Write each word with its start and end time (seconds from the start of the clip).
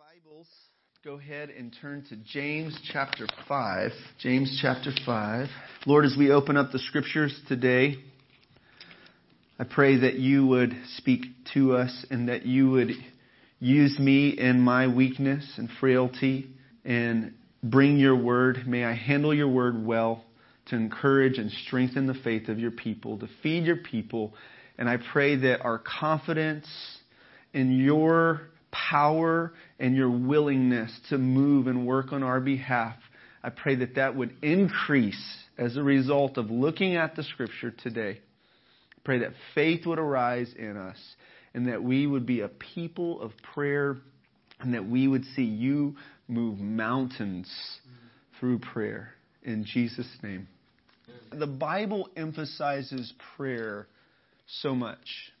Bibles, 0.00 0.48
go 1.04 1.18
ahead 1.18 1.50
and 1.50 1.76
turn 1.82 2.02
to 2.08 2.16
James 2.16 2.78
chapter 2.90 3.26
5. 3.46 3.90
James 4.18 4.58
chapter 4.62 4.92
5. 5.04 5.48
Lord, 5.84 6.06
as 6.06 6.14
we 6.18 6.30
open 6.30 6.56
up 6.56 6.72
the 6.72 6.78
scriptures 6.78 7.38
today, 7.48 7.96
I 9.58 9.64
pray 9.64 9.98
that 9.98 10.14
you 10.14 10.46
would 10.46 10.74
speak 10.96 11.24
to 11.52 11.74
us 11.74 12.06
and 12.10 12.30
that 12.30 12.46
you 12.46 12.70
would 12.70 12.92
use 13.58 13.98
me 13.98 14.30
in 14.30 14.60
my 14.60 14.86
weakness 14.86 15.46
and 15.58 15.68
frailty 15.80 16.48
and 16.82 17.34
bring 17.62 17.98
your 17.98 18.16
word. 18.16 18.66
May 18.66 18.84
I 18.84 18.94
handle 18.94 19.34
your 19.34 19.48
word 19.48 19.84
well 19.84 20.24
to 20.66 20.76
encourage 20.76 21.36
and 21.36 21.50
strengthen 21.66 22.06
the 22.06 22.14
faith 22.14 22.48
of 22.48 22.58
your 22.58 22.70
people, 22.70 23.18
to 23.18 23.28
feed 23.42 23.64
your 23.64 23.76
people. 23.76 24.32
And 24.78 24.88
I 24.88 24.96
pray 25.12 25.36
that 25.36 25.60
our 25.60 25.78
confidence 25.78 26.68
in 27.52 27.78
your 27.78 28.49
power 28.70 29.52
and 29.78 29.96
your 29.96 30.10
willingness 30.10 30.92
to 31.08 31.18
move 31.18 31.66
and 31.66 31.86
work 31.86 32.12
on 32.12 32.22
our 32.22 32.40
behalf. 32.40 32.96
I 33.42 33.50
pray 33.50 33.76
that 33.76 33.94
that 33.94 34.16
would 34.16 34.34
increase 34.42 35.38
as 35.56 35.76
a 35.76 35.82
result 35.82 36.36
of 36.36 36.50
looking 36.50 36.96
at 36.96 37.16
the 37.16 37.22
scripture 37.22 37.70
today. 37.70 38.20
Pray 39.04 39.18
that 39.20 39.32
faith 39.54 39.86
would 39.86 39.98
arise 39.98 40.52
in 40.58 40.76
us 40.76 40.98
and 41.54 41.68
that 41.68 41.82
we 41.82 42.06
would 42.06 42.26
be 42.26 42.40
a 42.40 42.48
people 42.48 43.20
of 43.20 43.32
prayer 43.54 43.96
and 44.60 44.74
that 44.74 44.86
we 44.86 45.08
would 45.08 45.24
see 45.36 45.44
you 45.44 45.96
move 46.28 46.58
mountains 46.58 47.50
through 48.38 48.58
prayer. 48.58 49.14
In 49.42 49.64
Jesus' 49.64 50.10
name. 50.22 50.48
The 51.32 51.46
Bible 51.46 52.08
emphasizes 52.16 53.12
prayer 53.36 53.86
so 54.46 54.74
much 54.74 55.32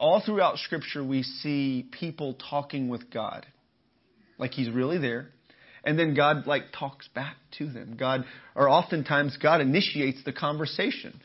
all 0.00 0.20
throughout 0.24 0.58
Scripture, 0.58 1.04
we 1.04 1.22
see 1.22 1.86
people 1.92 2.36
talking 2.50 2.88
with 2.88 3.10
God. 3.12 3.46
Like 4.38 4.52
He's 4.52 4.70
really 4.70 4.98
there. 4.98 5.28
And 5.84 5.98
then 5.98 6.14
God, 6.14 6.46
like, 6.46 6.64
talks 6.78 7.08
back 7.08 7.36
to 7.58 7.70
them. 7.70 7.96
God, 7.98 8.24
or 8.54 8.68
oftentimes, 8.68 9.38
God 9.40 9.60
initiates 9.60 10.22
the 10.24 10.32
conversation. 10.32 11.20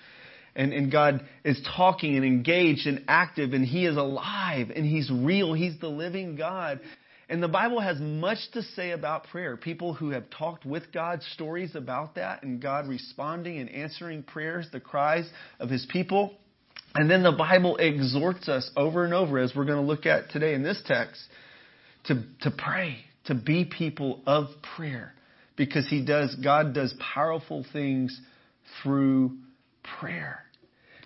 And, 0.55 0.71
and 0.71 0.89
God 0.89 1.25
is 1.43 1.59
talking 1.75 2.15
and 2.15 2.23
engaged 2.23 2.87
and 2.87 3.03
active, 3.07 3.51
and 3.51 3.65
He 3.65 3.85
is 3.85 3.97
alive, 3.97 4.71
and 4.73 4.85
He's 4.85 5.11
real. 5.11 5.53
He's 5.53 5.77
the 5.79 5.89
living 5.89 6.37
God. 6.37 6.79
And 7.27 7.43
the 7.43 7.49
Bible 7.49 7.81
has 7.81 7.99
much 7.99 8.37
to 8.53 8.61
say 8.61 8.91
about 8.91 9.25
prayer. 9.25 9.57
People 9.57 9.93
who 9.93 10.11
have 10.11 10.29
talked 10.29 10.65
with 10.65 10.83
God, 10.93 11.21
stories 11.33 11.75
about 11.75 12.15
that, 12.15 12.43
and 12.43 12.61
God 12.61 12.87
responding 12.87 13.57
and 13.57 13.69
answering 13.69 14.23
prayers, 14.23 14.67
the 14.71 14.79
cries 14.79 15.29
of 15.59 15.69
His 15.69 15.85
people. 15.89 16.35
And 16.95 17.11
then 17.11 17.23
the 17.23 17.33
Bible 17.33 17.75
exhorts 17.77 18.47
us 18.47 18.69
over 18.77 19.03
and 19.03 19.13
over, 19.13 19.37
as 19.37 19.53
we're 19.53 19.65
going 19.65 19.81
to 19.81 19.85
look 19.85 20.05
at 20.05 20.29
today 20.29 20.53
in 20.53 20.63
this 20.63 20.81
text, 20.85 21.21
to, 22.05 22.23
to 22.41 22.51
pray, 22.51 22.97
to 23.25 23.35
be 23.35 23.65
people 23.65 24.21
of 24.25 24.47
prayer. 24.77 25.13
Because 25.57 25.87
he 25.89 26.03
does, 26.03 26.35
God 26.35 26.73
does 26.73 26.93
powerful 27.13 27.65
things 27.73 28.19
through 28.81 29.37
prayer. 29.99 30.39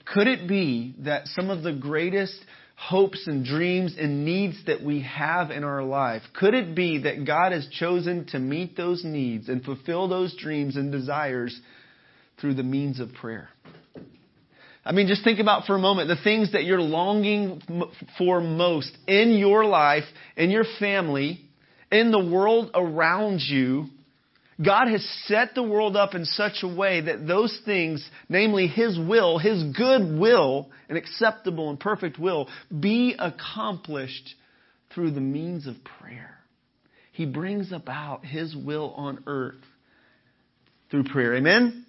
Could 0.05 0.27
it 0.27 0.47
be 0.47 0.95
that 0.99 1.27
some 1.27 1.49
of 1.49 1.63
the 1.63 1.73
greatest 1.73 2.35
hopes 2.75 3.27
and 3.27 3.43
dreams 3.43 3.95
and 3.99 4.23
needs 4.23 4.55
that 4.65 4.81
we 4.81 5.01
have 5.01 5.51
in 5.51 5.63
our 5.63 5.83
life, 5.83 6.21
could 6.33 6.53
it 6.53 6.73
be 6.75 6.99
that 6.99 7.25
God 7.25 7.51
has 7.51 7.67
chosen 7.67 8.25
to 8.27 8.39
meet 8.39 8.77
those 8.77 9.03
needs 9.03 9.49
and 9.49 9.63
fulfill 9.63 10.07
those 10.07 10.35
dreams 10.37 10.77
and 10.77 10.91
desires 10.91 11.59
through 12.39 12.53
the 12.53 12.63
means 12.63 12.99
of 12.99 13.11
prayer? 13.13 13.49
I 14.89 14.91
mean, 14.91 15.05
just 15.05 15.23
think 15.23 15.37
about 15.37 15.67
for 15.67 15.75
a 15.75 15.79
moment 15.79 16.07
the 16.07 16.15
things 16.15 16.53
that 16.53 16.63
you're 16.63 16.81
longing 16.81 17.61
for 18.17 18.41
most 18.41 18.91
in 19.07 19.37
your 19.37 19.63
life, 19.63 20.05
in 20.35 20.49
your 20.49 20.63
family, 20.79 21.41
in 21.91 22.09
the 22.09 22.25
world 22.25 22.71
around 22.73 23.39
you. 23.39 23.85
God 24.59 24.87
has 24.87 25.07
set 25.25 25.53
the 25.53 25.61
world 25.61 25.95
up 25.95 26.15
in 26.15 26.25
such 26.25 26.63
a 26.63 26.67
way 26.67 27.01
that 27.01 27.27
those 27.27 27.61
things, 27.65 28.03
namely 28.30 28.65
His 28.65 28.97
will, 28.97 29.37
His 29.37 29.64
good 29.77 30.19
will, 30.19 30.71
an 30.89 30.97
acceptable 30.97 31.69
and 31.69 31.80
perfect 31.80 32.17
will, 32.17 32.49
be 32.77 33.15
accomplished 33.19 34.33
through 34.95 35.11
the 35.11 35.21
means 35.21 35.67
of 35.67 35.75
prayer. 35.99 36.35
He 37.11 37.27
brings 37.27 37.71
about 37.71 38.25
His 38.25 38.55
will 38.55 38.95
on 38.97 39.23
earth 39.27 39.64
through 40.89 41.03
prayer. 41.03 41.35
Amen? 41.35 41.85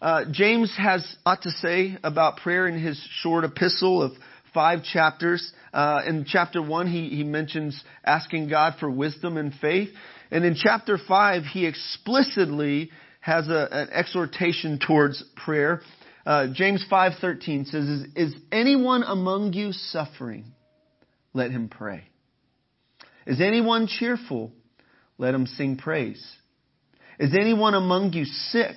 Uh, 0.00 0.24
James 0.30 0.72
has 0.76 1.16
lot 1.26 1.42
to 1.42 1.50
say 1.50 1.96
about 2.04 2.38
prayer 2.38 2.68
in 2.68 2.80
his 2.80 3.00
short 3.20 3.44
epistle 3.44 4.02
of 4.02 4.12
five 4.54 4.84
chapters. 4.84 5.52
Uh, 5.72 6.02
in 6.06 6.24
chapter 6.26 6.62
one, 6.62 6.86
he, 6.86 7.08
he 7.08 7.24
mentions 7.24 7.82
asking 8.04 8.48
God 8.48 8.74
for 8.78 8.90
wisdom 8.90 9.36
and 9.36 9.52
faith. 9.54 9.90
And 10.30 10.44
in 10.44 10.54
chapter 10.54 10.98
five, 10.98 11.42
he 11.44 11.66
explicitly 11.66 12.90
has 13.20 13.48
a, 13.48 13.68
an 13.70 13.88
exhortation 13.90 14.78
towards 14.84 15.22
prayer. 15.36 15.80
Uh, 16.24 16.48
James 16.52 16.84
5:13 16.90 17.66
says, 17.66 17.84
is, 17.84 18.06
"Is 18.14 18.34
anyone 18.52 19.02
among 19.02 19.52
you 19.54 19.72
suffering? 19.72 20.52
Let 21.34 21.50
him 21.50 21.68
pray. 21.68 22.04
Is 23.26 23.40
anyone 23.40 23.86
cheerful? 23.86 24.52
Let 25.18 25.34
him 25.34 25.46
sing 25.46 25.76
praise. 25.76 26.24
Is 27.18 27.34
anyone 27.34 27.74
among 27.74 28.12
you 28.12 28.24
sick? 28.24 28.76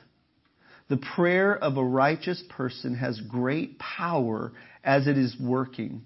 The 0.91 0.97
prayer 0.97 1.57
of 1.57 1.77
a 1.77 1.83
righteous 1.85 2.43
person 2.49 2.95
has 2.95 3.17
great 3.21 3.79
power 3.79 4.51
as 4.83 5.07
it 5.07 5.17
is 5.17 5.33
working. 5.39 6.01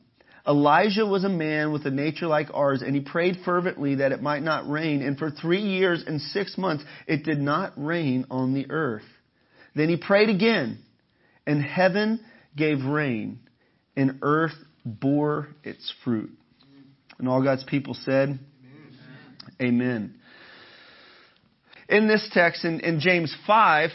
Elijah 0.47 1.07
was 1.07 1.23
a 1.23 1.29
man 1.29 1.71
with 1.71 1.87
a 1.87 1.89
nature 1.89 2.27
like 2.27 2.49
ours, 2.53 2.83
and 2.83 2.93
he 2.93 3.01
prayed 3.01 3.37
fervently 3.43 3.95
that 3.95 4.11
it 4.11 4.21
might 4.21 4.43
not 4.43 4.69
rain, 4.69 5.01
and 5.01 5.17
for 5.17 5.31
three 5.31 5.63
years 5.63 6.03
and 6.05 6.21
six 6.21 6.55
months 6.55 6.83
it 7.07 7.23
did 7.23 7.39
not 7.39 7.73
rain 7.77 8.27
on 8.29 8.53
the 8.53 8.69
earth. 8.69 9.07
Then 9.75 9.89
he 9.89 9.97
prayed 9.97 10.29
again, 10.29 10.77
and 11.47 11.63
heaven 11.63 12.23
gave 12.55 12.85
rain, 12.85 13.39
and 13.97 14.19
earth 14.21 14.53
bore 14.85 15.47
its 15.63 15.91
fruit. 16.03 16.29
And 17.17 17.27
all 17.27 17.41
God's 17.43 17.63
people 17.63 17.95
said, 17.95 18.37
Amen. 19.59 19.63
Amen. 19.63 20.15
In 21.89 22.07
this 22.07 22.29
text, 22.31 22.63
in, 22.65 22.81
in 22.81 22.99
James 22.99 23.35
5, 23.47 23.89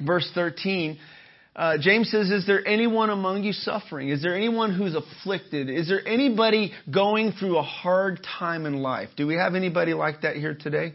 verse 0.00 0.30
13, 0.34 0.98
uh, 1.56 1.78
James 1.80 2.10
says, 2.10 2.30
Is 2.30 2.46
there 2.46 2.66
anyone 2.66 3.08
among 3.08 3.42
you 3.42 3.52
suffering? 3.52 4.10
Is 4.10 4.22
there 4.22 4.36
anyone 4.36 4.74
who's 4.74 4.94
afflicted? 4.94 5.70
Is 5.70 5.88
there 5.88 6.06
anybody 6.06 6.72
going 6.92 7.32
through 7.32 7.56
a 7.56 7.62
hard 7.62 8.20
time 8.38 8.66
in 8.66 8.82
life? 8.82 9.08
Do 9.16 9.26
we 9.26 9.36
have 9.36 9.54
anybody 9.54 9.94
like 9.94 10.20
that 10.20 10.36
here 10.36 10.54
today? 10.54 10.92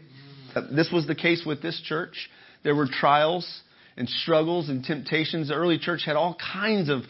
Uh, 0.54 0.62
this 0.74 0.90
was 0.92 1.06
the 1.06 1.16
case 1.16 1.42
with 1.44 1.62
this 1.62 1.80
church. 1.84 2.30
There 2.62 2.76
were 2.76 2.86
trials 2.86 3.62
and 3.96 4.08
struggles 4.08 4.68
and 4.68 4.84
temptations. 4.84 5.48
The 5.48 5.54
early 5.54 5.78
church 5.78 6.02
had 6.06 6.14
all 6.14 6.36
kinds 6.52 6.88
of 6.88 7.02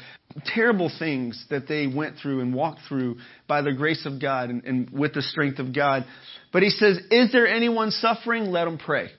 terrible 0.46 0.90
things 0.98 1.44
that 1.50 1.68
they 1.68 1.86
went 1.86 2.16
through 2.22 2.40
and 2.40 2.54
walked 2.54 2.80
through 2.88 3.18
by 3.46 3.60
the 3.60 3.72
grace 3.72 4.06
of 4.06 4.20
God 4.20 4.48
and, 4.48 4.64
and 4.64 4.90
with 4.90 5.12
the 5.12 5.22
strength 5.22 5.58
of 5.58 5.74
God. 5.74 6.06
But 6.54 6.62
he 6.62 6.70
says, 6.70 6.98
Is 7.10 7.32
there 7.32 7.46
anyone 7.46 7.90
suffering? 7.90 8.46
Let 8.46 8.64
them 8.64 8.78
pray. 8.78 9.10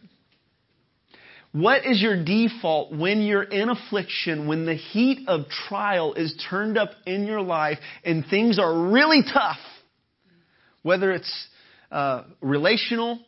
What 1.53 1.85
is 1.85 2.01
your 2.01 2.23
default 2.23 2.91
when 2.91 3.21
you're 3.21 3.43
in 3.43 3.69
affliction, 3.69 4.47
when 4.47 4.65
the 4.65 4.73
heat 4.73 5.27
of 5.27 5.41
trial 5.49 6.15
is 6.15 6.33
turned 6.49 6.79
up 6.79 6.89
in 7.05 7.27
your 7.27 7.41
life 7.41 7.77
and 8.03 8.25
things 8.25 8.57
are 8.57 8.89
really 8.89 9.21
tough? 9.21 9.59
Whether 10.81 11.11
it's 11.11 11.47
uh, 11.91 12.23
relational 12.41 13.19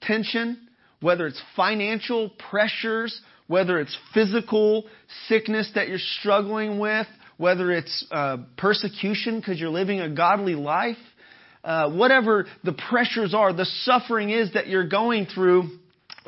tension, 0.00 0.66
whether 1.00 1.26
it's 1.26 1.40
financial 1.54 2.30
pressures, 2.50 3.20
whether 3.48 3.78
it's 3.80 3.96
physical 4.14 4.86
sickness 5.28 5.70
that 5.74 5.88
you're 5.88 5.98
struggling 5.98 6.78
with, 6.78 7.06
whether 7.36 7.70
it's 7.70 8.06
uh, 8.10 8.38
persecution 8.56 9.40
because 9.40 9.60
you're 9.60 9.68
living 9.68 10.00
a 10.00 10.08
godly 10.08 10.54
life, 10.54 10.96
uh, 11.64 11.90
whatever 11.90 12.46
the 12.64 12.72
pressures 12.88 13.34
are, 13.34 13.52
the 13.52 13.66
suffering 13.82 14.30
is 14.30 14.54
that 14.54 14.68
you're 14.68 14.88
going 14.88 15.26
through 15.26 15.68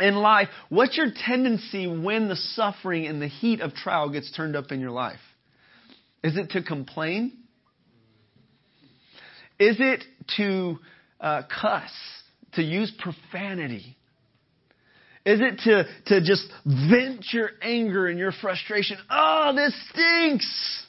in 0.01 0.17
life, 0.17 0.49
what's 0.69 0.97
your 0.97 1.09
tendency 1.27 1.87
when 1.87 2.29
the 2.29 2.37
suffering 2.37 3.07
and 3.07 3.21
the 3.21 3.29
heat 3.29 3.61
of 3.61 3.75
trial 3.75 4.11
gets 4.11 4.31
turned 4.33 4.57
up 4.57 4.71
in 4.71 4.81
your 4.81 4.91
life? 4.91 5.21
Is 6.23 6.37
it 6.37 6.51
to 6.51 6.63
complain? 6.63 7.33
Is 9.59 9.77
it 9.79 10.05
to 10.37 10.79
uh, 11.21 11.43
cuss, 11.61 11.91
to 12.55 12.63
use 12.63 12.93
profanity? 12.99 13.97
Is 15.25 15.41
it 15.41 15.59
to, 15.65 15.85
to 16.07 16.21
just 16.21 16.47
vent 16.65 17.27
your 17.33 17.51
anger 17.61 18.07
and 18.07 18.19
your 18.19 18.33
frustration? 18.33 18.97
Oh, 19.11 19.53
this 19.55 19.75
stinks! 19.91 20.87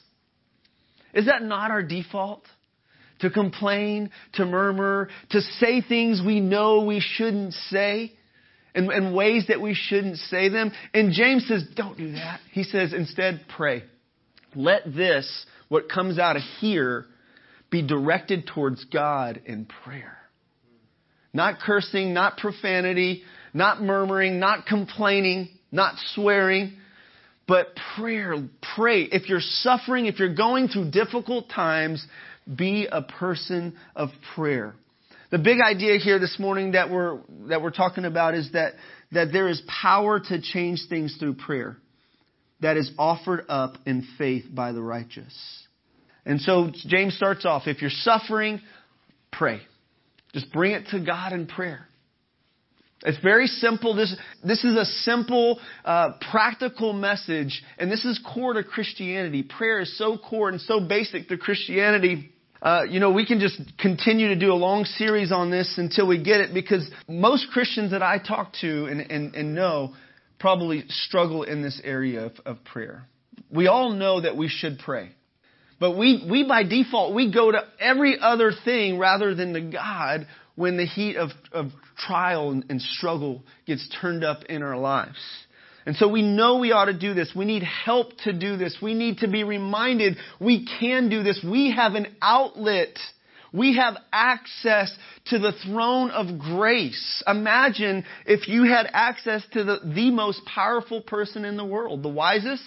Is 1.12 1.26
that 1.26 1.42
not 1.42 1.70
our 1.70 1.82
default? 1.82 2.44
To 3.20 3.28
complain, 3.28 4.10
to 4.34 4.46
murmur, 4.46 5.10
to 5.30 5.40
say 5.42 5.82
things 5.82 6.22
we 6.24 6.40
know 6.40 6.84
we 6.86 7.00
shouldn't 7.00 7.52
say, 7.52 8.12
in, 8.74 8.90
in 8.90 9.14
ways 9.14 9.46
that 9.48 9.60
we 9.60 9.74
shouldn't 9.74 10.16
say 10.16 10.48
them. 10.48 10.72
And 10.94 11.12
James 11.12 11.46
says, 11.46 11.64
don't 11.74 11.96
do 11.96 12.12
that. 12.12 12.40
He 12.52 12.64
says, 12.64 12.92
instead, 12.92 13.40
pray. 13.56 13.84
Let 14.54 14.84
this, 14.84 15.46
what 15.68 15.88
comes 15.88 16.18
out 16.18 16.36
of 16.36 16.42
here, 16.60 17.06
be 17.70 17.86
directed 17.86 18.46
towards 18.52 18.84
God 18.84 19.42
in 19.46 19.66
prayer. 19.84 20.18
Not 21.32 21.60
cursing, 21.60 22.12
not 22.12 22.36
profanity, 22.36 23.22
not 23.54 23.80
murmuring, 23.80 24.40
not 24.40 24.66
complaining, 24.66 25.48
not 25.70 25.94
swearing, 26.14 26.72
but 27.46 27.68
prayer. 27.96 28.34
Pray. 28.76 29.02
If 29.02 29.28
you're 29.28 29.40
suffering, 29.40 30.06
if 30.06 30.18
you're 30.18 30.34
going 30.34 30.68
through 30.68 30.90
difficult 30.90 31.48
times, 31.48 32.04
be 32.52 32.88
a 32.90 33.02
person 33.02 33.76
of 33.94 34.10
prayer. 34.34 34.74
The 35.30 35.38
big 35.38 35.58
idea 35.60 35.98
here 35.98 36.18
this 36.18 36.36
morning 36.38 36.72
that 36.72 36.90
we're, 36.90 37.20
that 37.48 37.62
we're 37.62 37.70
talking 37.70 38.04
about 38.04 38.34
is 38.34 38.50
that, 38.52 38.74
that 39.12 39.28
there 39.32 39.48
is 39.48 39.62
power 39.82 40.18
to 40.18 40.40
change 40.40 40.80
things 40.88 41.16
through 41.20 41.34
prayer 41.34 41.76
that 42.60 42.76
is 42.76 42.90
offered 42.98 43.44
up 43.48 43.76
in 43.86 44.06
faith 44.18 44.44
by 44.52 44.72
the 44.72 44.82
righteous. 44.82 45.34
And 46.26 46.40
so 46.40 46.70
James 46.86 47.16
starts 47.16 47.46
off, 47.46 47.62
if 47.66 47.80
you're 47.80 47.90
suffering, 47.90 48.60
pray. 49.32 49.60
Just 50.32 50.52
bring 50.52 50.72
it 50.72 50.88
to 50.88 51.00
God 51.00 51.32
in 51.32 51.46
prayer. 51.46 51.86
It's 53.02 53.18
very 53.22 53.46
simple. 53.46 53.94
This, 53.94 54.14
this 54.44 54.62
is 54.62 54.76
a 54.76 54.84
simple, 54.84 55.58
uh, 55.84 56.12
practical 56.30 56.92
message, 56.92 57.62
and 57.78 57.90
this 57.90 58.04
is 58.04 58.20
core 58.34 58.52
to 58.52 58.62
Christianity. 58.62 59.42
Prayer 59.42 59.80
is 59.80 59.96
so 59.96 60.18
core 60.18 60.50
and 60.50 60.60
so 60.60 60.80
basic 60.80 61.28
to 61.28 61.38
Christianity. 61.38 62.30
Uh, 62.62 62.82
you 62.88 63.00
know, 63.00 63.10
we 63.10 63.24
can 63.24 63.40
just 63.40 63.60
continue 63.78 64.28
to 64.28 64.36
do 64.36 64.52
a 64.52 64.54
long 64.54 64.84
series 64.84 65.32
on 65.32 65.50
this 65.50 65.74
until 65.78 66.06
we 66.06 66.22
get 66.22 66.40
it 66.40 66.52
because 66.52 66.88
most 67.08 67.46
Christians 67.52 67.92
that 67.92 68.02
I 68.02 68.18
talk 68.18 68.52
to 68.60 68.86
and, 68.86 69.00
and, 69.00 69.34
and 69.34 69.54
know 69.54 69.94
probably 70.38 70.84
struggle 70.88 71.42
in 71.42 71.62
this 71.62 71.80
area 71.82 72.26
of, 72.26 72.32
of 72.44 72.64
prayer. 72.64 73.04
We 73.50 73.66
all 73.66 73.92
know 73.92 74.20
that 74.20 74.36
we 74.36 74.48
should 74.48 74.78
pray. 74.78 75.10
But 75.78 75.92
we, 75.96 76.26
we 76.30 76.46
by 76.46 76.62
default, 76.62 77.14
we 77.14 77.32
go 77.32 77.50
to 77.50 77.62
every 77.78 78.18
other 78.20 78.52
thing 78.64 78.98
rather 78.98 79.34
than 79.34 79.54
to 79.54 79.60
God 79.62 80.26
when 80.54 80.76
the 80.76 80.84
heat 80.84 81.16
of, 81.16 81.30
of 81.52 81.68
trial 81.96 82.50
and, 82.50 82.66
and 82.68 82.82
struggle 82.82 83.42
gets 83.66 83.88
turned 84.00 84.22
up 84.22 84.44
in 84.44 84.62
our 84.62 84.76
lives. 84.76 85.18
And 85.86 85.96
so 85.96 86.08
we 86.08 86.22
know 86.22 86.58
we 86.58 86.72
ought 86.72 86.86
to 86.86 86.98
do 86.98 87.14
this. 87.14 87.32
We 87.34 87.44
need 87.44 87.62
help 87.62 88.16
to 88.24 88.32
do 88.32 88.56
this. 88.56 88.76
We 88.82 88.94
need 88.94 89.18
to 89.18 89.28
be 89.28 89.44
reminded 89.44 90.16
we 90.38 90.66
can 90.78 91.08
do 91.08 91.22
this. 91.22 91.40
We 91.42 91.72
have 91.74 91.94
an 91.94 92.14
outlet. 92.20 92.98
We 93.52 93.76
have 93.76 93.96
access 94.12 94.94
to 95.26 95.38
the 95.38 95.52
throne 95.64 96.10
of 96.10 96.38
grace. 96.38 97.22
Imagine 97.26 98.04
if 98.26 98.46
you 98.46 98.64
had 98.64 98.88
access 98.92 99.42
to 99.52 99.64
the, 99.64 99.78
the 99.82 100.10
most 100.10 100.42
powerful 100.44 101.00
person 101.00 101.44
in 101.44 101.56
the 101.56 101.64
world, 101.64 102.02
the 102.02 102.08
wisest, 102.08 102.62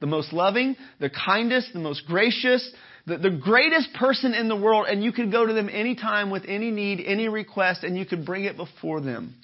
the 0.00 0.06
most 0.06 0.32
loving, 0.32 0.76
the 1.00 1.10
kindest, 1.10 1.72
the 1.72 1.78
most 1.78 2.06
gracious, 2.06 2.68
the, 3.06 3.18
the 3.18 3.30
greatest 3.30 3.92
person 3.94 4.34
in 4.34 4.48
the 4.48 4.56
world, 4.56 4.86
and 4.88 5.04
you 5.04 5.12
could 5.12 5.30
go 5.30 5.46
to 5.46 5.52
them 5.52 5.68
anytime 5.68 6.30
with 6.30 6.44
any 6.48 6.70
need, 6.70 7.02
any 7.04 7.28
request, 7.28 7.84
and 7.84 7.96
you 7.96 8.04
could 8.04 8.24
bring 8.24 8.44
it 8.44 8.56
before 8.56 9.00
them. 9.00 9.34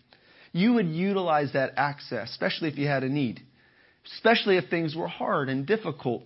You 0.52 0.74
would 0.74 0.88
utilize 0.88 1.52
that 1.52 1.74
access, 1.76 2.30
especially 2.30 2.68
if 2.68 2.78
you 2.78 2.86
had 2.86 3.04
a 3.04 3.08
need, 3.08 3.40
especially 4.16 4.56
if 4.56 4.68
things 4.68 4.94
were 4.94 5.08
hard 5.08 5.48
and 5.48 5.66
difficult. 5.66 6.22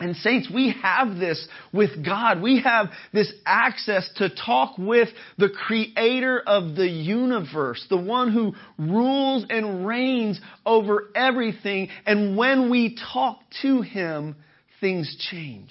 And 0.00 0.16
saints, 0.16 0.50
we 0.52 0.74
have 0.82 1.16
this 1.16 1.46
with 1.72 2.04
God. 2.04 2.42
We 2.42 2.60
have 2.62 2.88
this 3.12 3.32
access 3.46 4.10
to 4.16 4.28
talk 4.28 4.76
with 4.76 5.08
the 5.38 5.48
creator 5.48 6.42
of 6.44 6.74
the 6.74 6.88
universe, 6.88 7.86
the 7.88 7.96
one 7.96 8.32
who 8.32 8.54
rules 8.76 9.46
and 9.48 9.86
reigns 9.86 10.40
over 10.66 11.10
everything. 11.14 11.90
And 12.06 12.36
when 12.36 12.70
we 12.70 12.98
talk 13.12 13.38
to 13.62 13.82
him, 13.82 14.34
things 14.80 15.16
change. 15.30 15.70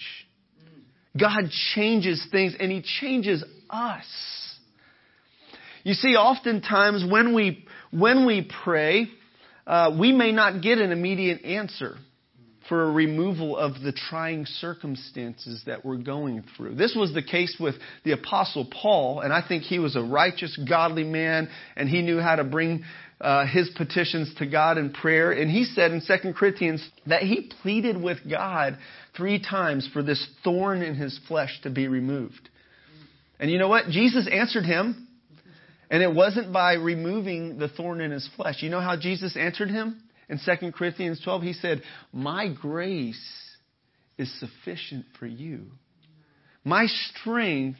God 1.19 1.49
changes 1.75 2.25
things 2.31 2.55
and 2.59 2.71
He 2.71 2.81
changes 3.01 3.43
us. 3.69 4.05
You 5.83 5.93
see, 5.93 6.15
oftentimes 6.15 7.05
when 7.09 7.35
we, 7.35 7.65
when 7.93 8.25
we 8.25 8.49
pray, 8.63 9.07
uh, 9.67 9.95
we 9.99 10.11
may 10.11 10.31
not 10.31 10.61
get 10.61 10.79
an 10.79 10.91
immediate 10.91 11.45
answer 11.45 11.97
for 12.67 12.83
a 12.83 12.91
removal 12.91 13.57
of 13.57 13.81
the 13.81 13.91
trying 13.91 14.45
circumstances 14.45 15.61
that 15.65 15.85
we're 15.85 15.97
going 15.97 16.43
through. 16.55 16.75
This 16.75 16.95
was 16.95 17.13
the 17.13 17.21
case 17.21 17.57
with 17.59 17.75
the 18.03 18.13
apostle 18.13 18.65
Paul, 18.65 19.19
and 19.19 19.33
I 19.33 19.45
think 19.45 19.63
he 19.63 19.79
was 19.79 19.95
a 19.95 20.01
righteous, 20.01 20.57
godly 20.67 21.03
man, 21.03 21.49
and 21.75 21.89
he 21.89 22.01
knew 22.01 22.19
how 22.19 22.37
to 22.37 22.43
bring 22.43 22.83
uh, 23.19 23.45
his 23.45 23.69
petitions 23.75 24.33
to 24.35 24.45
God 24.45 24.77
in 24.77 24.91
prayer. 24.91 25.31
And 25.31 25.51
he 25.51 25.65
said 25.65 25.91
in 25.91 26.01
2 26.01 26.33
Corinthians 26.33 26.85
that 27.05 27.21
he 27.23 27.51
pleaded 27.61 28.01
with 28.01 28.17
God 28.29 28.77
three 29.15 29.41
times 29.41 29.87
for 29.91 30.01
this 30.01 30.25
thorn 30.43 30.81
in 30.81 30.95
his 30.95 31.19
flesh 31.27 31.59
to 31.63 31.69
be 31.69 31.87
removed. 31.87 32.49
And 33.39 33.51
you 33.51 33.59
know 33.59 33.67
what? 33.67 33.89
Jesus 33.89 34.27
answered 34.31 34.65
him. 34.65 35.07
And 35.93 36.01
it 36.01 36.11
wasn't 36.11 36.51
by 36.51 36.73
removing 36.73 37.59
the 37.59 37.67
thorn 37.67 38.01
in 38.01 38.09
his 38.09 38.27
flesh. 38.35 38.63
You 38.63 38.71
know 38.71 38.81
how 38.81 38.97
Jesus 38.97 39.37
answered 39.37 39.69
him? 39.69 40.01
In 40.27 40.39
2 40.43 40.71
Corinthians 40.71 41.21
12, 41.23 41.43
he 41.43 41.53
said, 41.53 41.83
My 42.11 42.47
grace 42.51 43.23
is 44.17 44.39
sufficient 44.39 45.05
for 45.19 45.27
you. 45.27 45.67
My 46.63 46.87
strength 46.87 47.77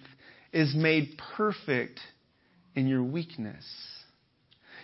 is 0.52 0.76
made 0.76 1.20
perfect 1.36 2.00
in 2.76 2.86
your 2.86 3.02
weakness. 3.02 3.66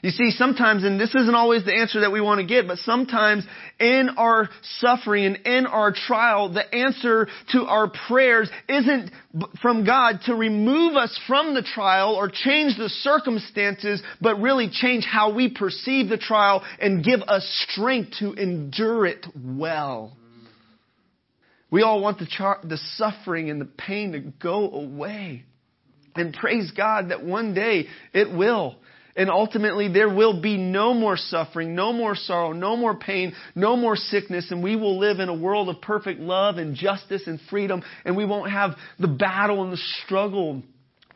You 0.01 0.12
see, 0.12 0.31
sometimes, 0.31 0.86
and 0.86 1.00
this 1.00 1.13
isn't 1.13 1.36
always 1.36 1.66
the 1.66 1.74
answer 1.74 2.01
that 2.01 2.12
we 2.12 2.22
want 2.22 2.40
to 2.40 2.48
get, 2.48 2.68
but 2.68 2.78
sometimes 2.80 3.46
in 3.80 4.10
our 4.18 4.48
suffering 4.78 5.25
and 5.25 5.38
in 5.46 5.66
our 5.66 5.92
trial, 5.92 6.54
the 6.54 6.74
answer 6.74 7.28
to 7.51 7.66
our 7.66 7.92
prayers 8.07 8.50
isn't 8.69 9.12
from 9.62 9.86
God 9.86 10.22
to 10.25 10.36
remove 10.36 10.96
us 10.96 11.18
from 11.28 11.54
the 11.54 11.62
trial 11.62 12.16
or 12.16 12.30
change 12.30 12.78
the 12.78 12.88
circumstances, 12.88 14.01
but 14.22 14.40
really 14.40 14.69
change 14.72 15.06
how 15.06 15.34
we 15.34 15.50
perceive 15.50 16.07
the 16.07 16.18
trial 16.18 16.63
and 16.80 17.04
give 17.04 17.21
us 17.21 17.44
strength 17.69 18.14
to 18.19 18.33
endure 18.33 19.06
it 19.06 19.26
well. 19.35 20.16
We 21.71 21.83
all 21.83 22.02
want 22.02 22.19
the, 22.19 22.26
char- 22.26 22.62
the 22.64 22.78
suffering 22.95 23.50
and 23.50 23.59
the 23.59 23.66
pain 23.66 24.14
to 24.14 24.19
go 24.19 24.71
away. 24.71 25.44
And 26.16 26.33
praise 26.33 26.71
God 26.71 27.09
that 27.09 27.24
one 27.24 27.54
day 27.54 27.88
it 28.14 28.31
will. 28.31 28.78
And 29.19 29.30
ultimately, 29.30 29.90
there 29.90 30.07
will 30.07 30.40
be 30.40 30.56
no 30.56 30.94
more 30.94 31.18
suffering, 31.18 31.76
no 31.76 31.92
more 31.92 32.16
sorrow, 32.16 32.54
no 32.54 32.78
more 32.78 32.95
pain, 32.95 33.33
no 33.54 33.76
more 33.76 33.97
sickness, 33.97 34.49
and 34.49 34.64
we 34.64 34.78
will 34.78 34.97
live 34.97 35.19
in 35.19 35.28
a 35.28 35.33
world 35.33 35.68
of 35.68 35.81
perfect 35.81 36.21
love 36.21 36.56
and 36.56 36.73
justice 36.73 37.23
and 37.28 37.38
freedom, 37.49 37.83
and 38.06 38.16
we 38.16 38.23
won't 38.23 38.49
have 38.49 38.78
the 38.97 39.09
battle 39.09 39.61
and 39.61 39.73
the 39.73 39.81
struggle 40.06 40.64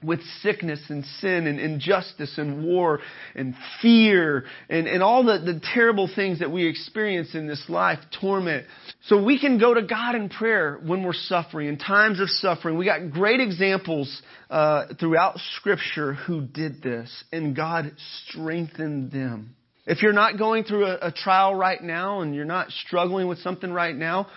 with 0.03 0.21
sickness 0.41 0.79
and 0.89 1.05
sin 1.19 1.47
and 1.47 1.59
injustice 1.59 2.37
and 2.37 2.63
war 2.63 2.99
and 3.35 3.55
fear 3.81 4.45
and, 4.69 4.87
and 4.87 5.01
all 5.01 5.23
the, 5.23 5.39
the 5.39 5.61
terrible 5.73 6.09
things 6.13 6.39
that 6.39 6.51
we 6.51 6.67
experience 6.67 7.35
in 7.35 7.47
this 7.47 7.63
life, 7.69 7.99
torment. 8.19 8.65
So 9.03 9.23
we 9.23 9.39
can 9.39 9.59
go 9.59 9.73
to 9.73 9.81
God 9.81 10.15
in 10.15 10.29
prayer 10.29 10.79
when 10.85 11.03
we're 11.03 11.13
suffering, 11.13 11.67
in 11.67 11.77
times 11.77 12.19
of 12.19 12.29
suffering. 12.29 12.77
We 12.77 12.85
got 12.85 13.11
great 13.11 13.39
examples 13.39 14.21
uh, 14.49 14.93
throughout 14.99 15.37
Scripture 15.57 16.13
who 16.13 16.41
did 16.41 16.81
this, 16.81 17.23
and 17.31 17.55
God 17.55 17.91
strengthened 18.27 19.11
them. 19.11 19.55
If 19.85 20.01
you're 20.01 20.13
not 20.13 20.37
going 20.37 20.63
through 20.63 20.85
a, 20.85 21.07
a 21.07 21.11
trial 21.11 21.53
right 21.55 21.81
now 21.81 22.21
and 22.21 22.33
you're 22.33 22.45
not 22.45 22.71
struggling 22.71 23.27
with 23.27 23.39
something 23.39 23.71
right 23.71 23.95
now, 23.95 24.27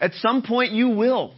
at 0.00 0.12
some 0.14 0.42
point 0.42 0.72
you 0.72 0.90
will. 0.90 1.34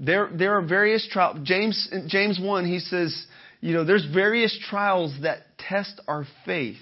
There, 0.00 0.30
there 0.32 0.56
are 0.56 0.62
various 0.62 1.06
trials. 1.10 1.38
James, 1.42 1.88
James 2.06 2.40
1, 2.40 2.64
he 2.64 2.78
says, 2.80 3.26
you 3.60 3.74
know, 3.74 3.84
there's 3.84 4.06
various 4.06 4.58
trials 4.70 5.14
that 5.22 5.40
test 5.58 6.00
our 6.08 6.24
faith. 6.46 6.78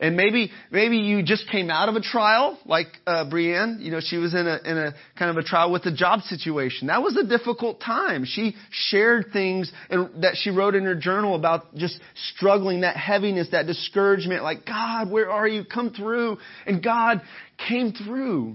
And 0.00 0.16
maybe, 0.16 0.52
maybe 0.70 0.98
you 0.98 1.24
just 1.24 1.50
came 1.50 1.70
out 1.70 1.88
of 1.88 1.96
a 1.96 2.00
trial, 2.00 2.56
like 2.64 2.86
uh, 3.04 3.28
Brienne. 3.28 3.78
You 3.80 3.90
know, 3.90 3.98
she 4.00 4.16
was 4.16 4.32
in 4.32 4.46
a 4.46 4.58
in 4.64 4.78
a 4.78 4.94
kind 5.18 5.28
of 5.28 5.36
a 5.38 5.42
trial 5.42 5.72
with 5.72 5.86
a 5.86 5.92
job 5.92 6.20
situation. 6.20 6.86
That 6.86 7.02
was 7.02 7.16
a 7.16 7.24
difficult 7.24 7.80
time. 7.80 8.24
She 8.24 8.54
shared 8.70 9.30
things 9.32 9.72
and, 9.90 10.22
that 10.22 10.36
she 10.36 10.50
wrote 10.50 10.76
in 10.76 10.84
her 10.84 10.94
journal 10.94 11.34
about 11.34 11.74
just 11.74 11.98
struggling, 12.34 12.82
that 12.82 12.96
heaviness, 12.96 13.48
that 13.50 13.66
discouragement. 13.66 14.44
Like, 14.44 14.64
God, 14.64 15.10
where 15.10 15.32
are 15.32 15.48
you? 15.48 15.64
Come 15.64 15.90
through. 15.90 16.38
And 16.64 16.80
God 16.80 17.20
came 17.68 17.92
through, 17.92 18.54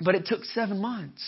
but 0.00 0.16
it 0.16 0.26
took 0.26 0.42
seven 0.46 0.80
months. 0.80 1.22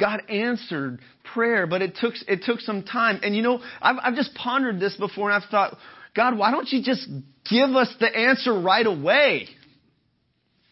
God 0.00 0.22
answered 0.30 1.00
prayer, 1.34 1.66
but 1.66 1.82
it 1.82 1.96
took, 2.00 2.14
it 2.26 2.42
took 2.44 2.60
some 2.60 2.82
time. 2.82 3.20
And 3.22 3.36
you 3.36 3.42
know, 3.42 3.60
I've, 3.80 3.96
I've 4.02 4.14
just 4.14 4.34
pondered 4.34 4.80
this 4.80 4.96
before 4.96 5.30
and 5.30 5.42
I've 5.42 5.50
thought, 5.50 5.76
God, 6.16 6.36
why 6.36 6.50
don't 6.50 6.68
you 6.72 6.82
just 6.82 7.06
give 7.48 7.70
us 7.70 7.94
the 8.00 8.06
answer 8.06 8.58
right 8.58 8.86
away? 8.86 9.48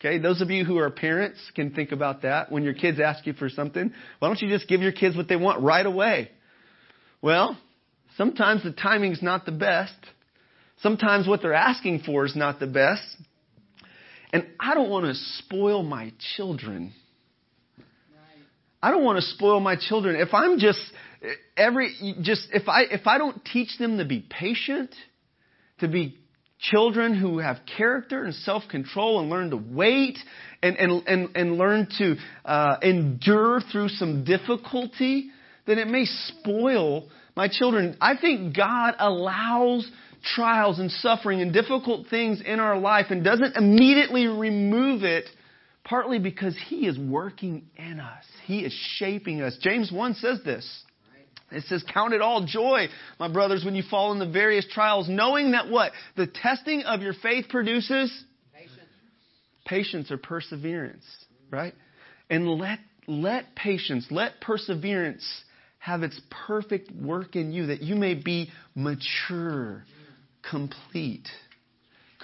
Okay, 0.00 0.18
those 0.18 0.40
of 0.40 0.50
you 0.50 0.64
who 0.64 0.78
are 0.78 0.90
parents 0.90 1.38
can 1.54 1.74
think 1.74 1.92
about 1.92 2.22
that. 2.22 2.50
When 2.52 2.62
your 2.62 2.74
kids 2.74 3.00
ask 3.00 3.26
you 3.26 3.32
for 3.32 3.48
something, 3.48 3.92
why 4.18 4.28
don't 4.28 4.40
you 4.40 4.48
just 4.48 4.68
give 4.68 4.80
your 4.80 4.92
kids 4.92 5.16
what 5.16 5.28
they 5.28 5.36
want 5.36 5.62
right 5.62 5.84
away? 5.84 6.30
Well, 7.20 7.58
sometimes 8.16 8.62
the 8.62 8.72
timing's 8.72 9.22
not 9.22 9.44
the 9.44 9.52
best. 9.52 9.96
Sometimes 10.82 11.26
what 11.26 11.42
they're 11.42 11.52
asking 11.52 12.00
for 12.00 12.24
is 12.24 12.36
not 12.36 12.60
the 12.60 12.68
best. 12.68 13.02
And 14.32 14.46
I 14.60 14.74
don't 14.74 14.88
want 14.88 15.06
to 15.06 15.14
spoil 15.14 15.82
my 15.82 16.12
children. 16.36 16.92
I 18.82 18.90
don't 18.90 19.04
want 19.04 19.18
to 19.18 19.22
spoil 19.22 19.60
my 19.60 19.76
children. 19.76 20.16
If 20.16 20.32
I'm 20.32 20.58
just 20.58 20.80
every 21.56 21.94
just 22.22 22.48
if 22.52 22.68
I 22.68 22.82
if 22.82 23.06
I 23.06 23.18
don't 23.18 23.44
teach 23.44 23.76
them 23.78 23.98
to 23.98 24.04
be 24.04 24.24
patient, 24.28 24.94
to 25.80 25.88
be 25.88 26.16
children 26.60 27.14
who 27.14 27.38
have 27.38 27.58
character 27.76 28.24
and 28.24 28.34
self-control 28.34 29.20
and 29.20 29.30
learn 29.30 29.50
to 29.50 29.56
wait 29.56 30.18
and, 30.62 30.76
and, 30.76 31.06
and, 31.06 31.36
and 31.36 31.56
learn 31.56 31.86
to 31.98 32.16
uh, 32.44 32.76
endure 32.82 33.60
through 33.70 33.88
some 33.88 34.24
difficulty, 34.24 35.30
then 35.66 35.78
it 35.78 35.86
may 35.86 36.04
spoil 36.04 37.08
my 37.36 37.48
children. 37.48 37.96
I 38.00 38.16
think 38.16 38.56
God 38.56 38.94
allows 38.98 39.88
trials 40.34 40.80
and 40.80 40.90
suffering 40.90 41.40
and 41.40 41.52
difficult 41.52 42.08
things 42.08 42.42
in 42.44 42.58
our 42.58 42.76
life 42.76 43.06
and 43.10 43.22
doesn't 43.22 43.56
immediately 43.56 44.26
remove 44.26 45.04
it 45.04 45.26
partly 45.84 46.18
because 46.18 46.56
he 46.66 46.86
is 46.86 46.98
working 46.98 47.66
in 47.76 48.00
us. 48.00 48.24
He 48.48 48.60
is 48.60 48.72
shaping 48.96 49.42
us. 49.42 49.58
James 49.60 49.92
1 49.92 50.14
says 50.14 50.40
this. 50.42 50.66
It 51.52 51.64
says, 51.64 51.84
Count 51.92 52.14
it 52.14 52.22
all 52.22 52.46
joy, 52.46 52.88
my 53.20 53.30
brothers, 53.30 53.62
when 53.62 53.74
you 53.74 53.82
fall 53.82 54.10
in 54.12 54.18
the 54.18 54.26
various 54.26 54.66
trials, 54.72 55.06
knowing 55.06 55.50
that 55.50 55.68
what? 55.68 55.92
The 56.16 56.26
testing 56.26 56.82
of 56.84 57.02
your 57.02 57.12
faith 57.12 57.50
produces 57.50 58.10
patience, 58.54 58.80
patience 59.66 60.10
or 60.10 60.16
perseverance, 60.16 61.04
right? 61.50 61.74
And 62.30 62.48
let, 62.48 62.78
let 63.06 63.54
patience, 63.54 64.06
let 64.10 64.40
perseverance 64.40 65.26
have 65.78 66.02
its 66.02 66.18
perfect 66.46 66.90
work 66.90 67.36
in 67.36 67.52
you, 67.52 67.66
that 67.66 67.82
you 67.82 67.96
may 67.96 68.14
be 68.14 68.50
mature, 68.74 69.84
complete. 70.50 71.28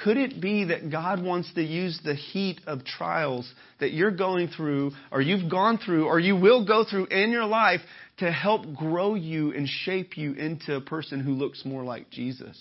Could 0.03 0.17
it 0.17 0.41
be 0.41 0.65
that 0.65 0.91
God 0.91 1.23
wants 1.23 1.53
to 1.55 1.63
use 1.63 2.01
the 2.05 2.15
heat 2.15 2.61
of 2.67 2.85
trials 2.85 3.51
that 3.79 3.93
you're 3.93 4.11
going 4.11 4.49
through, 4.49 4.91
or 5.13 5.21
you've 5.21 5.49
gone 5.49 5.79
through, 5.79 6.07
or 6.07 6.19
you 6.19 6.35
will 6.35 6.67
go 6.67 6.85
through 6.85 7.07
in 7.07 7.31
your 7.31 7.47
life 7.47 7.81
to 8.19 8.31
help 8.31 8.75
grow 8.75 9.15
you 9.15 9.53
and 9.53 9.69
shape 9.69 10.17
you 10.17 10.33
into 10.33 10.75
a 10.75 10.81
person 10.81 11.21
who 11.21 11.33
looks 11.33 11.65
more 11.65 11.85
like 11.85 12.11
Jesus? 12.11 12.59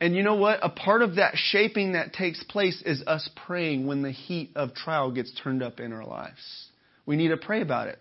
And 0.00 0.14
you 0.14 0.22
know 0.22 0.34
what? 0.34 0.60
A 0.62 0.68
part 0.68 1.02
of 1.02 1.16
that 1.16 1.32
shaping 1.36 1.92
that 1.92 2.12
takes 2.12 2.42
place 2.44 2.82
is 2.84 3.02
us 3.06 3.28
praying 3.46 3.86
when 3.86 4.02
the 4.02 4.12
heat 4.12 4.50
of 4.54 4.74
trial 4.74 5.10
gets 5.10 5.32
turned 5.42 5.62
up 5.62 5.80
in 5.80 5.92
our 5.92 6.04
lives. 6.04 6.68
We 7.06 7.16
need 7.16 7.28
to 7.28 7.36
pray 7.36 7.62
about 7.62 7.88
it. 7.88 7.98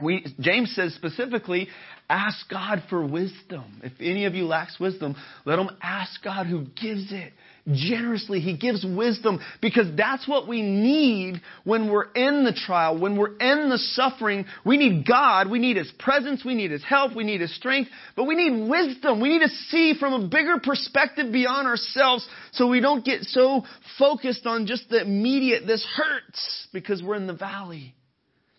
We, 0.00 0.24
James 0.38 0.74
says 0.76 0.94
specifically, 0.94 1.68
ask 2.08 2.48
God 2.48 2.84
for 2.88 3.04
wisdom. 3.04 3.80
If 3.82 3.92
any 4.00 4.26
of 4.26 4.34
you 4.34 4.46
lacks 4.46 4.78
wisdom, 4.78 5.16
let 5.44 5.58
him 5.58 5.70
ask 5.82 6.22
God 6.22 6.46
who 6.46 6.66
gives 6.80 7.10
it 7.10 7.32
generously. 7.72 8.40
He 8.40 8.56
gives 8.56 8.84
wisdom 8.84 9.40
because 9.60 9.88
that's 9.96 10.26
what 10.28 10.46
we 10.46 10.62
need 10.62 11.40
when 11.64 11.90
we're 11.90 12.10
in 12.12 12.44
the 12.44 12.52
trial, 12.52 12.98
when 12.98 13.16
we're 13.16 13.36
in 13.36 13.68
the 13.68 13.78
suffering. 13.78 14.46
We 14.64 14.76
need 14.76 15.06
God. 15.06 15.50
We 15.50 15.58
need 15.58 15.76
His 15.76 15.92
presence. 15.98 16.44
We 16.44 16.54
need 16.54 16.70
His 16.70 16.84
help. 16.84 17.14
We 17.14 17.24
need 17.24 17.40
His 17.40 17.54
strength. 17.56 17.90
But 18.16 18.24
we 18.24 18.36
need 18.36 18.68
wisdom. 18.68 19.20
We 19.20 19.30
need 19.30 19.46
to 19.46 19.54
see 19.68 19.94
from 19.98 20.12
a 20.14 20.28
bigger 20.28 20.58
perspective 20.62 21.32
beyond 21.32 21.66
ourselves 21.66 22.26
so 22.52 22.68
we 22.68 22.80
don't 22.80 23.04
get 23.04 23.22
so 23.24 23.64
focused 23.98 24.46
on 24.46 24.66
just 24.66 24.88
the 24.88 25.02
immediate, 25.02 25.66
this 25.66 25.84
hurts 25.94 26.68
because 26.72 27.02
we're 27.02 27.16
in 27.16 27.26
the 27.26 27.34
valley. 27.34 27.94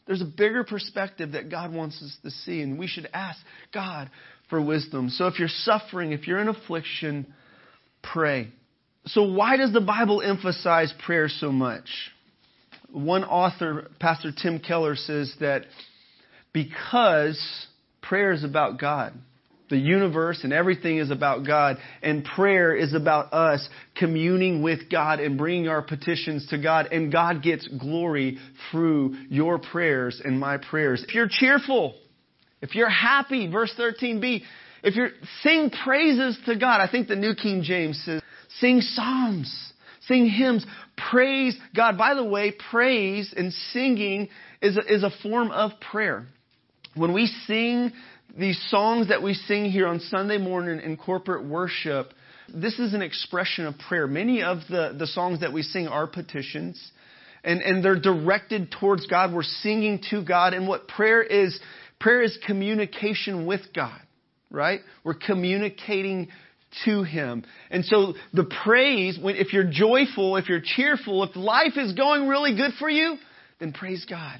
There's 0.10 0.24
a 0.24 0.26
bigger 0.26 0.64
perspective 0.64 1.34
that 1.34 1.52
God 1.52 1.72
wants 1.72 2.02
us 2.02 2.18
to 2.24 2.32
see, 2.32 2.62
and 2.62 2.80
we 2.80 2.88
should 2.88 3.08
ask 3.14 3.38
God 3.72 4.10
for 4.50 4.60
wisdom. 4.60 5.10
So 5.10 5.28
if 5.28 5.38
you're 5.38 5.48
suffering, 5.48 6.14
if 6.14 6.26
you're 6.28 6.40
in 6.40 6.48
affliction, 6.48 7.32
pray. 8.02 8.48
So 9.06 9.32
why 9.32 9.58
does 9.58 9.72
the 9.72 9.82
Bible 9.82 10.24
emphasize 10.24 10.92
prayer 11.06 11.30
so 11.30 11.52
much? 11.52 11.88
One 12.92 13.24
author, 13.24 13.92
Pastor 14.00 14.32
Tim 14.36 14.58
Keller, 14.58 14.96
says 14.96 15.32
that 15.42 15.66
because 16.54 17.68
prayer 18.02 18.32
is 18.32 18.44
about 18.44 18.80
God. 18.80 19.14
The 19.70 19.78
universe 19.78 20.42
and 20.44 20.52
everything 20.52 20.98
is 20.98 21.12
about 21.12 21.46
God. 21.46 21.78
And 22.02 22.26
prayer 22.26 22.76
is 22.76 22.94
about 22.94 23.34
us 23.34 23.68
communing 23.96 24.62
with 24.64 24.90
God 24.92 25.20
and 25.20 25.38
bringing 25.38 25.68
our 25.68 25.82
petitions 25.82 26.48
to 26.48 26.58
God. 26.58 26.88
And 26.92 27.12
God 27.12 27.44
gets 27.44 27.68
glory 27.68 28.40
through 28.72 29.16
your 29.30 29.60
prayers 29.60 30.22
and 30.24 30.40
my 30.40 30.58
prayers. 30.58 31.06
If 31.08 31.14
you're 31.14 31.30
cheerful, 31.30 31.96
if 32.62 32.76
you're 32.76 32.90
happy, 32.90 33.50
verse 33.50 33.74
13b, 33.78 34.42
if 34.84 34.96
you're 34.96 35.12
sing 35.42 35.72
praises 35.84 36.38
to 36.46 36.58
God, 36.58 36.82
I 36.82 36.90
think 36.90 37.08
the 37.08 37.16
New 37.16 37.36
King 37.36 37.64
James 37.64 38.02
says, 38.06 38.22
sing 38.60 38.82
psalms, 38.82 39.74
sing 40.08 40.28
hymns, 40.28 40.66
praise 41.12 41.58
God. 41.76 41.98
By 41.98 42.14
the 42.14 42.24
way, 42.24 42.54
praise 42.72 43.34
and 43.36 43.54
singing 43.72 44.30
is 44.62 44.78
a, 44.78 44.94
is 44.94 45.04
a 45.04 45.12
form 45.22 45.52
of 45.52 45.72
prayer. 45.92 46.26
When 46.96 47.14
we 47.14 47.28
sing 47.46 47.92
these 48.38 48.60
songs 48.70 49.10
that 49.10 49.22
we 49.22 49.34
sing 49.34 49.66
here 49.66 49.88
on 49.88 50.00
Sunday 50.00 50.38
morning 50.38 50.80
in 50.80 50.98
corporate 50.98 51.46
worship, 51.46 52.14
this 52.54 52.80
is 52.80 52.94
an 52.94 53.02
expression 53.02 53.66
of 53.66 53.78
prayer. 53.78 54.08
Many 54.08 54.44
of 54.44 54.60
the, 54.70 54.96
the 54.98 55.08
songs 55.08 55.42
that 55.42 55.54
we 55.54 55.62
sing 55.62 55.88
are 55.88 56.08
petitions, 56.08 56.92
and, 57.44 57.62
and 57.62 57.84
they're 57.84 58.00
directed 58.00 58.72
towards 58.80 59.08
God. 59.08 59.34
We're 59.34 59.44
singing 59.44 60.02
to 60.10 60.24
God, 60.24 60.54
and 60.54 60.68
what 60.68 60.88
prayer 60.88 61.22
is, 61.22 61.60
prayer 62.00 62.22
is 62.22 62.38
communication 62.46 63.46
with 63.46 63.62
God, 63.76 64.00
right? 64.50 64.82
We're 65.04 65.14
communicating 65.16 66.30
to 66.86 67.04
Him. 67.04 67.46
And 67.72 67.86
so 67.86 68.14
the 68.34 68.50
praise, 68.64 69.18
when, 69.20 69.36
if 69.36 69.54
you're 69.54 69.70
joyful, 69.70 70.38
if 70.38 70.50
you're 70.50 70.62
cheerful, 70.64 71.24
if 71.24 71.36
life 71.36 71.78
is 71.78 71.94
going 71.94 72.28
really 72.28 72.56
good 72.56 72.72
for 72.80 72.90
you, 72.90 73.18
then 73.60 73.74
praise 73.74 74.06
God. 74.10 74.40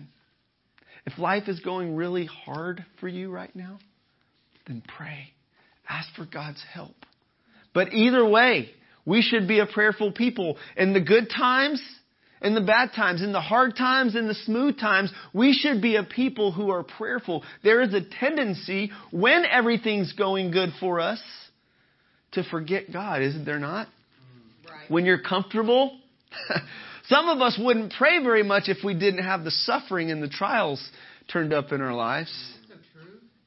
If 1.12 1.18
life 1.18 1.48
is 1.48 1.60
going 1.62 1.96
really 1.96 2.26
hard 2.26 2.86
for 3.00 3.08
you 3.08 3.32
right 3.32 3.56
now, 3.56 3.80
then 4.68 4.84
pray. 4.98 5.32
Ask 5.88 6.10
for 6.16 6.26
God's 6.26 6.64
help. 6.72 6.96
But 7.74 7.94
either 7.94 8.28
way, 8.28 8.70
we 9.06 9.24
should 9.24 9.48
be 9.48 9.60
a 9.60 9.66
prayerful 9.66 10.12
people. 10.12 10.58
In 10.78 10.94
the 10.94 11.02
good 11.02 11.30
times, 11.36 11.82
in 12.44 12.54
the 12.54 12.62
bad 12.62 12.92
times, 12.96 13.24
in 13.24 13.32
the 13.32 13.42
hard 13.42 13.76
times, 13.76 14.16
in 14.16 14.28
the 14.28 14.36
smooth 14.36 14.80
times, 14.80 15.12
we 15.34 15.54
should 15.54 15.82
be 15.82 15.96
a 15.96 16.04
people 16.04 16.52
who 16.52 16.70
are 16.70 16.84
prayerful. 16.84 17.44
There 17.64 17.82
is 17.82 17.94
a 17.94 18.02
tendency 18.02 18.92
when 19.10 19.46
everything's 19.46 20.14
going 20.14 20.52
good 20.52 20.70
for 20.80 21.00
us 21.00 21.22
to 22.34 22.44
forget 22.44 22.94
God, 22.94 23.24
isn't 23.24 23.46
there 23.46 23.60
not? 23.60 23.88
Right. 24.70 24.92
When 24.92 25.06
you're 25.06 25.22
comfortable, 25.22 25.98
some 27.10 27.28
of 27.28 27.42
us 27.42 27.60
wouldn't 27.60 27.94
pray 27.94 28.24
very 28.24 28.44
much 28.44 28.64
if 28.68 28.84
we 28.84 28.94
didn't 28.94 29.24
have 29.24 29.44
the 29.44 29.52
suffering 29.52 30.12
and 30.12 30.22
the 30.22 30.30
trials 30.30 30.82
turned 31.32 31.54
up 31.54 31.72
in 31.72 31.82
our 31.82 31.94
lives. 31.94 32.32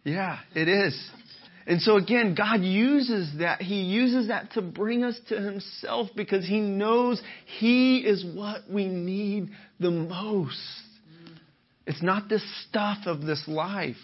Yeah, 0.04 0.38
it 0.54 0.68
is. 0.68 1.10
And 1.64 1.80
so 1.80 1.96
again, 1.96 2.34
God 2.34 2.62
uses 2.62 3.38
that. 3.38 3.62
He 3.62 3.82
uses 3.82 4.28
that 4.28 4.52
to 4.52 4.62
bring 4.62 5.04
us 5.04 5.18
to 5.28 5.40
Himself 5.40 6.08
because 6.16 6.44
He 6.44 6.60
knows 6.60 7.22
He 7.58 7.98
is 7.98 8.24
what 8.24 8.62
we 8.68 8.86
need 8.86 9.50
the 9.78 9.92
most. 9.92 10.58
It's 11.86 12.02
not 12.02 12.28
this 12.28 12.42
stuff 12.68 12.98
of 13.06 13.22
this 13.22 13.44
life. 13.46 13.96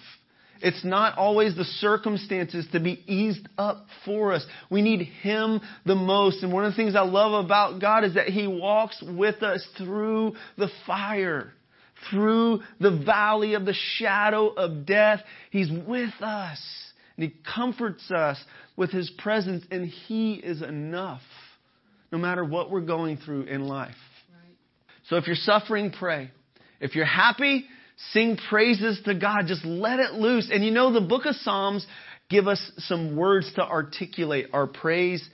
It's 0.60 0.84
not 0.84 1.16
always 1.18 1.56
the 1.56 1.64
circumstances 1.64 2.66
to 2.72 2.80
be 2.80 3.02
eased 3.06 3.48
up 3.56 3.86
for 4.04 4.32
us. 4.32 4.44
We 4.70 4.82
need 4.82 5.02
Him 5.02 5.60
the 5.84 5.94
most. 5.94 6.42
And 6.42 6.52
one 6.52 6.64
of 6.64 6.72
the 6.72 6.76
things 6.76 6.96
I 6.96 7.02
love 7.02 7.44
about 7.44 7.80
God 7.80 8.04
is 8.04 8.14
that 8.14 8.28
He 8.28 8.46
walks 8.46 9.02
with 9.02 9.42
us 9.42 9.66
through 9.76 10.34
the 10.56 10.68
fire, 10.86 11.52
through 12.10 12.60
the 12.80 13.02
valley 13.04 13.54
of 13.54 13.64
the 13.64 13.74
shadow 13.74 14.48
of 14.48 14.86
death. 14.86 15.20
He's 15.50 15.70
with 15.70 16.14
us. 16.20 16.60
And 17.16 17.30
He 17.30 17.34
comforts 17.54 18.10
us 18.10 18.38
with 18.76 18.90
His 18.90 19.10
presence, 19.18 19.64
and 19.70 19.86
He 19.86 20.34
is 20.34 20.62
enough 20.62 21.22
no 22.10 22.18
matter 22.18 22.44
what 22.44 22.70
we're 22.70 22.80
going 22.80 23.18
through 23.18 23.42
in 23.42 23.66
life. 23.66 23.94
Right. 24.32 24.56
So 25.08 25.16
if 25.16 25.26
you're 25.26 25.36
suffering, 25.36 25.92
pray. 25.96 26.30
If 26.80 26.94
you're 26.94 27.04
happy, 27.04 27.66
Sing 28.12 28.38
praises 28.48 29.00
to 29.04 29.14
God. 29.14 29.46
Just 29.46 29.64
let 29.64 29.98
it 29.98 30.14
loose. 30.14 30.50
And 30.52 30.64
you 30.64 30.70
know, 30.70 30.92
the 30.92 31.00
book 31.00 31.26
of 31.26 31.34
Psalms 31.36 31.86
give 32.30 32.46
us 32.46 32.72
some 32.78 33.16
words 33.16 33.52
to 33.54 33.62
articulate 33.62 34.46
our 34.52 34.66
praise 34.66 35.26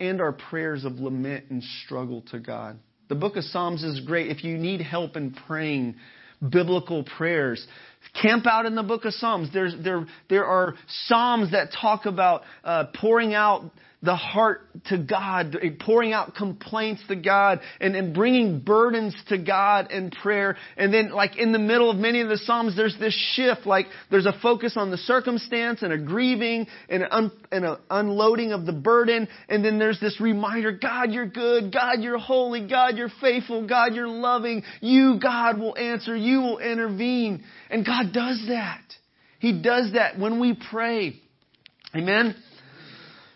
and 0.00 0.20
our 0.20 0.32
prayers 0.32 0.84
of 0.84 0.94
lament 0.94 1.44
and 1.50 1.62
struggle 1.84 2.22
to 2.30 2.38
God. 2.38 2.78
The 3.08 3.14
book 3.14 3.36
of 3.36 3.44
Psalms 3.44 3.84
is 3.84 4.00
great 4.00 4.30
if 4.30 4.44
you 4.44 4.58
need 4.58 4.80
help 4.80 5.16
in 5.16 5.32
praying 5.46 5.96
biblical 6.40 7.04
prayers. 7.04 7.66
Camp 8.20 8.46
out 8.46 8.66
in 8.66 8.74
the 8.74 8.82
book 8.82 9.04
of 9.04 9.12
Psalms. 9.14 9.50
There's, 9.52 9.74
there, 9.82 10.06
there 10.28 10.44
are 10.44 10.74
Psalms 11.06 11.52
that 11.52 11.68
talk 11.80 12.06
about 12.06 12.42
uh, 12.64 12.84
pouring 12.94 13.34
out 13.34 13.70
the 14.00 14.14
heart 14.14 14.60
to 14.86 14.96
God, 14.96 15.56
pouring 15.80 16.12
out 16.12 16.36
complaints 16.36 17.02
to 17.08 17.16
God, 17.16 17.60
and, 17.80 17.96
and 17.96 18.14
bringing 18.14 18.60
burdens 18.60 19.16
to 19.28 19.38
God 19.38 19.90
in 19.90 20.12
prayer. 20.12 20.56
And 20.76 20.94
then, 20.94 21.10
like 21.10 21.36
in 21.36 21.50
the 21.50 21.58
middle 21.58 21.90
of 21.90 21.96
many 21.96 22.20
of 22.20 22.28
the 22.28 22.38
Psalms, 22.38 22.76
there's 22.76 22.96
this 23.00 23.14
shift. 23.34 23.66
Like 23.66 23.86
there's 24.08 24.26
a 24.26 24.38
focus 24.40 24.74
on 24.76 24.92
the 24.92 24.98
circumstance 24.98 25.82
and 25.82 25.92
a 25.92 25.98
grieving 25.98 26.68
and 26.88 27.02
an, 27.02 27.08
un, 27.10 27.32
and 27.50 27.64
an 27.64 27.76
unloading 27.90 28.52
of 28.52 28.66
the 28.66 28.72
burden. 28.72 29.26
And 29.48 29.64
then 29.64 29.80
there's 29.80 29.98
this 29.98 30.20
reminder: 30.20 30.70
God, 30.70 31.10
you're 31.10 31.26
good. 31.26 31.72
God, 31.72 32.00
you're 32.00 32.18
holy. 32.18 32.68
God, 32.68 32.96
you're 32.96 33.10
faithful. 33.20 33.66
God, 33.66 33.94
you're 33.96 34.06
loving. 34.06 34.62
You, 34.80 35.18
God, 35.20 35.58
will 35.58 35.76
answer. 35.76 36.16
You 36.16 36.40
will 36.40 36.58
intervene. 36.58 37.42
And 37.68 37.84
God 37.88 38.12
does 38.12 38.44
that. 38.48 38.82
He 39.38 39.62
does 39.62 39.92
that 39.94 40.18
when 40.18 40.40
we 40.40 40.58
pray. 40.70 41.14
Amen. 41.94 42.34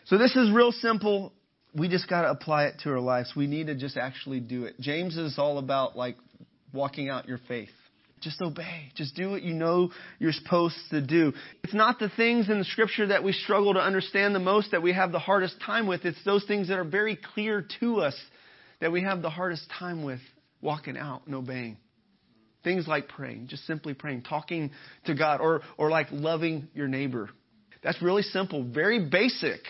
So 0.04 0.18
this 0.18 0.36
is 0.36 0.50
real 0.52 0.72
simple. 0.72 1.32
We 1.74 1.88
just 1.88 2.06
got 2.08 2.22
to 2.22 2.30
apply 2.30 2.66
it 2.66 2.74
to 2.82 2.90
our 2.90 3.00
lives. 3.00 3.32
We 3.34 3.46
need 3.46 3.68
to 3.68 3.74
just 3.74 3.96
actually 3.96 4.40
do 4.40 4.64
it. 4.64 4.78
James 4.78 5.16
is 5.16 5.38
all 5.38 5.56
about 5.56 5.96
like 5.96 6.16
walking 6.72 7.08
out 7.08 7.26
your 7.26 7.40
faith. 7.48 7.70
Just 8.20 8.42
obey. 8.42 8.90
Just 8.94 9.16
do 9.16 9.30
what 9.30 9.42
you 9.42 9.54
know 9.54 9.90
you're 10.18 10.32
supposed 10.32 10.76
to 10.90 11.00
do. 11.00 11.32
It's 11.64 11.74
not 11.74 11.98
the 11.98 12.10
things 12.10 12.50
in 12.50 12.58
the 12.58 12.64
scripture 12.64 13.06
that 13.06 13.24
we 13.24 13.32
struggle 13.32 13.72
to 13.74 13.80
understand 13.80 14.34
the 14.34 14.38
most 14.38 14.72
that 14.72 14.82
we 14.82 14.92
have 14.92 15.12
the 15.12 15.18
hardest 15.18 15.56
time 15.64 15.86
with. 15.86 16.04
It's 16.04 16.22
those 16.24 16.44
things 16.44 16.68
that 16.68 16.78
are 16.78 16.84
very 16.84 17.18
clear 17.34 17.66
to 17.80 18.00
us 18.00 18.16
that 18.80 18.92
we 18.92 19.02
have 19.02 19.22
the 19.22 19.30
hardest 19.30 19.68
time 19.78 20.04
with 20.04 20.20
walking 20.60 20.98
out 20.98 21.22
and 21.26 21.34
obeying. 21.34 21.78
Things 22.64 22.86
like 22.86 23.08
praying, 23.08 23.48
just 23.48 23.66
simply 23.66 23.94
praying, 23.94 24.22
talking 24.22 24.70
to 25.06 25.14
God, 25.14 25.40
or, 25.40 25.62
or 25.76 25.90
like 25.90 26.08
loving 26.10 26.68
your 26.74 26.88
neighbor. 26.88 27.30
That's 27.82 28.00
really 28.00 28.22
simple, 28.22 28.62
very 28.62 29.08
basic. 29.08 29.60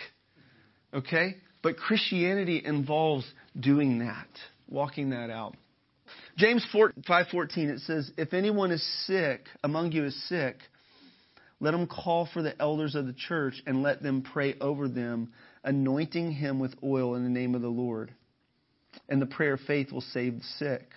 Okay? 0.93 1.37
But 1.63 1.77
Christianity 1.77 2.61
involves 2.63 3.25
doing 3.59 3.99
that, 3.99 4.27
walking 4.67 5.09
that 5.11 5.29
out. 5.29 5.55
James 6.37 6.65
5:14 6.73 7.69
it 7.69 7.79
says, 7.81 8.11
"If 8.17 8.33
anyone 8.33 8.71
is 8.71 8.83
sick, 9.05 9.47
among 9.63 9.91
you 9.91 10.03
is 10.03 10.23
sick, 10.27 10.59
let 11.59 11.73
him 11.73 11.87
call 11.87 12.25
for 12.25 12.41
the 12.41 12.59
elders 12.61 12.95
of 12.95 13.05
the 13.07 13.13
church 13.13 13.61
and 13.65 13.81
let 13.81 14.03
them 14.03 14.21
pray 14.21 14.55
over 14.59 14.87
them, 14.87 15.31
anointing 15.63 16.31
him 16.33 16.59
with 16.59 16.75
oil 16.83 17.15
in 17.15 17.23
the 17.23 17.29
name 17.29 17.55
of 17.55 17.61
the 17.61 17.69
Lord. 17.69 18.13
And 19.07 19.21
the 19.21 19.27
prayer 19.27 19.53
of 19.53 19.61
faith 19.61 19.91
will 19.91 20.01
save 20.01 20.39
the 20.39 20.43
sick. 20.43 20.91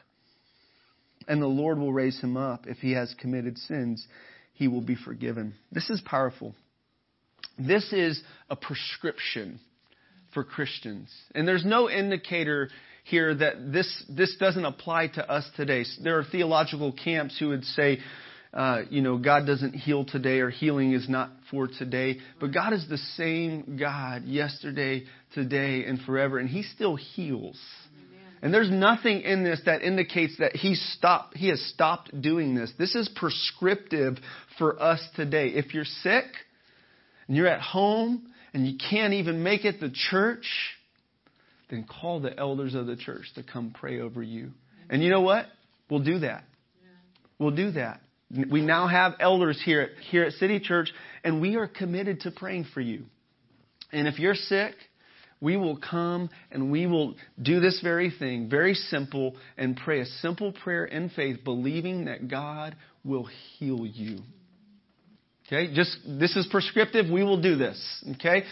And 1.28 1.42
the 1.42 1.47
Lord 1.47 1.78
will 1.78 1.92
raise 1.92 2.21
him 2.21 2.37
up. 2.37 2.66
If 2.66 2.78
he 2.78 2.92
has 2.92 3.14
committed 3.14 3.59
sins, 3.59 4.06
he 4.52 4.68
will 4.68 4.80
be 4.80 4.95
forgiven." 4.95 5.54
This 5.73 5.90
is 5.90 6.00
powerful. 6.00 6.54
This 7.59 7.92
is 7.92 8.23
a 8.50 8.56
prescription 8.56 9.61
for 10.35 10.45
Christians. 10.45 11.11
And 11.35 11.49
there's 11.49 11.64
no 11.64 11.88
indicator 11.88 12.68
here 13.04 13.35
that 13.35 13.73
this, 13.73 14.04
this 14.09 14.37
doesn't 14.37 14.64
apply 14.64 15.09
to 15.09 15.30
us 15.30 15.49
today. 15.56 15.85
There 16.02 16.18
are 16.18 16.25
theological 16.25 16.92
camps 16.92 17.38
who 17.38 17.49
would 17.49 17.64
say, 17.64 18.00
uh, 18.52 18.83
you 18.90 19.00
know, 19.00 19.16
God 19.16 19.47
doesn't 19.47 19.75
heal 19.75 20.04
today 20.04 20.40
or 20.40 20.50
healing 20.50 20.92
is 20.92 21.09
not 21.09 21.30
for 21.50 21.68
today. 21.68 22.18
But 22.40 22.52
God 22.52 22.73
is 22.73 22.87
the 22.88 22.99
same 22.99 23.78
God 23.78 24.25
yesterday, 24.25 25.04
today, 25.35 25.85
and 25.85 26.00
forever, 26.00 26.38
and 26.38 26.49
He 26.49 26.62
still 26.62 26.97
heals. 26.97 27.59
And 28.43 28.52
there's 28.52 28.71
nothing 28.71 29.23
in 29.23 29.45
this 29.45 29.62
that 29.66 29.83
indicates 29.83 30.37
that 30.38 30.55
he 30.55 30.75
stopped, 30.75 31.37
he 31.37 31.49
has 31.49 31.61
stopped 31.73 32.21
doing 32.21 32.55
this. 32.55 32.73
This 32.78 32.95
is 32.95 33.09
prescriptive 33.14 34.19
for 34.59 34.81
us 34.81 35.00
today. 35.16 35.49
If 35.49 35.75
you're 35.75 35.85
sick 35.85 36.25
and 37.28 37.37
you're 37.37 37.47
at 37.47 37.61
home 37.61 38.26
and 38.52 38.66
you 38.66 38.78
can't 38.78 39.14
even 39.14 39.43
make 39.43 39.64
it 39.64 39.81
to 39.81 39.90
church, 39.90 40.47
then 41.71 41.85
call 41.85 42.21
the 42.21 42.38
elders 42.38 42.75
of 42.75 42.87
the 42.87 42.97
church 42.97 43.25
to 43.35 43.43
come 43.43 43.75
pray 43.75 44.00
over 44.00 44.23
you. 44.23 44.50
And 44.90 45.02
you 45.02 45.11
know 45.11 45.23
what? 45.23 45.47
We'll 45.91 46.04
do 46.04 46.21
that. 46.21 46.45
We'll 47.39 47.50
do 47.50 47.73
that. 47.73 48.00
We 48.50 48.60
now 48.60 48.89
have 48.89 49.15
elders 49.21 49.60
here 49.65 49.82
at, 49.82 49.91
here 50.10 50.25
at 50.25 50.32
City 50.32 50.58
Church, 50.58 50.93
and 51.23 51.41
we 51.41 51.56
are 51.56 51.69
committed 51.69 52.21
to 52.23 52.30
praying 52.30 52.67
for 52.75 52.80
you. 52.80 53.04
And 53.93 54.08
if 54.08 54.19
you're 54.19 54.34
sick, 54.34 54.75
we 55.40 55.56
will 55.56 55.76
come 55.76 56.30
and 56.50 56.70
we 56.70 56.86
will 56.86 57.14
do 57.40 57.60
this 57.60 57.80
very 57.82 58.10
thing, 58.10 58.49
very 58.49 58.75
simple, 58.75 59.36
and 59.56 59.76
pray 59.76 60.00
a 60.00 60.06
simple 60.06 60.52
prayer 60.52 60.84
in 60.84 61.10
faith, 61.10 61.44
believing 61.44 62.06
that 62.06 62.28
God 62.28 62.76
will 63.04 63.28
heal 63.58 63.86
you. 63.86 64.20
Okay, 65.46 65.72
just 65.72 65.96
this 66.06 66.36
is 66.36 66.46
prescriptive. 66.50 67.08
We 67.08 67.22
will 67.22 67.40
do 67.40 67.56
this. 67.56 68.04
Okay, 68.14 68.42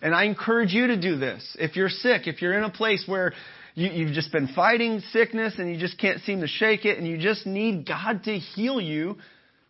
and 0.00 0.14
I 0.14 0.24
encourage 0.24 0.72
you 0.72 0.88
to 0.88 1.00
do 1.00 1.16
this. 1.16 1.56
If 1.58 1.74
you're 1.74 1.88
sick, 1.88 2.26
if 2.26 2.42
you're 2.42 2.56
in 2.56 2.62
a 2.62 2.70
place 2.70 3.04
where 3.06 3.32
you, 3.74 3.90
you've 3.90 4.12
just 4.12 4.30
been 4.30 4.48
fighting 4.54 5.00
sickness 5.10 5.54
and 5.58 5.72
you 5.72 5.80
just 5.80 5.98
can't 5.98 6.20
seem 6.20 6.42
to 6.42 6.46
shake 6.46 6.84
it, 6.84 6.98
and 6.98 7.08
you 7.08 7.18
just 7.18 7.44
need 7.44 7.88
God 7.88 8.22
to 8.24 8.38
heal 8.38 8.80
you, 8.80 9.16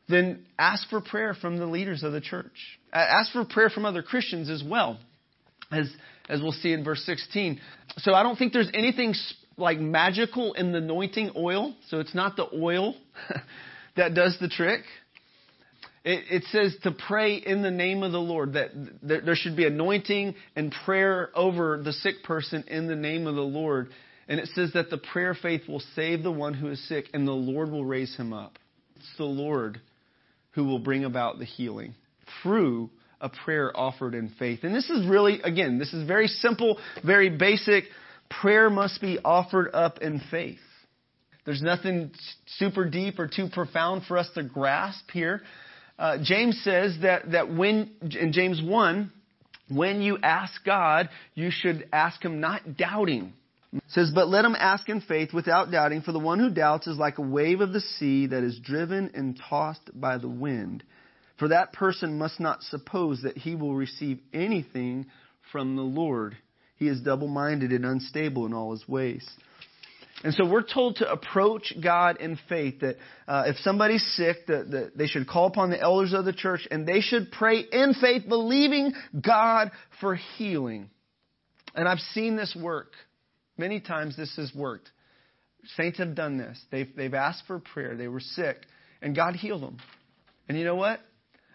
then 0.09 0.45
ask 0.59 0.87
for 0.91 1.01
prayer 1.01 1.33
from 1.33 1.57
the 1.57 1.67
leaders 1.67 2.03
of 2.03 2.13
the 2.13 2.21
church. 2.21 2.53
Ask 2.93 3.33
for 3.33 3.47
prayer 3.47 3.71
from 3.71 3.87
other 3.87 4.03
Christians 4.03 4.51
as 4.51 4.63
well, 4.63 4.99
as 5.73 5.91
as 6.29 6.41
we'll 6.41 6.53
see 6.53 6.73
in 6.73 6.85
verse 6.85 7.03
16. 7.05 7.61
So 7.99 8.15
I 8.15 8.23
don't 8.23 8.37
think 8.37 8.53
there's 8.53 8.71
anything 8.75 9.15
like 9.57 9.79
magical 9.79 10.55
in 10.55 10.73
the 10.73 10.79
anointing 10.79 11.33
oil. 11.37 11.75
So 11.89 12.01
it's 12.01 12.15
not 12.15 12.37
the 12.37 12.47
oil 12.55 12.95
that 13.97 14.15
does 14.15 14.37
the 14.41 14.49
trick. 14.49 14.83
It, 16.05 16.25
it, 16.31 16.45
says 16.45 16.77
to 16.83 16.93
pray 16.93 17.37
in 17.37 17.63
the 17.63 17.71
name 17.71 18.03
of 18.03 18.13
the 18.13 18.21
Lord, 18.21 18.53
that 18.55 18.71
there 19.03 19.35
should 19.35 19.57
be 19.57 19.65
anointing 19.65 20.35
and 20.55 20.75
prayer 20.85 21.31
over 21.35 21.81
the 21.83 21.95
sick 21.95 22.23
person 22.25 22.65
in 22.69 22.89
the 22.89 22.97
name 22.97 23.27
of 23.27 23.37
the 23.37 23.41
Lord. 23.41 23.89
And 24.29 24.39
it 24.39 24.49
says 24.55 24.73
that 24.75 24.91
the 24.91 24.99
prayer 24.99 25.31
of 25.31 25.39
faith 25.39 25.63
will 25.67 25.83
save 25.95 26.23
the 26.23 26.31
one 26.31 26.53
who 26.53 26.69
is 26.69 26.89
sick 26.89 27.07
and 27.15 27.27
the 27.27 27.33
Lord 27.33 27.71
will 27.71 27.87
raise 27.87 28.15
him 28.17 28.35
up. 28.35 28.59
It's 28.97 29.17
the 29.17 29.25
Lord 29.25 29.81
who 30.53 30.65
will 30.65 30.79
bring 30.79 31.05
about 31.05 31.39
the 31.39 31.45
healing 31.47 31.95
through 32.43 32.91
a 33.25 33.31
prayer 33.31 33.73
offered 33.75 34.15
in 34.15 34.29
faith. 34.39 34.61
And 34.63 34.75
this 34.75 34.91
is 34.91 35.09
really, 35.09 35.41
again, 35.43 35.79
this 35.79 35.95
is 35.95 36.07
very 36.07 36.29
simple, 36.29 36.79
very 37.03 37.31
basic. 37.31 37.85
Prayer 38.29 38.69
must 38.69 39.01
be 39.01 39.19
offered 39.25 39.71
up 39.73 39.99
in 40.03 40.21
faith. 40.31 40.59
There's 41.47 41.63
nothing 41.63 42.13
super 42.59 42.89
deep 42.89 43.19
or 43.19 43.27
too 43.27 43.49
profound 43.53 44.05
for 44.05 44.19
us 44.19 44.29
to 44.35 44.43
grasp 44.43 45.11
here. 45.11 45.41
Uh, 45.99 46.19
James 46.23 46.61
says 46.63 46.99
that, 47.03 47.33
that 47.33 47.53
when, 47.53 47.93
in 48.03 48.33
James 48.33 48.61
1, 48.63 49.11
when 49.71 50.03
you 50.03 50.19
ask 50.23 50.53
God, 50.65 51.09
you 51.35 51.51
should 51.51 51.89
ask 51.93 52.23
Him 52.23 52.41
not 52.41 52.77
doubting. 52.77 53.33
It 53.73 53.83
says, 53.89 54.13
but 54.15 54.29
let 54.29 54.45
him 54.45 54.55
ask 54.57 54.89
in 54.89 55.01
faith 55.01 55.33
without 55.33 55.73
doubting, 55.73 56.03
for 56.03 56.13
the 56.13 56.19
one 56.21 56.39
who 56.39 56.49
doubts 56.49 56.87
is 56.87 56.97
like 56.97 57.19
a 57.19 57.23
wave 57.23 57.61
of 57.61 57.73
the 57.73 57.81
sea 57.81 58.27
that 58.29 58.45
is 58.45 58.61
driven 58.61 59.11
and 59.15 59.41
tossed 59.49 59.91
by 59.93 60.17
the 60.19 60.29
wind. 60.29 60.85
For 61.39 61.49
that 61.49 61.73
person 61.73 62.19
must 62.19 62.39
not 62.39 62.63
suppose 62.63 63.23
that 63.23 63.37
he 63.37 63.55
will 63.55 63.75
receive 63.75 64.21
anything 64.33 65.07
from 65.51 65.77
the 65.77 65.83
Lord. 65.83 66.37
He 66.77 66.89
is 66.89 67.01
double 67.01 67.29
minded 67.29 67.73
and 67.73 67.85
unstable 67.85 68.47
in 68.47 68.53
all 68.53 68.73
his 68.73 68.87
ways. 68.89 69.29
And 70.23 70.33
so 70.33 70.49
we're 70.49 70.63
told 70.63 70.97
to 70.97 71.11
approach 71.11 71.75
God 71.83 72.19
in 72.19 72.39
faith 72.49 72.81
that 72.81 72.97
uh, 73.27 73.45
if 73.47 73.57
somebody's 73.59 74.05
sick, 74.17 74.47
that, 74.47 74.71
that 74.71 74.97
they 74.97 75.07
should 75.07 75.29
call 75.29 75.47
upon 75.47 75.71
the 75.71 75.81
elders 75.81 76.15
of 76.15 76.25
the 76.25 76.33
church 76.33 76.67
and 76.71 76.87
they 76.87 77.01
should 77.01 77.31
pray 77.33 77.59
in 77.61 77.95
faith, 78.01 78.23
believing 78.29 78.93
God 79.21 79.71
for 80.01 80.15
healing. 80.15 80.89
And 81.75 81.89
I've 81.89 81.99
seen 81.99 82.37
this 82.37 82.57
work. 82.59 82.93
Many 83.59 83.81
times 83.81 84.17
this 84.17 84.35
has 84.37 84.53
worked. 84.55 84.89
Saints 85.77 85.99
have 85.99 86.15
done 86.15 86.39
this. 86.39 86.59
They've, 86.71 86.89
they've 86.97 87.15
asked 87.15 87.43
for 87.47 87.59
prayer. 87.59 87.97
They 87.97 88.09
were 88.09 88.21
sick, 88.21 88.57
and 89.03 89.17
God 89.17 89.35
healed 89.35 89.63
them. 89.63 89.79
And 90.49 90.59
you 90.59 90.65
know 90.65 90.75
what? 90.75 91.01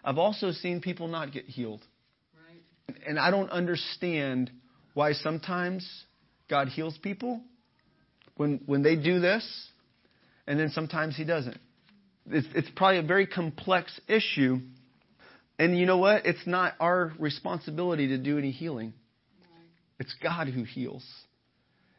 I've 0.04 0.18
also 0.18 0.52
seen 0.52 0.80
people 0.80 1.08
not 1.08 1.32
get 1.32 1.44
healed. 1.44 1.82
Right. 2.34 2.96
And 3.06 3.18
I 3.18 3.30
don't 3.30 3.50
understand 3.50 4.50
why 4.94 5.12
sometimes 5.12 5.88
God 6.48 6.68
heals 6.68 6.98
people 6.98 7.40
when, 8.36 8.60
when 8.66 8.82
they 8.82 8.96
do 8.96 9.20
this, 9.20 9.68
and 10.46 10.58
then 10.58 10.70
sometimes 10.70 11.16
he 11.16 11.24
doesn't. 11.24 11.58
It's, 12.30 12.46
it's 12.54 12.70
probably 12.74 12.98
a 12.98 13.02
very 13.02 13.26
complex 13.26 13.98
issue. 14.08 14.58
And 15.58 15.78
you 15.78 15.86
know 15.86 15.98
what? 15.98 16.26
It's 16.26 16.46
not 16.46 16.74
our 16.80 17.12
responsibility 17.18 18.08
to 18.08 18.18
do 18.18 18.38
any 18.38 18.50
healing. 18.50 18.94
It's 19.98 20.14
God 20.22 20.48
who 20.48 20.64
heals. 20.64 21.06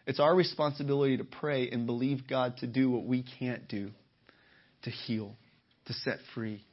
It's 0.07 0.19
our 0.19 0.35
responsibility 0.35 1.17
to 1.17 1.23
pray 1.23 1.69
and 1.69 1.85
believe 1.85 2.27
God 2.27 2.57
to 2.57 2.67
do 2.67 2.89
what 2.89 3.05
we 3.05 3.23
can't 3.39 3.67
do 3.67 3.91
to 4.83 4.89
heal, 4.89 5.35
to 5.85 5.93
set 5.93 6.17
free, 6.33 6.63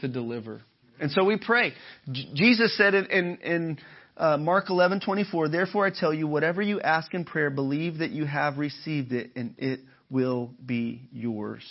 to 0.00 0.08
deliver. 0.08 0.62
And 1.00 1.10
so 1.10 1.24
we 1.24 1.38
pray. 1.38 1.72
J- 2.10 2.28
Jesus 2.34 2.76
said 2.76 2.94
it 2.94 3.10
in, 3.10 3.38
in 3.38 3.78
uh, 4.16 4.36
Mark 4.36 4.66
11:24, 4.68 5.50
therefore 5.50 5.86
I 5.86 5.90
tell 5.90 6.12
you, 6.12 6.26
whatever 6.26 6.60
you 6.60 6.80
ask 6.80 7.14
in 7.14 7.24
prayer, 7.24 7.48
believe 7.48 7.98
that 7.98 8.10
you 8.10 8.26
have 8.26 8.58
received 8.58 9.12
it, 9.12 9.30
and 9.34 9.54
it 9.56 9.80
will 10.10 10.50
be 10.64 11.02
yours. 11.12 11.64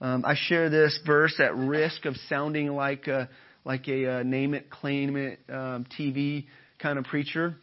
Um, 0.00 0.24
I 0.24 0.34
share 0.36 0.70
this 0.70 0.98
verse 1.04 1.38
at 1.40 1.56
risk 1.56 2.04
of 2.04 2.16
sounding 2.28 2.68
like 2.68 3.08
a, 3.08 3.28
like 3.64 3.88
a 3.88 4.18
uh, 4.18 4.22
name 4.22 4.54
it, 4.54 4.70
claim 4.70 5.16
it 5.16 5.40
um, 5.48 5.86
TV 5.98 6.46
kind 6.80 6.98
of 6.98 7.04
preacher. 7.04 7.56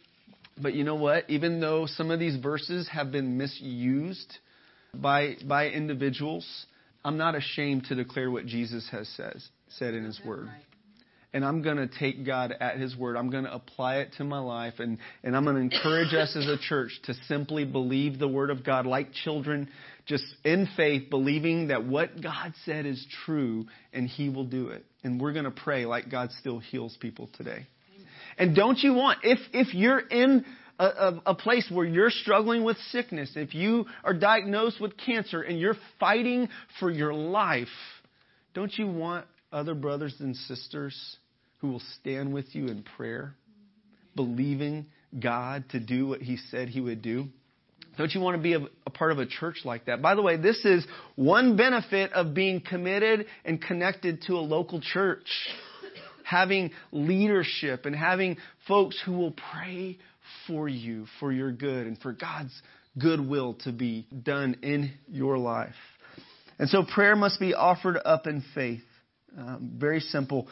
But 0.60 0.74
you 0.74 0.84
know 0.84 0.94
what? 0.94 1.28
Even 1.30 1.60
though 1.60 1.86
some 1.86 2.10
of 2.10 2.18
these 2.18 2.36
verses 2.36 2.88
have 2.88 3.10
been 3.10 3.38
misused 3.38 4.38
by 4.94 5.36
by 5.46 5.68
individuals, 5.68 6.66
I'm 7.02 7.16
not 7.16 7.34
ashamed 7.34 7.84
to 7.84 7.94
declare 7.94 8.30
what 8.30 8.44
Jesus 8.44 8.86
has 8.90 9.08
says 9.16 9.48
said 9.78 9.94
in 9.94 10.04
His 10.04 10.20
Word. 10.24 10.48
And 11.32 11.44
I'm 11.44 11.62
going 11.62 11.76
to 11.76 11.86
take 11.86 12.26
God 12.26 12.52
at 12.58 12.78
His 12.78 12.96
Word. 12.96 13.16
I'm 13.16 13.30
going 13.30 13.44
to 13.44 13.54
apply 13.54 13.98
it 13.98 14.14
to 14.18 14.24
my 14.24 14.40
life. 14.40 14.74
And, 14.78 14.98
and 15.22 15.36
I'm 15.36 15.44
going 15.44 15.56
to 15.56 15.62
encourage 15.62 16.12
us 16.12 16.34
as 16.36 16.46
a 16.46 16.56
church 16.58 16.90
to 17.04 17.14
simply 17.28 17.64
believe 17.64 18.18
the 18.18 18.26
Word 18.26 18.50
of 18.50 18.64
God 18.64 18.84
like 18.84 19.12
children, 19.12 19.68
just 20.06 20.24
in 20.44 20.68
faith, 20.76 21.08
believing 21.08 21.68
that 21.68 21.86
what 21.86 22.20
God 22.20 22.52
said 22.64 22.84
is 22.84 23.06
true 23.24 23.66
and 23.92 24.08
He 24.08 24.28
will 24.28 24.44
do 24.44 24.68
it. 24.68 24.84
And 25.04 25.20
we're 25.20 25.32
going 25.32 25.44
to 25.44 25.52
pray 25.52 25.86
like 25.86 26.10
God 26.10 26.30
still 26.40 26.58
heals 26.58 26.96
people 27.00 27.30
today. 27.36 27.66
And 28.36 28.56
don't 28.56 28.78
you 28.78 28.94
want, 28.94 29.20
if, 29.22 29.38
if 29.52 29.74
you're 29.74 30.00
in 30.00 30.44
a, 30.78 30.84
a, 30.84 31.22
a, 31.26 31.34
place 31.34 31.70
where 31.70 31.84
you're 31.84 32.10
struggling 32.10 32.64
with 32.64 32.78
sickness, 32.90 33.32
if 33.36 33.54
you 33.54 33.84
are 34.02 34.14
diagnosed 34.14 34.80
with 34.80 34.96
cancer 34.96 35.42
and 35.42 35.60
you're 35.60 35.76
fighting 35.98 36.48
for 36.78 36.90
your 36.90 37.12
life, 37.12 37.68
don't 38.54 38.72
you 38.78 38.86
want 38.86 39.26
other 39.52 39.74
brothers 39.74 40.14
and 40.20 40.36
sisters 40.36 41.16
who 41.58 41.68
will 41.68 41.82
stand 42.00 42.32
with 42.32 42.54
you 42.54 42.66
in 42.66 42.84
prayer, 42.96 43.34
believing 44.14 44.86
God 45.18 45.64
to 45.70 45.80
do 45.80 46.06
what 46.08 46.20
He 46.22 46.36
said 46.50 46.68
He 46.68 46.80
would 46.80 47.02
do? 47.02 47.26
Don't 47.98 48.12
you 48.14 48.20
want 48.20 48.36
to 48.36 48.42
be 48.42 48.54
a, 48.54 48.60
a, 48.86 48.90
part 48.90 49.12
of 49.12 49.18
a 49.18 49.26
church 49.26 49.58
like 49.64 49.86
that? 49.86 50.00
By 50.00 50.14
the 50.14 50.22
way, 50.22 50.36
this 50.36 50.64
is 50.64 50.86
one 51.16 51.56
benefit 51.56 52.12
of 52.12 52.34
being 52.34 52.60
committed 52.60 53.26
and 53.44 53.60
connected 53.60 54.22
to 54.22 54.34
a 54.34 54.40
local 54.40 54.80
church 54.80 55.26
having 56.30 56.70
leadership 56.92 57.86
and 57.86 57.96
having 57.96 58.36
folks 58.68 59.00
who 59.04 59.12
will 59.12 59.34
pray 59.52 59.98
for 60.46 60.68
you, 60.68 61.06
for 61.18 61.32
your 61.32 61.50
good, 61.50 61.86
and 61.86 61.98
for 61.98 62.12
God's 62.12 62.52
goodwill 62.98 63.54
to 63.64 63.72
be 63.72 64.06
done 64.22 64.56
in 64.62 64.92
your 65.10 65.38
life. 65.38 65.74
And 66.58 66.68
so 66.68 66.84
prayer 66.84 67.16
must 67.16 67.40
be 67.40 67.54
offered 67.54 67.98
up 68.04 68.26
in 68.26 68.44
faith. 68.54 68.82
Um, 69.36 69.72
very 69.76 70.00
simple. 70.00 70.48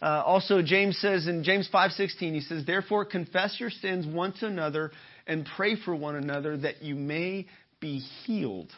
Uh, 0.00 0.22
also, 0.26 0.62
James 0.62 0.98
says 0.98 1.28
in 1.28 1.44
James 1.44 1.68
5:16, 1.68 2.34
he 2.34 2.40
says, 2.40 2.64
"Therefore 2.64 3.04
confess 3.04 3.60
your 3.60 3.70
sins 3.70 4.06
one 4.06 4.32
to 4.34 4.46
another 4.46 4.90
and 5.26 5.46
pray 5.46 5.76
for 5.76 5.94
one 5.94 6.16
another 6.16 6.56
that 6.56 6.82
you 6.82 6.94
may 6.96 7.46
be 7.80 7.98
healed. 7.98 8.72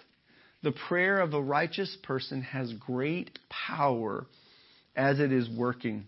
The 0.63 0.73
prayer 0.73 1.21
of 1.21 1.33
a 1.33 1.41
righteous 1.41 1.97
person 2.03 2.43
has 2.43 2.73
great 2.75 3.39
power 3.49 4.27
as 4.95 5.21
it 5.21 5.33
is 5.33 5.49
working." 5.49 6.07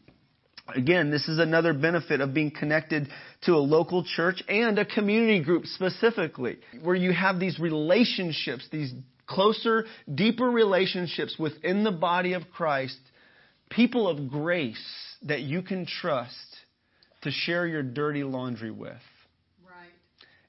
Again, 0.75 1.11
this 1.11 1.29
is 1.29 1.39
another 1.39 1.73
benefit 1.73 2.21
of 2.21 2.35
being 2.35 2.51
connected 2.51 3.09
to 3.43 3.55
a 3.55 3.59
local 3.59 4.03
church 4.05 4.43
and 4.49 4.79
a 4.79 4.85
community 4.85 5.41
group 5.41 5.65
specifically, 5.67 6.59
where 6.83 6.97
you 6.97 7.13
have 7.13 7.39
these 7.39 7.59
relationships, 7.61 8.67
these 8.73 8.93
closer, 9.27 9.87
deeper 10.13 10.51
relationships 10.51 11.39
within 11.39 11.85
the 11.85 11.93
body 11.93 12.33
of 12.33 12.51
Christ, 12.53 12.99
people 13.71 14.09
of 14.09 14.29
grace 14.29 14.77
that 15.23 15.41
you 15.41 15.63
can 15.63 15.87
trust 15.87 16.37
to 17.23 17.31
share 17.31 17.67
your 17.67 17.83
dirty 17.83 18.25
laundry 18.25 18.71
with. 18.71 18.93
Right. 19.65 19.91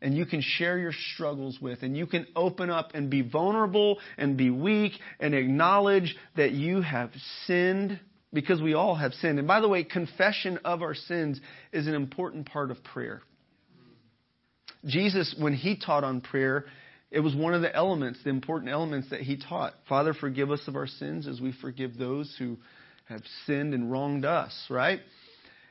And 0.02 0.16
you 0.16 0.26
can 0.26 0.42
share 0.42 0.78
your 0.78 0.94
struggles 1.14 1.60
with, 1.62 1.82
and 1.82 1.98
you 1.98 2.06
can 2.06 2.28
open 2.36 2.70
up 2.70 2.92
and 2.94 3.10
be 3.10 3.22
vulnerable 3.22 4.00
and 4.18 4.38
be 4.38 4.50
weak 4.50 4.94
and 5.20 5.34
acknowledge 5.34 6.16
that 6.36 6.52
you 6.52 6.82
have 6.82 7.12
sinned 7.46 8.00
because 8.34 8.62
we 8.62 8.74
all 8.74 8.96
have 8.96 9.14
sinned. 9.14 9.40
And 9.40 9.48
by 9.48 9.62
the 9.62 9.68
way, 9.68 9.84
confession 9.84 10.60
of 10.64 10.82
our 10.82 10.94
sins 10.94 11.40
is 11.72 11.88
an 11.88 11.96
important 11.96 12.48
part 12.48 12.72
of 12.72 12.84
prayer. 12.84 13.22
Jesus, 14.86 15.36
when 15.40 15.54
he 15.54 15.78
taught 15.78 16.04
on 16.04 16.22
prayer, 16.22 16.66
it 17.10 17.22
was 17.22 17.36
one 17.36 17.54
of 17.54 17.62
the 17.62 17.74
elements, 17.74 18.20
the 18.24 18.30
important 18.30 18.72
elements 18.72 19.10
that 19.10 19.22
he 19.22 19.38
taught. 19.38 19.74
Father, 19.88 20.14
forgive 20.14 20.52
us 20.52 20.62
of 20.68 20.76
our 20.76 20.88
sins 20.88 21.28
as 21.28 21.40
we 21.40 21.54
forgive 21.62 21.98
those 21.98 22.36
who 22.38 22.58
have 23.10 23.22
sinned 23.46 23.74
and 23.74 23.92
wronged 23.92 24.26
us, 24.26 24.54
right? 24.70 25.00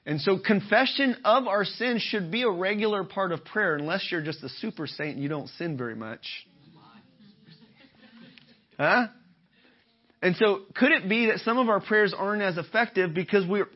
And 0.04 0.20
so 0.20 0.38
confession 0.38 1.16
of 1.24 1.48
our 1.48 1.64
sins 1.64 2.00
should 2.02 2.30
be 2.30 2.42
a 2.42 2.50
regular 2.50 3.04
part 3.04 3.32
of 3.32 3.44
prayer, 3.44 3.74
unless 3.76 4.06
you're 4.10 4.22
just 4.22 4.42
a 4.42 4.48
super 4.48 4.86
saint 4.86 5.14
and 5.14 5.22
you 5.22 5.28
don't 5.28 5.48
sin 5.50 5.76
very 5.76 5.96
much. 5.96 6.26
Huh? 8.78 9.06
And 10.22 10.36
so, 10.36 10.62
could 10.74 10.92
it 10.92 11.08
be 11.08 11.26
that 11.26 11.40
some 11.40 11.58
of 11.58 11.68
our 11.68 11.80
prayers 11.80 12.14
aren't 12.16 12.42
as 12.42 12.56
effective 12.56 13.14
because 13.14 13.46
we're 13.46 13.68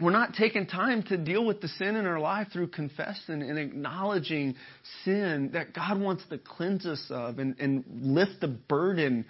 we're 0.00 0.10
not 0.10 0.34
taking 0.34 0.66
time 0.66 1.04
to 1.04 1.16
deal 1.16 1.44
with 1.44 1.60
the 1.60 1.68
sin 1.68 1.94
in 1.94 2.04
our 2.06 2.18
life 2.18 2.48
through 2.52 2.68
confessing 2.68 3.42
and 3.42 3.58
acknowledging 3.58 4.56
sin 5.04 5.50
that 5.52 5.72
God 5.72 6.00
wants 6.00 6.24
to 6.30 6.38
cleanse 6.38 6.84
us 6.84 7.04
of 7.10 7.38
and, 7.38 7.54
and 7.60 7.84
lift 7.88 8.40
the 8.40 8.48
burden. 8.48 9.24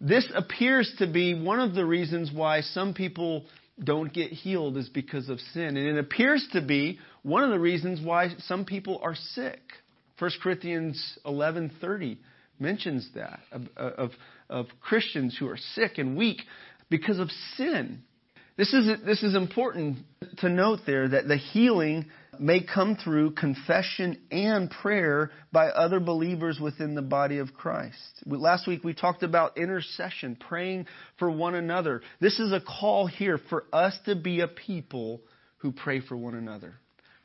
This 0.00 0.26
appears 0.34 0.92
to 0.98 1.06
be 1.06 1.34
one 1.34 1.60
of 1.60 1.74
the 1.74 1.84
reasons 1.84 2.30
why 2.32 2.60
some 2.60 2.94
people 2.94 3.46
don't 3.82 4.12
get 4.12 4.30
healed 4.30 4.76
is 4.76 4.88
because 4.88 5.28
of 5.28 5.40
sin. 5.52 5.76
And 5.76 5.78
it 5.78 5.98
appears 5.98 6.46
to 6.52 6.60
be 6.60 6.98
one 7.22 7.42
of 7.42 7.50
the 7.50 7.58
reasons 7.58 8.00
why 8.00 8.34
some 8.40 8.64
people 8.64 9.00
are 9.02 9.14
sick. 9.14 9.60
1 10.18 10.30
Corinthians 10.42 11.18
11:30 11.24 12.16
mentions 12.58 13.10
that 13.14 13.40
of, 13.52 13.62
of, 13.76 14.10
of 14.48 14.66
Christians 14.80 15.36
who 15.38 15.48
are 15.48 15.58
sick 15.74 15.98
and 15.98 16.16
weak 16.16 16.40
because 16.88 17.18
of 17.18 17.30
sin. 17.56 18.02
This 18.56 18.72
is, 18.72 18.86
this 19.04 19.22
is 19.22 19.34
important 19.34 19.98
to 20.38 20.48
note 20.48 20.80
there 20.86 21.06
that 21.08 21.28
the 21.28 21.36
healing 21.36 22.06
may 22.38 22.62
come 22.62 22.96
through 22.96 23.32
confession 23.32 24.18
and 24.30 24.70
prayer 24.70 25.30
by 25.52 25.66
other 25.66 26.00
believers 26.00 26.58
within 26.58 26.94
the 26.94 27.02
body 27.02 27.38
of 27.38 27.52
Christ. 27.52 28.22
Last 28.24 28.66
week 28.66 28.82
we 28.82 28.94
talked 28.94 29.22
about 29.22 29.58
intercession, 29.58 30.36
praying 30.36 30.86
for 31.18 31.30
one 31.30 31.54
another. 31.54 32.00
This 32.18 32.38
is 32.38 32.52
a 32.52 32.60
call 32.60 33.06
here 33.06 33.38
for 33.50 33.64
us 33.74 33.98
to 34.06 34.16
be 34.16 34.40
a 34.40 34.48
people 34.48 35.20
who 35.58 35.72
pray 35.72 36.00
for 36.00 36.16
one 36.16 36.34
another 36.34 36.74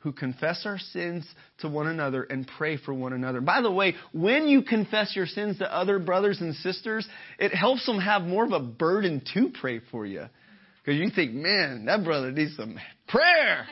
who 0.00 0.12
confess 0.12 0.62
our 0.66 0.78
sins 0.78 1.24
to 1.58 1.68
one 1.68 1.86
another 1.86 2.24
and 2.24 2.50
pray 2.58 2.76
for 2.76 2.92
one 2.92 3.12
another. 3.12 3.40
By 3.40 3.60
the 3.60 3.70
way, 3.70 3.94
when 4.12 4.48
you 4.48 4.62
confess 4.62 5.14
your 5.14 5.26
sins 5.26 5.58
to 5.58 5.72
other 5.72 6.00
brothers 6.00 6.40
and 6.40 6.56
sisters, 6.56 7.06
it 7.38 7.54
helps 7.54 7.86
them 7.86 8.00
have 8.00 8.22
more 8.22 8.44
of 8.44 8.50
a 8.50 8.58
burden 8.58 9.22
to 9.34 9.52
pray 9.60 9.80
for 9.92 10.04
you. 10.04 10.24
Because 10.84 11.00
you 11.00 11.10
think, 11.10 11.32
man, 11.32 11.84
that 11.86 12.02
brother 12.04 12.32
needs 12.32 12.56
some 12.56 12.76
prayer. 13.06 13.66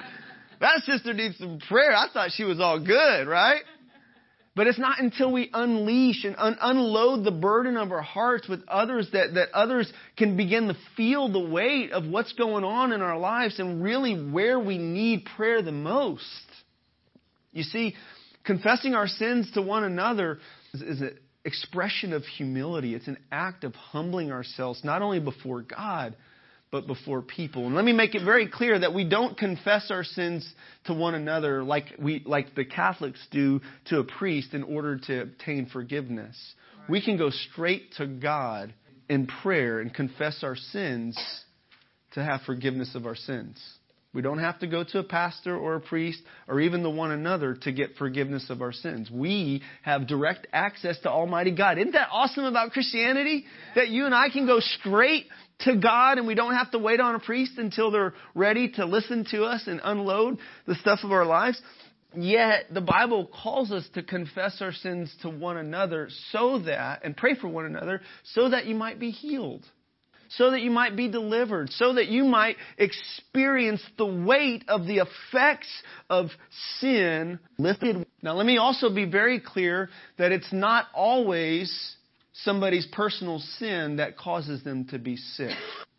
that 0.60 0.82
sister 0.84 1.12
needs 1.12 1.36
some 1.38 1.58
prayer. 1.68 1.94
I 1.94 2.08
thought 2.12 2.30
she 2.32 2.44
was 2.44 2.60
all 2.60 2.78
good, 2.78 3.28
right? 3.28 3.62
But 4.54 4.66
it's 4.66 4.78
not 4.78 4.98
until 4.98 5.30
we 5.30 5.50
unleash 5.52 6.24
and 6.24 6.34
un- 6.38 6.56
unload 6.62 7.24
the 7.26 7.30
burden 7.30 7.76
of 7.76 7.92
our 7.92 8.00
hearts 8.00 8.48
with 8.48 8.66
others 8.68 9.06
that, 9.12 9.34
that 9.34 9.50
others 9.52 9.92
can 10.16 10.38
begin 10.38 10.68
to 10.68 10.76
feel 10.96 11.30
the 11.30 11.38
weight 11.38 11.92
of 11.92 12.06
what's 12.06 12.32
going 12.32 12.64
on 12.64 12.92
in 12.92 13.02
our 13.02 13.18
lives 13.18 13.58
and 13.58 13.84
really 13.84 14.14
where 14.14 14.58
we 14.58 14.78
need 14.78 15.26
prayer 15.36 15.60
the 15.60 15.72
most. 15.72 16.24
You 17.52 17.64
see, 17.64 17.94
confessing 18.44 18.94
our 18.94 19.08
sins 19.08 19.50
to 19.52 19.62
one 19.62 19.84
another 19.84 20.38
is, 20.72 20.80
is 20.80 21.00
an 21.02 21.18
expression 21.44 22.14
of 22.14 22.24
humility. 22.24 22.94
It's 22.94 23.08
an 23.08 23.18
act 23.30 23.62
of 23.62 23.74
humbling 23.74 24.32
ourselves, 24.32 24.82
not 24.82 25.02
only 25.02 25.20
before 25.20 25.60
God, 25.60 26.16
but 26.76 26.86
before 26.86 27.22
people. 27.22 27.64
And 27.64 27.74
let 27.74 27.86
me 27.86 27.94
make 27.94 28.14
it 28.14 28.22
very 28.22 28.46
clear 28.46 28.78
that 28.78 28.92
we 28.92 29.08
don't 29.08 29.34
confess 29.38 29.90
our 29.90 30.04
sins 30.04 30.46
to 30.84 30.92
one 30.92 31.14
another 31.14 31.64
like 31.64 31.86
we 31.98 32.22
like 32.26 32.54
the 32.54 32.66
Catholics 32.66 33.18
do 33.30 33.62
to 33.86 34.00
a 34.00 34.04
priest 34.04 34.52
in 34.52 34.62
order 34.62 34.98
to 34.98 35.22
obtain 35.22 35.70
forgiveness. 35.72 36.36
We 36.86 37.02
can 37.02 37.16
go 37.16 37.30
straight 37.30 37.94
to 37.94 38.06
God 38.06 38.74
in 39.08 39.26
prayer 39.26 39.80
and 39.80 39.92
confess 39.92 40.42
our 40.42 40.54
sins 40.54 41.18
to 42.12 42.22
have 42.22 42.42
forgiveness 42.42 42.94
of 42.94 43.06
our 43.06 43.16
sins. 43.16 43.58
We 44.12 44.22
don't 44.22 44.38
have 44.38 44.58
to 44.60 44.66
go 44.66 44.82
to 44.82 44.98
a 44.98 45.02
pastor 45.02 45.56
or 45.56 45.76
a 45.76 45.80
priest 45.80 46.20
or 46.48 46.60
even 46.60 46.82
the 46.82 46.90
one 46.90 47.10
another 47.10 47.54
to 47.62 47.72
get 47.72 47.96
forgiveness 47.96 48.48
of 48.50 48.62
our 48.62 48.72
sins. 48.72 49.10
We 49.10 49.62
have 49.82 50.06
direct 50.06 50.46
access 50.52 50.98
to 51.00 51.10
Almighty 51.10 51.50
God. 51.50 51.78
Isn't 51.78 51.92
that 51.92 52.08
awesome 52.10 52.44
about 52.44 52.72
Christianity? 52.72 53.44
That 53.74 53.88
you 53.88 54.06
and 54.06 54.14
I 54.14 54.30
can 54.30 54.46
go 54.46 54.58
straight 54.60 55.26
to 55.60 55.76
God 55.76 56.18
and 56.18 56.26
we 56.26 56.34
don't 56.34 56.54
have 56.54 56.70
to 56.72 56.78
wait 56.78 57.00
on 57.00 57.14
a 57.14 57.18
priest 57.18 57.52
until 57.56 57.90
they're 57.90 58.14
ready 58.34 58.70
to 58.72 58.84
listen 58.84 59.24
to 59.30 59.44
us 59.44 59.66
and 59.66 59.80
unload 59.82 60.38
the 60.66 60.74
stuff 60.74 61.00
of 61.02 61.12
our 61.12 61.24
lives. 61.24 61.60
Yet 62.14 62.66
the 62.72 62.80
Bible 62.80 63.26
calls 63.26 63.70
us 63.70 63.86
to 63.94 64.02
confess 64.02 64.58
our 64.60 64.72
sins 64.72 65.14
to 65.22 65.28
one 65.28 65.56
another 65.56 66.08
so 66.30 66.60
that, 66.60 67.04
and 67.04 67.16
pray 67.16 67.34
for 67.34 67.48
one 67.48 67.66
another, 67.66 68.00
so 68.34 68.48
that 68.50 68.66
you 68.66 68.74
might 68.74 68.98
be 68.98 69.10
healed. 69.10 69.64
So 70.30 70.50
that 70.50 70.60
you 70.60 70.70
might 70.70 70.96
be 70.96 71.08
delivered. 71.08 71.70
So 71.70 71.94
that 71.94 72.08
you 72.08 72.24
might 72.24 72.56
experience 72.78 73.82
the 73.96 74.06
weight 74.06 74.64
of 74.66 74.86
the 74.86 74.98
effects 74.98 75.68
of 76.10 76.30
sin 76.80 77.38
lifted. 77.58 78.06
Now 78.22 78.34
let 78.34 78.46
me 78.46 78.58
also 78.58 78.92
be 78.92 79.04
very 79.04 79.38
clear 79.38 79.88
that 80.18 80.32
it's 80.32 80.52
not 80.52 80.86
always 80.94 81.95
somebody's 82.44 82.86
personal 82.86 83.38
sin 83.58 83.96
that 83.96 84.16
causes 84.16 84.62
them 84.62 84.86
to 84.86 84.98
be 84.98 85.16
sick. 85.16 85.56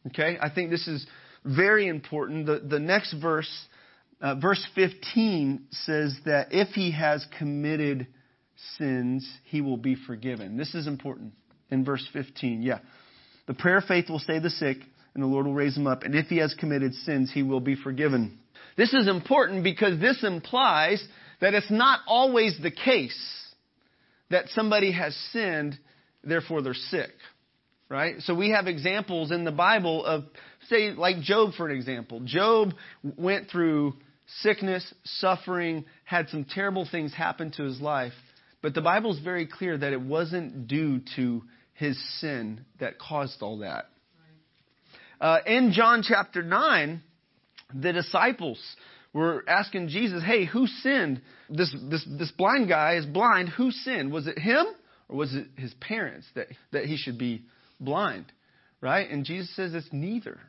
Okay? 0.08 0.38
I 0.41 0.50
think 0.50 0.69
this 0.69 0.88
is 0.88 1.06
very 1.43 1.88
important. 1.88 2.45
The, 2.45 2.60
the 2.60 2.80
next 2.80 3.13
verse, 3.13 3.52
uh, 4.21 4.36
verse 4.36 4.65
15, 4.76 5.67
says 5.71 6.17
that 6.26 6.47
if 6.52 6.69
he 6.69 6.91
has 6.91 7.26
committed 7.38 8.08
sins, 8.78 9.28
he 9.45 9.62
will 9.62 9.78
be 9.78 9.95
forgiven. 9.95 10.58
This 10.58 10.76
is 10.76 10.88
important 10.88 11.34
in 11.69 11.84
verse 11.86 12.06
15. 12.13 12.62
Yeah. 12.62 12.80
The 13.47 13.54
prayer 13.54 13.78
of 13.78 13.86
faith 13.86 14.10
will 14.10 14.19
save 14.19 14.43
the 14.43 14.50
sick, 14.50 14.78
and 15.13 15.23
the 15.23 15.28
Lord 15.28 15.45
will 15.45 15.54
raise 15.54 15.76
him 15.76 15.88
up. 15.88 16.04
And 16.04 16.15
if 16.15 16.28
he 16.28 16.38
has 16.38 16.54
committed 16.54 16.93
sins, 16.93 17.32
he 17.34 17.43
will 17.43 17.60
be 17.60 17.76
forgiven. 17.76 18.39
This 18.76 18.93
is 18.93 19.08
important 19.08 19.63
because 19.63 20.00
this 20.00 20.23
implies 20.23 21.04
that 21.41 21.54
it's 21.54 21.71
not 21.71 22.02
always 22.08 22.58
the 22.62 22.71
case 22.71 23.17
that 24.30 24.50
somebody 24.50 24.91
has 24.91 25.15
sinned, 25.32 25.78
therefore 26.28 26.62
they're 26.62 26.74
sick. 26.74 27.12
Right? 27.90 28.16
So 28.20 28.36
we 28.36 28.50
have 28.50 28.68
examples 28.68 29.32
in 29.32 29.46
the 29.46 29.52
Bible 29.52 30.06
of, 30.06 30.26
say, 30.68 30.92
like 30.92 31.22
Job, 31.22 31.54
for 31.56 31.70
an 31.70 31.76
example. 31.76 32.20
Job 32.26 32.74
went 33.02 33.50
through 33.50 33.94
sickness, 34.42 34.94
suffering, 35.06 35.86
had 36.04 36.28
some 36.28 36.44
terrible 36.44 36.86
things 36.90 37.13
happen 37.13 37.52
to 37.52 37.63
his 37.63 37.80
life. 37.80 38.12
But 38.62 38.74
the 38.74 38.82
Bible 38.82 39.13
is 39.13 39.20
very 39.20 39.48
clear 39.48 39.78
that 39.78 39.94
it 39.94 40.02
wasn't 40.02 40.68
due 40.68 41.00
to 41.16 41.44
his 41.76 41.98
sin 42.20 42.66
that 42.80 43.00
caused 43.00 43.42
all 43.42 43.60
that. 43.60 43.86
Uh, 45.22 45.40
in 45.46 45.72
John 45.72 46.04
chapter 46.04 46.44
9, 46.44 47.02
the 47.74 47.94
disciples 47.94 48.60
were 49.13 49.44
asking 49.48 49.88
Jesus, 49.88 50.24
hey, 50.24 50.46
who 50.46 50.68
sinned? 50.68 51.22
This, 51.50 51.74
this, 51.90 52.06
this 52.20 52.32
blind 52.32 52.68
guy 52.68 52.96
is 52.96 53.06
blind. 53.06 53.50
Who 53.50 53.72
sinned? 53.72 54.12
Was 54.12 54.28
it 54.28 54.38
him 54.38 54.66
or 55.10 55.17
was 55.17 55.34
it 55.34 55.48
his 55.58 55.74
parents 55.76 56.28
that, 56.36 56.48
that 56.72 56.86
he 56.86 56.98
should 56.98 57.17
be 57.17 57.43
blind? 57.80 58.26
Right? 58.82 59.10
And 59.10 59.26
Jesus 59.26 59.56
says 59.56 59.74
it's 59.74 59.89
neither. 59.91 60.39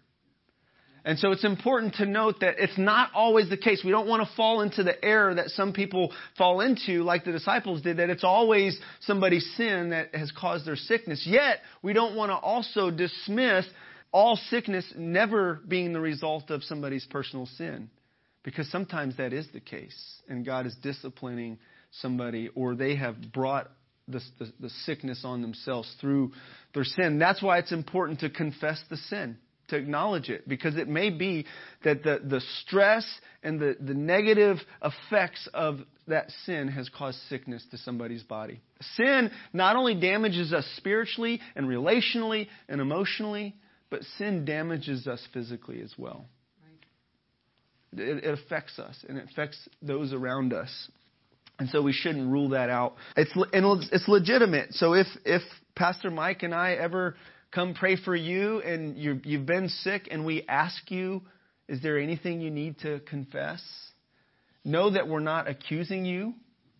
And 1.04 1.18
so 1.18 1.32
it's 1.32 1.44
important 1.44 1.94
to 1.94 2.06
note 2.06 2.40
that 2.40 2.56
it's 2.58 2.76
not 2.76 3.10
always 3.14 3.48
the 3.48 3.56
case. 3.56 3.82
We 3.82 3.92
don't 3.92 4.08
want 4.08 4.28
to 4.28 4.34
fall 4.36 4.60
into 4.60 4.82
the 4.82 5.02
error 5.02 5.34
that 5.34 5.48
some 5.50 5.72
people 5.72 6.12
fall 6.36 6.60
into, 6.60 7.02
like 7.02 7.24
the 7.24 7.32
disciples 7.32 7.80
did, 7.80 7.96
that 7.96 8.10
it's 8.10 8.24
always 8.24 8.78
somebody's 9.00 9.48
sin 9.56 9.90
that 9.90 10.14
has 10.14 10.30
caused 10.32 10.66
their 10.66 10.76
sickness. 10.76 11.24
Yet, 11.26 11.60
we 11.82 11.94
don't 11.94 12.14
want 12.14 12.30
to 12.30 12.36
also 12.36 12.90
dismiss 12.90 13.64
all 14.12 14.36
sickness 14.50 14.84
never 14.96 15.60
being 15.66 15.92
the 15.92 16.00
result 16.00 16.50
of 16.50 16.62
somebody's 16.64 17.06
personal 17.06 17.46
sin. 17.46 17.88
Because 18.42 18.70
sometimes 18.70 19.16
that 19.16 19.32
is 19.32 19.46
the 19.52 19.60
case, 19.60 20.20
and 20.28 20.44
God 20.44 20.66
is 20.66 20.74
disciplining 20.82 21.58
somebody, 21.90 22.50
or 22.54 22.74
they 22.74 22.96
have 22.96 23.32
brought 23.32 23.70
the, 24.08 24.20
the, 24.38 24.52
the 24.60 24.70
sickness 24.84 25.22
on 25.24 25.42
themselves 25.42 25.92
through 26.00 26.32
their 26.74 26.84
sin. 26.84 27.18
That's 27.18 27.42
why 27.42 27.58
it's 27.58 27.72
important 27.72 28.20
to 28.20 28.30
confess 28.30 28.82
the 28.90 28.96
sin 28.96 29.38
to 29.68 29.76
acknowledge 29.76 30.28
it 30.28 30.48
because 30.48 30.76
it 30.76 30.88
may 30.88 31.10
be 31.10 31.46
that 31.84 32.02
the, 32.02 32.20
the 32.24 32.40
stress 32.62 33.06
and 33.42 33.60
the, 33.60 33.76
the 33.80 33.94
negative 33.94 34.58
effects 34.82 35.48
of 35.54 35.80
that 36.06 36.30
sin 36.46 36.68
has 36.68 36.88
caused 36.88 37.18
sickness 37.28 37.64
to 37.70 37.78
somebody's 37.78 38.22
body. 38.22 38.60
Sin 38.96 39.30
not 39.52 39.76
only 39.76 39.94
damages 39.94 40.52
us 40.52 40.66
spiritually 40.76 41.40
and 41.54 41.66
relationally 41.66 42.48
and 42.68 42.80
emotionally, 42.80 43.54
but 43.90 44.02
sin 44.16 44.44
damages 44.44 45.06
us 45.06 45.22
physically 45.32 45.80
as 45.82 45.92
well. 45.98 46.26
It, 47.92 48.24
it 48.24 48.38
affects 48.38 48.78
us 48.78 48.96
and 49.08 49.18
it 49.18 49.28
affects 49.30 49.68
those 49.82 50.12
around 50.12 50.52
us. 50.52 50.90
And 51.58 51.68
so 51.70 51.82
we 51.82 51.92
shouldn't 51.92 52.30
rule 52.30 52.50
that 52.50 52.70
out. 52.70 52.94
It's, 53.16 53.32
and 53.52 53.84
it's 53.90 54.06
legitimate. 54.06 54.74
So 54.74 54.94
if, 54.94 55.06
if 55.24 55.42
Pastor 55.74 56.10
Mike 56.10 56.42
and 56.42 56.54
I 56.54 56.72
ever 56.74 57.16
come 57.50 57.74
pray 57.74 57.96
for 57.96 58.14
you 58.14 58.60
and 58.60 58.96
you 58.96 59.20
you've 59.24 59.46
been 59.46 59.68
sick 59.68 60.08
and 60.10 60.24
we 60.24 60.44
ask 60.48 60.90
you, 60.90 61.22
is 61.68 61.82
there 61.82 61.98
anything 61.98 62.40
you 62.40 62.50
need 62.50 62.78
to 62.80 63.00
confess? 63.00 63.62
Know 64.64 64.90
that 64.90 65.08
we're 65.08 65.20
not 65.20 65.48
accusing 65.48 66.04
you 66.04 66.34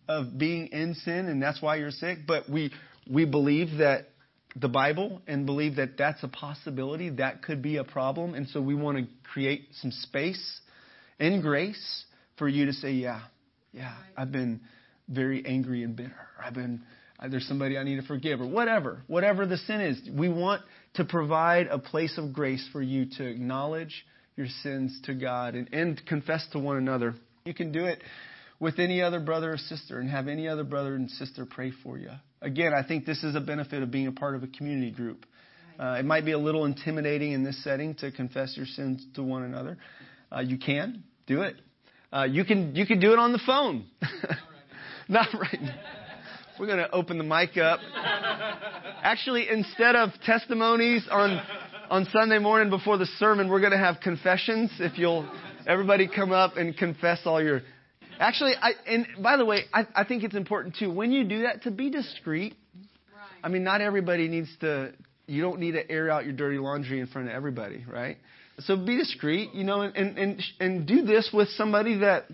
of 0.07 0.37
being 0.37 0.67
in 0.67 0.95
sin 0.95 1.27
and 1.27 1.41
that's 1.41 1.61
why 1.61 1.75
you're 1.75 1.91
sick, 1.91 2.19
but 2.25 2.49
we, 2.49 2.71
we 3.09 3.25
believe 3.25 3.79
that 3.79 4.09
the 4.55 4.67
Bible 4.67 5.21
and 5.27 5.45
believe 5.45 5.75
that 5.75 5.97
that's 5.97 6.23
a 6.23 6.27
possibility. 6.27 7.09
That 7.09 7.43
could 7.43 7.61
be 7.61 7.77
a 7.77 7.83
problem. 7.83 8.33
And 8.33 8.47
so 8.49 8.61
we 8.61 8.75
want 8.75 8.97
to 8.97 9.05
create 9.31 9.67
some 9.81 9.91
space 9.91 10.61
in 11.19 11.41
grace 11.41 12.05
for 12.37 12.47
you 12.47 12.65
to 12.65 12.73
say, 12.73 12.91
yeah, 12.91 13.21
yeah, 13.73 13.93
I've 14.17 14.31
been 14.31 14.61
very 15.07 15.45
angry 15.45 15.83
and 15.83 15.95
bitter. 15.95 16.15
I've 16.43 16.53
been, 16.53 16.81
uh, 17.19 17.27
there's 17.27 17.47
somebody 17.47 17.77
I 17.77 17.83
need 17.83 17.97
to 17.97 18.07
forgive 18.07 18.41
or 18.41 18.47
whatever, 18.47 19.01
whatever 19.07 19.45
the 19.45 19.57
sin 19.57 19.81
is. 19.81 19.99
We 20.11 20.29
want 20.29 20.61
to 20.95 21.05
provide 21.05 21.67
a 21.67 21.79
place 21.79 22.17
of 22.17 22.33
grace 22.33 22.67
for 22.71 22.81
you 22.81 23.05
to 23.17 23.25
acknowledge 23.25 24.05
your 24.35 24.47
sins 24.63 24.99
to 25.03 25.13
God 25.13 25.55
and, 25.55 25.73
and 25.73 26.01
confess 26.07 26.47
to 26.53 26.59
one 26.59 26.77
another. 26.77 27.15
You 27.45 27.53
can 27.53 27.71
do 27.71 27.85
it 27.85 28.01
with 28.59 28.79
any 28.79 29.01
other 29.01 29.19
brother 29.19 29.53
or 29.53 29.57
sister 29.57 29.99
and 29.99 30.09
have 30.09 30.27
any 30.27 30.47
other 30.47 30.63
brother 30.63 30.95
and 30.95 31.09
sister 31.11 31.45
pray 31.45 31.71
for 31.83 31.97
you. 31.97 32.11
Again, 32.41 32.73
I 32.73 32.87
think 32.87 33.05
this 33.05 33.23
is 33.23 33.35
a 33.35 33.41
benefit 33.41 33.83
of 33.83 33.91
being 33.91 34.07
a 34.07 34.11
part 34.11 34.35
of 34.35 34.43
a 34.43 34.47
community 34.47 34.91
group. 34.91 35.25
Uh, 35.79 35.95
it 35.99 36.05
might 36.05 36.25
be 36.25 36.33
a 36.33 36.37
little 36.37 36.65
intimidating 36.65 37.31
in 37.31 37.43
this 37.43 37.61
setting 37.63 37.95
to 37.95 38.11
confess 38.11 38.55
your 38.57 38.65
sins 38.65 39.05
to 39.15 39.23
one 39.23 39.43
another. 39.43 39.77
Uh, 40.31 40.41
you 40.41 40.57
can 40.57 41.03
do 41.25 41.41
it. 41.41 41.55
Uh, 42.11 42.23
you 42.23 42.43
can 42.43 42.75
you 42.75 42.85
can 42.85 42.99
do 42.99 43.13
it 43.13 43.19
on 43.19 43.31
the 43.31 43.39
phone. 43.45 43.85
Not 45.09 45.27
right. 45.33 45.61
Now. 45.61 45.75
We're 46.59 46.67
going 46.67 46.79
to 46.79 46.91
open 46.91 47.17
the 47.17 47.23
mic 47.23 47.55
up. 47.57 47.79
Actually, 49.01 49.47
instead 49.49 49.95
of 49.95 50.09
testimonies 50.25 51.07
on 51.09 51.41
on 51.89 52.05
Sunday 52.11 52.39
morning 52.39 52.69
before 52.69 52.97
the 52.97 53.05
sermon, 53.17 53.47
we're 53.47 53.61
going 53.61 53.71
to 53.71 53.77
have 53.77 54.01
confessions. 54.01 54.71
If 54.79 54.97
you'll 54.97 55.29
everybody 55.65 56.07
come 56.07 56.31
up 56.31 56.57
and 56.57 56.75
confess 56.75 57.19
all 57.25 57.41
your 57.41 57.61
Actually, 58.19 58.53
I, 58.61 58.71
and 58.85 59.07
by 59.23 59.37
the 59.37 59.45
way, 59.45 59.63
I, 59.73 59.87
I 59.95 60.03
think 60.03 60.23
it's 60.23 60.35
important 60.35 60.75
too 60.77 60.91
when 60.91 61.11
you 61.11 61.23
do 61.23 61.43
that 61.43 61.63
to 61.63 61.71
be 61.71 61.89
discreet. 61.89 62.53
Right. 62.75 63.39
I 63.43 63.47
mean, 63.47 63.63
not 63.63 63.79
everybody 63.79 64.27
needs 64.27 64.49
to. 64.59 64.93
You 65.25 65.41
don't 65.41 65.59
need 65.59 65.71
to 65.71 65.89
air 65.89 66.09
out 66.09 66.25
your 66.25 66.33
dirty 66.33 66.57
laundry 66.57 66.99
in 66.99 67.07
front 67.07 67.29
of 67.29 67.33
everybody, 67.33 67.85
right? 67.87 68.17
So 68.59 68.75
be 68.75 68.97
discreet, 68.97 69.53
you 69.53 69.63
know, 69.63 69.81
and 69.81 70.17
and 70.17 70.43
and 70.59 70.87
do 70.87 71.03
this 71.03 71.29
with 71.33 71.49
somebody 71.49 71.99
that 71.99 72.25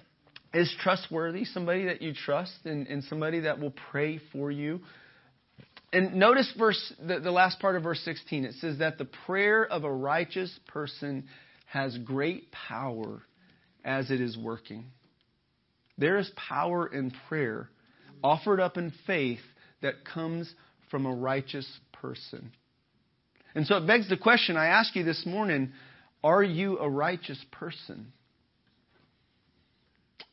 is 0.54 0.74
trustworthy, 0.80 1.46
somebody 1.46 1.86
that 1.86 2.02
you 2.02 2.14
trust, 2.14 2.54
and, 2.66 2.88
and 2.88 3.04
somebody 3.04 3.42
that 3.42 3.60
will 3.60 3.74
pray 3.92 4.20
for 4.32 4.50
you. 4.50 4.80
And 5.92 6.16
notice 6.16 6.52
verse 6.58 6.94
the, 7.06 7.20
the 7.20 7.32
last 7.32 7.60
part 7.60 7.76
of 7.76 7.84
verse 7.84 8.02
16. 8.04 8.46
It 8.46 8.56
says 8.56 8.80
that 8.80 8.98
the 8.98 9.06
prayer 9.26 9.66
of 9.66 9.84
a 9.84 9.92
righteous 9.92 10.58
person 10.68 11.26
has 11.68 11.98
great 12.00 12.52
power 12.52 13.22
as 13.84 14.12
it 14.12 14.22
is 14.22 14.38
working. 14.38 14.86
There 15.98 16.18
is 16.18 16.30
power 16.36 16.88
in 16.88 17.12
prayer 17.28 17.70
offered 18.24 18.60
up 18.60 18.78
in 18.78 18.92
faith 19.06 19.40
that 19.82 20.06
comes 20.06 20.52
from 20.90 21.06
a 21.06 21.14
righteous 21.14 21.70
person. 21.94 22.52
And 23.54 23.66
so 23.66 23.78
it 23.78 23.88
begs 23.88 24.10
the 24.10 24.18
question 24.18 24.58
I 24.58 24.68
ask 24.68 24.96
you 24.96 25.04
this 25.04 25.26
morning 25.26 25.72
are 26.26 26.42
you 26.42 26.80
a 26.80 26.90
righteous 26.90 27.38
person? 27.52 28.12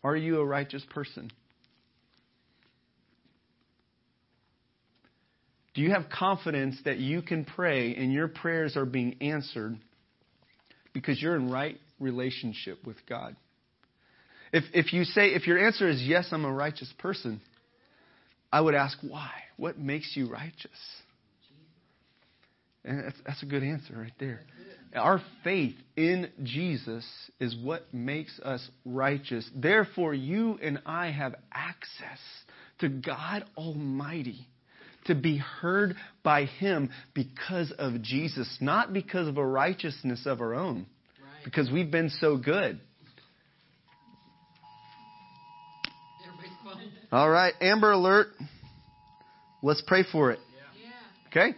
Are 0.02 0.16
you 0.16 0.40
a 0.40 0.44
righteous 0.44 0.82
person? 0.88 1.30
Do 5.74 5.82
you 5.82 5.90
have 5.90 6.06
confidence 6.08 6.78
that 6.86 6.96
you 6.96 7.20
can 7.20 7.44
pray 7.44 7.94
and 7.94 8.10
your 8.10 8.26
prayers 8.26 8.74
are 8.74 8.86
being 8.86 9.16
answered 9.20 9.76
because 10.94 11.20
you're 11.20 11.36
in 11.36 11.50
right 11.50 11.78
relationship 12.00 12.86
with 12.86 12.96
God? 13.06 13.36
If, 14.50 14.64
if 14.72 14.94
you 14.94 15.04
say, 15.04 15.34
if 15.34 15.46
your 15.46 15.58
answer 15.58 15.90
is 15.90 16.02
yes, 16.02 16.28
I'm 16.32 16.46
a 16.46 16.52
righteous 16.52 16.92
person, 17.00 17.42
I 18.50 18.62
would 18.62 18.74
ask 18.74 18.96
why? 19.02 19.30
What 19.58 19.78
makes 19.78 20.16
you 20.16 20.30
righteous? 20.30 20.70
And 22.84 23.04
that's, 23.04 23.16
that's 23.24 23.42
a 23.42 23.46
good 23.46 23.62
answer 23.62 23.94
right 23.96 24.12
there. 24.18 24.40
Our 24.94 25.22
faith 25.42 25.76
in 25.96 26.30
Jesus 26.42 27.06
is 27.40 27.56
what 27.56 27.94
makes 27.94 28.38
us 28.40 28.66
righteous. 28.84 29.48
Therefore, 29.54 30.12
you 30.12 30.58
and 30.62 30.82
I 30.84 31.10
have 31.10 31.34
access 31.52 32.18
to 32.80 32.88
God 32.88 33.44
Almighty 33.56 34.46
to 35.06 35.14
be 35.14 35.38
heard 35.38 35.96
by 36.22 36.44
Him 36.44 36.90
because 37.14 37.72
of 37.78 38.02
Jesus, 38.02 38.58
not 38.60 38.92
because 38.92 39.28
of 39.28 39.38
a 39.38 39.46
righteousness 39.46 40.26
of 40.26 40.40
our 40.40 40.54
own, 40.54 40.86
because 41.44 41.70
we've 41.70 41.90
been 41.90 42.10
so 42.10 42.36
good. 42.36 42.78
All 47.10 47.28
right, 47.28 47.52
Amber 47.60 47.92
Alert. 47.92 48.28
Let's 49.62 49.82
pray 49.86 50.04
for 50.10 50.32
it. 50.32 50.38
Okay? 51.28 51.54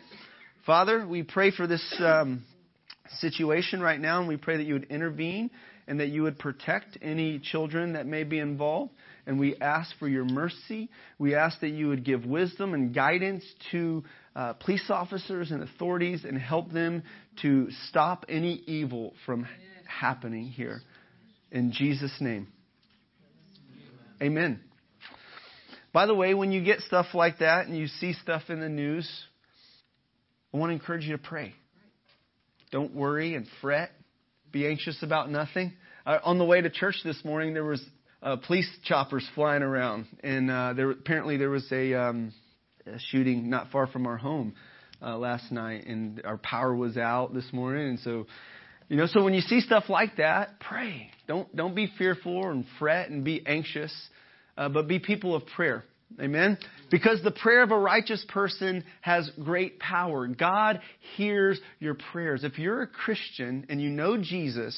Father, 0.67 1.07
we 1.07 1.23
pray 1.23 1.51
for 1.51 1.67
this 1.67 1.85
um, 1.99 2.43
situation 3.19 3.81
right 3.83 4.01
now, 4.01 4.21
and 4.21 4.29
we 4.29 4.39
pray 4.39 4.57
that 4.57 4.65
you 4.65 4.73
would 4.73 4.85
intervene 4.85 5.51
and 5.87 6.01
that 6.01 6.09
you 6.09 6.23
would 6.23 6.39
protect 6.39 6.97
any 7.03 7.39
children 7.39 7.93
that 7.93 8.07
may 8.07 8.25
be 8.25 8.39
involved. 8.39 8.91
and 9.27 9.39
we 9.39 9.57
ask 9.57 9.95
for 9.99 10.09
your 10.09 10.25
mercy. 10.25 10.89
We 11.19 11.35
ask 11.35 11.61
that 11.61 11.69
you 11.69 11.89
would 11.89 12.03
give 12.03 12.25
wisdom 12.25 12.73
and 12.73 12.95
guidance 12.95 13.45
to 13.73 14.05
uh, 14.35 14.55
police 14.55 14.87
officers 14.89 15.51
and 15.51 15.63
authorities 15.63 16.25
and 16.25 16.39
help 16.39 16.73
them 16.73 17.03
to 17.43 17.71
stop 17.89 18.25
any 18.31 18.55
evil 18.67 19.13
from 19.27 19.47
happening 19.87 20.47
here. 20.47 20.81
In 21.53 21.73
Jesus' 21.73 22.17
name. 22.21 22.49
Amen. 24.23 24.61
By 25.93 26.07
the 26.07 26.15
way, 26.15 26.33
when 26.33 26.53
you 26.53 26.65
get 26.65 26.81
stuff 26.81 27.09
like 27.13 27.41
that 27.41 27.67
and 27.67 27.77
you 27.77 27.87
see 27.87 28.15
stuff 28.15 28.45
in 28.49 28.61
the 28.61 28.69
news, 28.71 29.07
I 30.55 30.57
want 30.57 30.71
to 30.71 30.75
encourage 30.75 31.05
you 31.05 31.17
to 31.17 31.23
pray. 31.23 31.53
Don't 32.71 32.95
worry 32.95 33.35
and 33.35 33.45
fret. 33.61 33.91
Be 34.53 34.69
anxious 34.69 35.03
about 35.03 35.29
nothing. 35.29 35.73
Uh, 36.07 36.19
on 36.23 36.39
the 36.39 36.45
way 36.45 36.61
to 36.61 36.71
church 36.71 36.95
this 37.03 37.25
morning, 37.25 37.55
there 37.55 37.65
was 37.65 37.85
uh, 38.23 38.37
police 38.37 38.69
choppers 38.85 39.29
flying 39.35 39.65
around, 39.65 40.07
and 40.23 40.49
uh, 40.49 40.73
there 40.75 40.93
apparently 40.93 41.37
there 41.39 41.51
was 41.51 41.67
a, 41.73 41.95
um, 41.95 42.33
a 42.87 43.01
shooting 43.11 43.51
not 43.51 43.73
far 43.73 43.89
from 43.89 44.07
our 44.07 44.17
home 44.17 44.55
uh, 45.03 45.19
last 45.19 45.51
night, 45.51 45.87
and 45.87 46.23
our 46.25 46.39
power 46.39 46.73
was 46.73 46.97
out 46.97 47.35
this 47.35 47.53
morning, 47.53 47.89
and 47.89 47.99
so. 48.01 48.27
You 48.87 48.99
know, 48.99 49.07
so 49.07 49.25
when 49.25 49.33
you 49.33 49.41
see 49.41 49.61
stuff 49.61 49.85
like 49.89 50.19
that, 50.19 50.61
pray. 50.61 51.11
Don't 51.27 51.57
don't 51.57 51.75
be 51.75 51.91
fearful 51.97 52.51
and 52.51 52.67
fret 52.79 53.09
and 53.09 53.25
be 53.25 53.43
anxious, 53.47 53.91
uh, 54.59 54.69
but 54.69 54.87
be 54.89 54.99
people 54.99 55.35
of 55.35 55.47
prayer. 55.57 55.85
Amen? 56.21 56.59
Because 56.91 57.23
the 57.23 57.33
prayer 57.33 57.63
of 57.63 57.73
a 57.73 57.79
righteous 57.79 58.25
person 58.29 58.85
has 59.01 59.31
great 59.43 59.81
power. 59.81 60.29
God 60.29 60.81
hears 61.17 61.61
your 61.81 61.95
prayers. 62.13 62.45
If 62.45 62.59
you're 62.59 62.83
a 62.83 62.87
Christian 62.87 63.67
and 63.69 63.83
you 63.83 63.91
know 63.91 64.17
Jesus, 64.17 64.77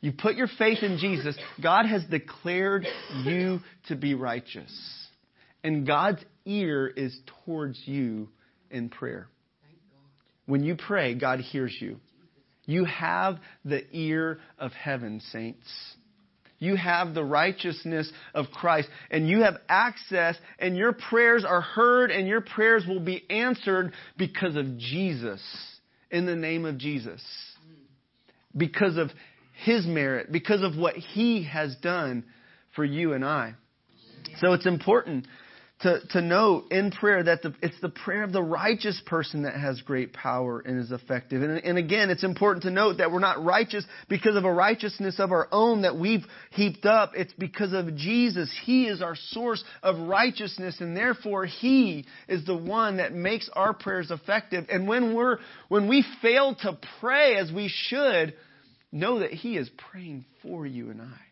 you 0.00 0.12
put 0.12 0.36
your 0.36 0.48
faith 0.58 0.82
in 0.82 0.98
Jesus, 0.98 1.36
God 1.62 1.86
has 1.86 2.04
declared 2.04 2.86
you 3.24 3.60
to 3.88 3.96
be 3.96 4.14
righteous. 4.14 4.72
And 5.62 5.86
God's 5.86 6.24
ear 6.44 6.86
is 6.88 7.16
towards 7.44 7.80
you 7.86 8.28
in 8.70 8.88
prayer. 8.88 9.28
When 10.46 10.62
you 10.62 10.76
pray, 10.76 11.14
God 11.14 11.40
hears 11.40 11.76
you. 11.80 11.98
You 12.66 12.84
have 12.84 13.38
the 13.64 13.82
ear 13.92 14.40
of 14.58 14.72
heaven, 14.72 15.20
saints. 15.32 15.66
You 16.66 16.76
have 16.76 17.14
the 17.14 17.24
righteousness 17.24 18.10
of 18.34 18.46
Christ, 18.52 18.88
and 19.10 19.28
you 19.28 19.42
have 19.42 19.56
access, 19.68 20.36
and 20.58 20.76
your 20.76 20.92
prayers 20.92 21.44
are 21.44 21.60
heard, 21.60 22.10
and 22.10 22.26
your 22.28 22.40
prayers 22.40 22.84
will 22.86 23.00
be 23.00 23.24
answered 23.30 23.92
because 24.16 24.56
of 24.56 24.76
Jesus, 24.78 25.40
in 26.10 26.26
the 26.26 26.36
name 26.36 26.64
of 26.64 26.78
Jesus. 26.78 27.22
Because 28.56 28.96
of 28.96 29.10
his 29.56 29.86
merit, 29.86 30.30
because 30.30 30.62
of 30.62 30.76
what 30.76 30.94
He 30.96 31.44
has 31.44 31.74
done 31.76 32.24
for 32.74 32.84
you 32.84 33.14
and 33.14 33.24
I. 33.24 33.54
So 34.40 34.52
it's 34.52 34.66
important 34.66 35.26
to, 35.80 36.00
to 36.10 36.22
know 36.22 36.64
in 36.70 36.90
prayer 36.90 37.22
that 37.22 37.42
the, 37.42 37.54
it's 37.60 37.78
the 37.82 37.90
prayer 37.90 38.22
of 38.22 38.32
the 38.32 38.42
righteous 38.42 39.00
person 39.04 39.42
that 39.42 39.54
has 39.54 39.82
great 39.82 40.12
power 40.12 40.60
and 40.60 40.80
is 40.80 40.90
effective. 40.90 41.42
And, 41.42 41.58
and 41.58 41.76
again, 41.76 42.08
it's 42.08 42.24
important 42.24 42.62
to 42.64 42.70
note 42.70 42.98
that 42.98 43.12
we're 43.12 43.18
not 43.18 43.44
righteous 43.44 43.84
because 44.08 44.36
of 44.36 44.44
a 44.44 44.52
righteousness 44.52 45.16
of 45.18 45.32
our 45.32 45.48
own 45.52 45.82
that 45.82 45.98
we've 45.98 46.24
heaped 46.50 46.86
up. 46.86 47.12
It's 47.14 47.34
because 47.34 47.74
of 47.74 47.94
Jesus. 47.94 48.50
He 48.64 48.86
is 48.86 49.02
our 49.02 49.16
source 49.16 49.62
of 49.82 50.08
righteousness 50.08 50.76
and 50.80 50.96
therefore 50.96 51.44
He 51.44 52.06
is 52.26 52.46
the 52.46 52.56
one 52.56 52.96
that 52.96 53.12
makes 53.12 53.50
our 53.52 53.74
prayers 53.74 54.10
effective. 54.10 54.66
And 54.70 54.88
when 54.88 55.14
we're, 55.14 55.38
when 55.68 55.88
we 55.88 56.04
fail 56.22 56.54
to 56.62 56.78
pray 57.00 57.36
as 57.36 57.52
we 57.52 57.68
should, 57.68 58.34
Know 58.92 59.18
that 59.18 59.32
He 59.32 59.56
is 59.56 59.68
praying 59.90 60.24
for 60.42 60.66
you 60.66 60.90
and 60.90 61.02
I. 61.02 61.25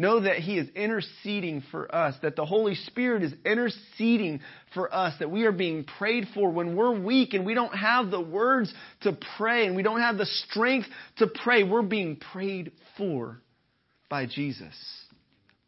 Know 0.00 0.20
that 0.20 0.36
He 0.36 0.56
is 0.56 0.66
interceding 0.74 1.62
for 1.70 1.94
us, 1.94 2.14
that 2.22 2.34
the 2.34 2.46
Holy 2.46 2.74
Spirit 2.74 3.22
is 3.22 3.34
interceding 3.44 4.40
for 4.72 4.92
us, 4.94 5.12
that 5.18 5.30
we 5.30 5.44
are 5.44 5.52
being 5.52 5.84
prayed 5.84 6.26
for 6.32 6.50
when 6.50 6.74
we're 6.74 6.98
weak 6.98 7.34
and 7.34 7.44
we 7.44 7.52
don't 7.52 7.76
have 7.76 8.10
the 8.10 8.18
words 8.18 8.72
to 9.02 9.14
pray 9.36 9.66
and 9.66 9.76
we 9.76 9.82
don't 9.82 10.00
have 10.00 10.16
the 10.16 10.24
strength 10.24 10.88
to 11.18 11.26
pray. 11.26 11.64
We're 11.64 11.82
being 11.82 12.16
prayed 12.16 12.72
for 12.96 13.42
by 14.08 14.24
Jesus. 14.24 14.72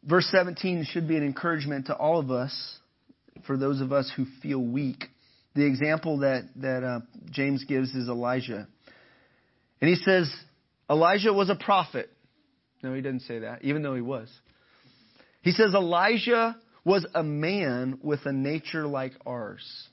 Verse 0.03 0.27
17 0.31 0.87
should 0.89 1.07
be 1.07 1.15
an 1.15 1.23
encouragement 1.23 1.85
to 1.85 1.95
all 1.95 2.19
of 2.19 2.31
us, 2.31 2.79
for 3.45 3.55
those 3.55 3.81
of 3.81 3.91
us 3.91 4.11
who 4.17 4.25
feel 4.41 4.57
weak. 4.59 5.03
The 5.53 5.67
example 5.67 6.21
that, 6.21 6.49
that 6.55 6.83
uh, 6.83 6.99
James 7.29 7.65
gives 7.65 7.93
is 7.93 8.09
Elijah. 8.09 8.67
And 9.79 9.89
he 9.91 9.95
says, 9.95 10.33
Elijah 10.89 11.31
was 11.31 11.51
a 11.51 11.55
prophet. 11.55 12.09
No, 12.83 12.93
he 12.93 13.01
didn't 13.01 13.21
say 13.21 13.39
that, 13.39 13.63
even 13.63 13.81
though 13.81 13.95
he 13.95 14.01
was. 14.01 14.29
He 15.41 15.51
says 15.51 15.73
Elijah 15.73 16.55
was 16.85 17.05
a 17.15 17.23
man 17.23 17.99
with 18.03 18.19
a 18.25 18.33
nature 18.33 18.85
like 18.85 19.13
ours. 19.25 19.87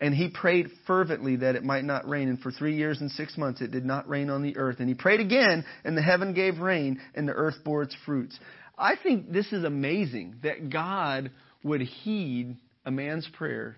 And 0.00 0.14
he 0.14 0.28
prayed 0.28 0.68
fervently 0.86 1.36
that 1.36 1.54
it 1.54 1.64
might 1.64 1.84
not 1.84 2.08
rain. 2.08 2.28
And 2.28 2.40
for 2.40 2.50
three 2.50 2.76
years 2.76 3.00
and 3.00 3.10
six 3.10 3.36
months 3.36 3.60
it 3.60 3.70
did 3.70 3.84
not 3.84 4.08
rain 4.08 4.30
on 4.30 4.42
the 4.42 4.56
earth. 4.56 4.76
And 4.80 4.88
he 4.88 4.94
prayed 4.94 5.20
again, 5.20 5.64
and 5.84 5.96
the 5.96 6.02
heaven 6.02 6.34
gave 6.34 6.58
rain, 6.58 7.00
and 7.14 7.28
the 7.28 7.32
earth 7.32 7.56
bore 7.64 7.82
its 7.82 7.96
fruits. 8.04 8.38
I 8.78 8.94
think 9.00 9.30
this 9.30 9.52
is 9.52 9.64
amazing 9.64 10.36
that 10.42 10.70
God 10.70 11.30
would 11.62 11.82
heed 11.82 12.56
a 12.84 12.90
man's 12.90 13.28
prayer 13.34 13.76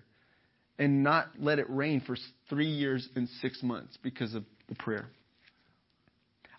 and 0.79 1.03
not 1.03 1.27
let 1.39 1.59
it 1.59 1.69
rain 1.69 2.01
for 2.01 2.17
three 2.49 2.69
years 2.69 3.07
and 3.15 3.29
six 3.41 3.61
months 3.61 3.97
because 4.01 4.33
of 4.33 4.43
the 4.67 4.75
prayer. 4.75 5.07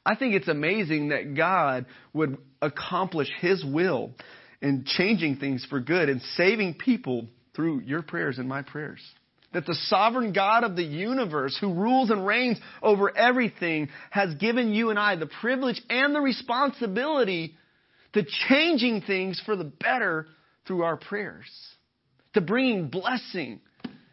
I 0.06 0.14
think 0.14 0.34
it's 0.34 0.46
amazing 0.46 1.08
that 1.08 1.34
God 1.34 1.86
would 2.12 2.38
accomplish 2.62 3.28
His 3.40 3.64
will 3.64 4.12
in 4.62 4.84
changing 4.86 5.36
things 5.38 5.66
for 5.68 5.80
good 5.80 6.08
and 6.08 6.22
saving 6.36 6.74
people 6.74 7.26
through 7.56 7.80
your 7.80 8.02
prayers 8.02 8.38
and 8.38 8.48
my 8.48 8.62
prayers. 8.62 9.00
That 9.52 9.66
the 9.66 9.74
sovereign 9.74 10.32
God 10.32 10.62
of 10.62 10.76
the 10.76 10.84
universe, 10.84 11.58
who 11.60 11.74
rules 11.74 12.10
and 12.10 12.24
reigns 12.24 12.58
over 12.82 13.16
everything, 13.16 13.88
has 14.10 14.32
given 14.36 14.72
you 14.72 14.90
and 14.90 14.98
I 14.98 15.16
the 15.16 15.26
privilege 15.40 15.82
and 15.90 16.14
the 16.14 16.20
responsibility 16.20 17.56
to 18.12 18.24
changing 18.48 19.00
things 19.02 19.42
for 19.44 19.56
the 19.56 19.64
better 19.64 20.28
through 20.68 20.84
our 20.84 20.96
prayers, 20.96 21.48
to 22.34 22.40
bringing 22.40 22.88
blessing 22.88 23.60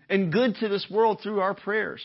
and 0.09 0.33
good 0.33 0.55
to 0.55 0.69
this 0.69 0.87
world 0.89 1.19
through 1.21 1.39
our 1.39 1.53
prayers. 1.53 2.01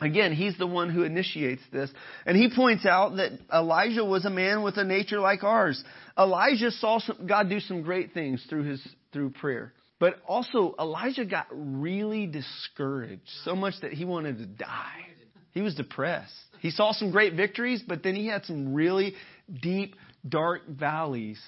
Again, 0.00 0.32
he's 0.32 0.56
the 0.56 0.66
one 0.66 0.88
who 0.88 1.02
initiates 1.02 1.62
this. 1.72 1.90
And 2.24 2.36
he 2.36 2.48
points 2.54 2.86
out 2.86 3.16
that 3.16 3.32
Elijah 3.52 4.04
was 4.04 4.24
a 4.24 4.30
man 4.30 4.62
with 4.62 4.78
a 4.78 4.84
nature 4.84 5.20
like 5.20 5.44
ours. 5.44 5.82
Elijah 6.18 6.70
saw 6.70 7.00
some, 7.00 7.26
God 7.26 7.50
do 7.50 7.60
some 7.60 7.82
great 7.82 8.14
things 8.14 8.44
through 8.48 8.64
his, 8.64 8.86
through 9.12 9.30
prayer. 9.30 9.74
But 9.98 10.14
also, 10.26 10.74
Elijah 10.80 11.26
got 11.26 11.46
really 11.50 12.26
discouraged 12.26 13.28
so 13.44 13.54
much 13.54 13.74
that 13.82 13.92
he 13.92 14.06
wanted 14.06 14.38
to 14.38 14.46
die. 14.46 15.06
He 15.52 15.60
was 15.60 15.74
depressed. 15.74 16.32
He 16.60 16.70
saw 16.70 16.92
some 16.92 17.10
great 17.10 17.34
victories, 17.34 17.82
but 17.86 18.02
then 18.02 18.14
he 18.14 18.26
had 18.26 18.46
some 18.46 18.72
really 18.72 19.14
deep, 19.60 19.96
dark 20.26 20.66
valleys 20.66 21.40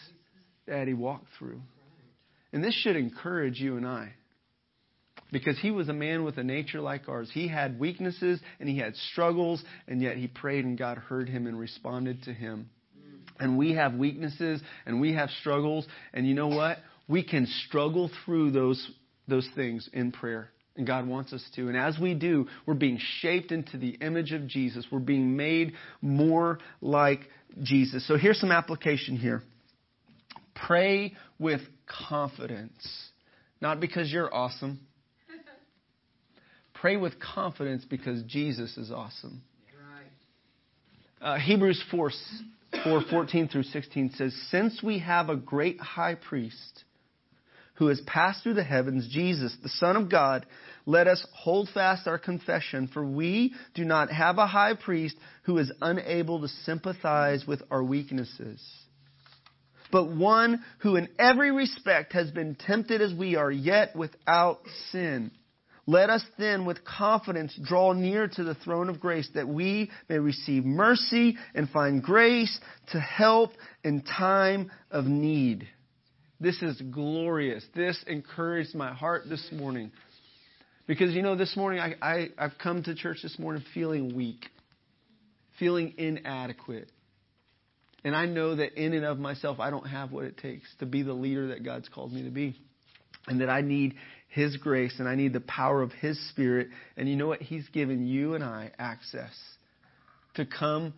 that 0.67 0.87
he 0.87 0.93
walked 0.93 1.29
through. 1.39 1.63
And 2.53 2.63
this 2.63 2.75
should 2.75 2.97
encourage 2.97 3.59
you 3.59 3.79
and 3.79 3.87
I 3.87 4.13
because 5.33 5.59
he 5.59 5.71
was 5.71 5.89
a 5.89 5.95
man 5.95 6.23
with 6.23 6.37
a 6.37 6.45
nature 6.45 6.81
like 6.81 7.09
ours. 7.09 7.31
He 7.33 7.49
had 7.49 7.81
weaknesses 7.81 8.39
and 8.61 8.69
he 8.69 8.79
had 8.79 8.95
struggles, 9.11 9.65
and 9.89 10.01
yet 10.01 10.17
he 10.19 10.29
prayed 10.29 10.65
and 10.65 10.79
God 10.79 10.99
heard 10.99 11.29
him 11.29 11.47
and 11.47 11.59
responded 11.59 12.23
to 12.25 12.33
him. 12.33 12.69
And 13.41 13.59
we 13.59 13.73
have 13.73 13.95
weaknesses 13.95 14.61
and 14.87 15.01
we 15.01 15.15
have 15.15 15.31
struggles, 15.41 15.87
and 16.13 16.27
you 16.27 16.35
know 16.35 16.49
what? 16.49 16.79
We 17.09 17.25
can 17.25 17.47
struggle 17.67 18.11
through 18.25 18.53
those, 18.53 18.91
those 19.27 19.49
things 19.57 19.89
in 19.93 20.13
prayer. 20.13 20.51
And 20.77 20.87
God 20.87 21.07
wants 21.07 21.35
us 21.35 21.45
to. 21.57 21.69
And 21.69 21.77
as 21.77 21.99
we 21.99 22.15
do, 22.15 22.47
we're 22.65 22.73
being 22.75 22.99
shaped 23.21 23.53
into 23.53 23.77
the 23.77 23.91
image 24.01 24.33
of 24.33 24.47
Jesus. 24.47 24.87
We're 24.91 25.01
being 25.01 25.37
made 25.37 25.75
more 26.01 26.61
like 26.81 27.21
Jesus. 27.63 28.07
So 28.09 28.17
here's 28.17 28.41
some 28.41 28.51
application 28.51 29.17
here. 29.17 29.43
Pray 30.55 31.15
with 31.39 31.61
confidence. 32.09 33.11
Not 33.61 33.81
because 33.81 34.11
you're 34.11 34.35
awesome, 34.35 34.81
Pray 36.83 36.97
with 36.97 37.21
confidence 37.21 37.85
because 37.89 38.25
Jesus 38.25 38.77
is 38.77 38.91
awesome. 38.91 39.41
Uh, 41.21 41.39
Hebrews 41.39 41.81
4, 41.93 42.11
4 42.83 43.03
14 43.09 43.47
through 43.47 43.63
16 43.63 44.11
says, 44.17 44.35
Since 44.51 44.83
we 44.83 44.99
have 44.99 45.29
a 45.29 45.37
great 45.37 45.79
high 45.79 46.17
priest 46.17 46.83
who 47.75 47.87
has 47.87 48.01
passed 48.05 48.43
through 48.43 48.55
the 48.55 48.65
heavens, 48.65 49.09
Jesus, 49.09 49.57
the 49.63 49.69
Son 49.69 49.95
of 49.95 50.11
God, 50.11 50.45
let 50.85 51.07
us 51.07 51.25
hold 51.33 51.69
fast 51.73 52.09
our 52.09 52.19
confession, 52.19 52.89
for 52.93 53.07
we 53.07 53.55
do 53.77 53.85
not 53.85 54.11
have 54.11 54.39
a 54.39 54.47
high 54.49 54.75
priest 54.75 55.15
who 55.45 55.59
is 55.59 55.71
unable 55.81 56.41
to 56.41 56.49
sympathize 56.49 57.47
with 57.47 57.63
our 57.71 57.85
weaknesses, 57.85 58.61
but 59.93 60.11
one 60.11 60.65
who 60.81 60.97
in 60.97 61.09
every 61.17 61.53
respect 61.53 62.13
has 62.15 62.33
been 62.33 62.57
tempted 62.57 63.01
as 63.01 63.15
we 63.15 63.37
are, 63.37 63.53
yet 63.53 63.95
without 63.95 64.63
sin. 64.91 65.31
Let 65.87 66.11
us 66.11 66.25
then 66.39 66.65
with 66.65 66.85
confidence 66.85 67.59
draw 67.61 67.93
near 67.93 68.29
to 68.29 68.45
the 68.45 68.55
throne 68.55 68.89
of 68.89 69.01
grace 69.01 69.29
that 69.35 69.49
we 69.49 69.91
may 70.09 70.19
receive 70.19 70.65
mercy 70.65 71.37
and 71.55 71.69
find 71.69 72.03
grace 72.03 72.57
to 72.93 73.01
help 73.01 73.51
in 73.83 74.03
time 74.03 74.71
of 74.93 75.07
need. 75.07 75.67
This 76.39 76.63
is 76.63 76.81
glorious. 76.81 77.65
This 77.75 78.03
encouraged 78.07 78.75
my 78.75 78.93
heart 78.93 79.25
this 79.29 79.49
morning. 79.53 79.91
Because, 80.87 81.15
you 81.15 81.23
know, 81.23 81.37
this 81.37 81.57
morning 81.57 81.81
I, 81.81 81.95
I, 82.01 82.29
I've 82.39 82.59
come 82.63 82.83
to 82.85 82.95
church 82.95 83.19
this 83.23 83.39
morning 83.39 83.65
feeling 83.75 84.17
weak, 84.17 84.47
feeling 85.59 85.95
inadequate. 85.99 86.91
And 88.05 88.17
I 88.17 88.27
know 88.27 88.57
that 88.57 88.75
in 88.75 88.93
and 88.93 89.05
of 89.05 89.19
myself, 89.19 89.61
I 89.61 89.71
don't 89.71 89.87
have 89.87 90.13
what 90.13 90.25
it 90.25 90.39
takes 90.39 90.69
to 90.81 90.87
be 90.87 91.03
the 91.03 91.13
leader 91.13 91.49
that 91.49 91.65
God's 91.65 91.89
called 91.89 92.13
me 92.13 92.25
to 92.25 92.31
be. 92.31 92.57
And 93.29 93.41
that 93.41 93.49
I 93.49 93.61
need 93.61 93.95
His 94.33 94.57
grace 94.57 94.95
and 94.99 95.07
I 95.07 95.15
need 95.15 95.35
the 95.35 95.41
power 95.41 95.83
of 95.83 95.93
His 95.93 96.19
Spirit. 96.31 96.69
And 96.97 97.07
you 97.07 97.17
know 97.17 97.29
what? 97.29 97.43
He's 97.43 97.69
given 97.69 98.07
you 98.07 98.35
and 98.35 98.43
I 98.43 98.71
access 98.79 99.33
to 100.35 100.47
come 100.47 100.95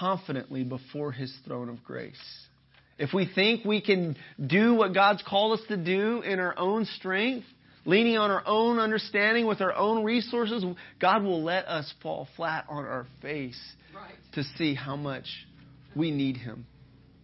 confidently 0.00 0.64
before 0.64 1.12
His 1.12 1.32
throne 1.46 1.68
of 1.68 1.84
grace. 1.84 2.20
If 2.98 3.12
we 3.12 3.30
think 3.32 3.64
we 3.64 3.80
can 3.80 4.16
do 4.44 4.74
what 4.74 4.92
God's 4.92 5.22
called 5.22 5.60
us 5.60 5.66
to 5.68 5.76
do 5.76 6.22
in 6.22 6.40
our 6.40 6.58
own 6.58 6.84
strength, 6.84 7.46
leaning 7.84 8.16
on 8.16 8.32
our 8.32 8.42
own 8.44 8.80
understanding 8.80 9.46
with 9.46 9.60
our 9.60 9.72
own 9.72 10.02
resources, 10.02 10.64
God 11.00 11.22
will 11.22 11.44
let 11.44 11.66
us 11.66 11.92
fall 12.02 12.26
flat 12.36 12.66
on 12.68 12.84
our 12.84 13.06
face 13.22 13.60
right. 13.94 14.14
to 14.32 14.42
see 14.56 14.74
how 14.74 14.96
much 14.96 15.26
we 15.94 16.10
need 16.10 16.36
Him. 16.36 16.66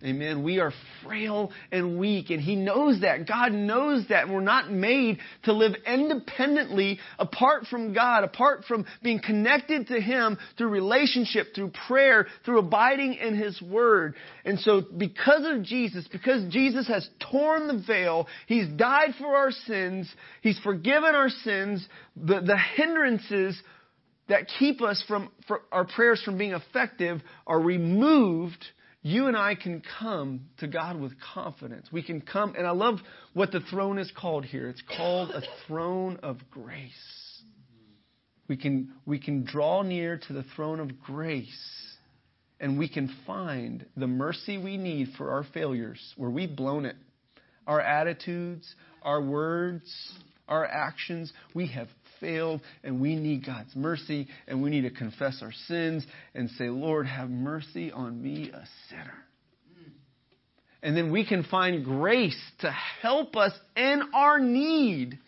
Amen. 0.02 0.42
We 0.42 0.60
are 0.60 0.72
frail 1.04 1.52
and 1.70 1.98
weak, 1.98 2.30
and 2.30 2.40
He 2.40 2.56
knows 2.56 3.02
that. 3.02 3.28
God 3.28 3.52
knows 3.52 4.06
that. 4.08 4.30
We're 4.30 4.40
not 4.40 4.70
made 4.70 5.18
to 5.44 5.52
live 5.52 5.72
independently 5.86 6.98
apart 7.18 7.66
from 7.66 7.92
God, 7.92 8.24
apart 8.24 8.64
from 8.66 8.86
being 9.02 9.20
connected 9.20 9.88
to 9.88 10.00
Him 10.00 10.38
through 10.56 10.68
relationship, 10.68 11.48
through 11.54 11.72
prayer, 11.86 12.26
through 12.46 12.60
abiding 12.60 13.14
in 13.14 13.36
His 13.36 13.60
Word. 13.60 14.14
And 14.46 14.58
so, 14.60 14.80
because 14.80 15.42
of 15.44 15.62
Jesus, 15.62 16.08
because 16.10 16.50
Jesus 16.50 16.88
has 16.88 17.06
torn 17.30 17.68
the 17.68 17.84
veil, 17.86 18.26
He's 18.46 18.68
died 18.68 19.10
for 19.18 19.36
our 19.36 19.50
sins, 19.50 20.10
He's 20.40 20.58
forgiven 20.60 21.14
our 21.14 21.28
sins, 21.28 21.86
the, 22.16 22.40
the 22.40 22.58
hindrances 22.74 23.60
that 24.30 24.46
keep 24.58 24.80
us 24.80 25.04
from, 25.06 25.30
our 25.70 25.84
prayers 25.84 26.22
from 26.24 26.38
being 26.38 26.52
effective 26.52 27.20
are 27.46 27.60
removed 27.60 28.64
you 29.02 29.28
and 29.28 29.36
I 29.36 29.54
can 29.54 29.82
come 29.98 30.42
to 30.58 30.66
God 30.66 31.00
with 31.00 31.12
confidence. 31.34 31.88
We 31.90 32.02
can 32.02 32.20
come, 32.20 32.54
and 32.56 32.66
I 32.66 32.72
love 32.72 32.98
what 33.32 33.50
the 33.50 33.60
throne 33.60 33.98
is 33.98 34.12
called 34.14 34.44
here. 34.44 34.68
It's 34.68 34.82
called 34.96 35.30
a 35.30 35.42
throne 35.66 36.18
of 36.22 36.38
grace. 36.50 36.92
We 38.46 38.56
can, 38.56 38.92
we 39.06 39.18
can 39.18 39.44
draw 39.44 39.82
near 39.82 40.20
to 40.26 40.32
the 40.32 40.44
throne 40.54 40.80
of 40.80 41.00
grace, 41.00 41.96
and 42.58 42.78
we 42.78 42.88
can 42.88 43.14
find 43.26 43.86
the 43.96 44.08
mercy 44.08 44.58
we 44.58 44.76
need 44.76 45.08
for 45.16 45.30
our 45.30 45.44
failures 45.54 46.00
where 46.16 46.30
we've 46.30 46.54
blown 46.54 46.84
it. 46.84 46.96
Our 47.66 47.80
attitudes, 47.80 48.74
our 49.02 49.22
words, 49.22 49.90
our 50.48 50.66
actions, 50.66 51.32
we 51.54 51.68
have 51.68 51.88
failed 52.20 52.60
and 52.84 53.00
we 53.00 53.16
need 53.16 53.44
God's 53.44 53.74
mercy 53.74 54.28
and 54.46 54.62
we 54.62 54.70
need 54.70 54.82
to 54.82 54.90
confess 54.90 55.40
our 55.42 55.52
sins 55.66 56.06
and 56.34 56.50
say, 56.50 56.68
Lord, 56.68 57.06
have 57.06 57.30
mercy 57.30 57.90
on 57.90 58.22
me, 58.22 58.50
a 58.52 58.64
sinner. 58.88 59.24
And 60.82 60.96
then 60.96 61.12
we 61.12 61.26
can 61.26 61.44
find 61.44 61.84
grace 61.84 62.40
to 62.60 62.70
help 63.02 63.36
us 63.36 63.52
in 63.76 64.02
our 64.14 64.38
need 64.38 65.18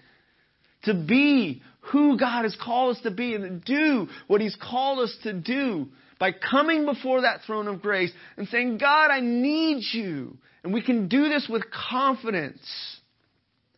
to 0.85 0.95
be 0.95 1.63
who 1.93 2.19
God 2.19 2.45
has 2.45 2.57
called 2.63 2.97
us 2.97 3.03
to 3.03 3.11
be 3.11 3.35
and 3.35 3.65
to 3.65 3.75
do 3.75 4.09
what 4.27 4.41
He's 4.41 4.57
called 4.57 5.01
us 5.01 5.15
to 5.25 5.33
do 5.33 5.89
by 6.19 6.33
coming 6.33 6.85
before 6.87 7.23
that 7.23 7.41
throne 7.47 7.69
of 7.69 7.83
grace 7.83 8.13
and 8.37 8.49
saying, 8.49 8.79
God, 8.79 9.11
I 9.11 9.21
need 9.21 9.83
you. 9.93 10.37
And 10.63 10.73
we 10.73 10.83
can 10.83 11.09
do 11.09 11.29
this 11.29 11.49
with 11.51 11.65
confidence 11.71 12.61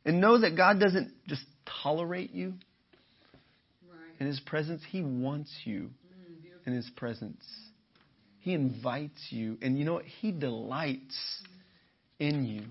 and 0.05 0.21
know 0.21 0.39
that 0.39 0.57
God 0.57 0.79
doesn't 0.79 1.11
just 1.27 1.43
tolerate 1.83 2.33
you, 2.33 2.55
in 4.21 4.27
His 4.27 4.41
presence. 4.41 4.83
He 4.91 5.03
wants 5.03 5.51
you 5.65 5.91
in 6.67 6.75
His 6.75 6.89
presence. 6.97 7.45
He 8.41 8.53
invites 8.53 9.29
you. 9.31 9.59
And 9.63 9.79
you 9.79 9.85
know 9.85 9.95
what? 9.95 10.05
He 10.05 10.33
delights 10.33 11.43
in 12.19 12.45
you. 12.45 12.63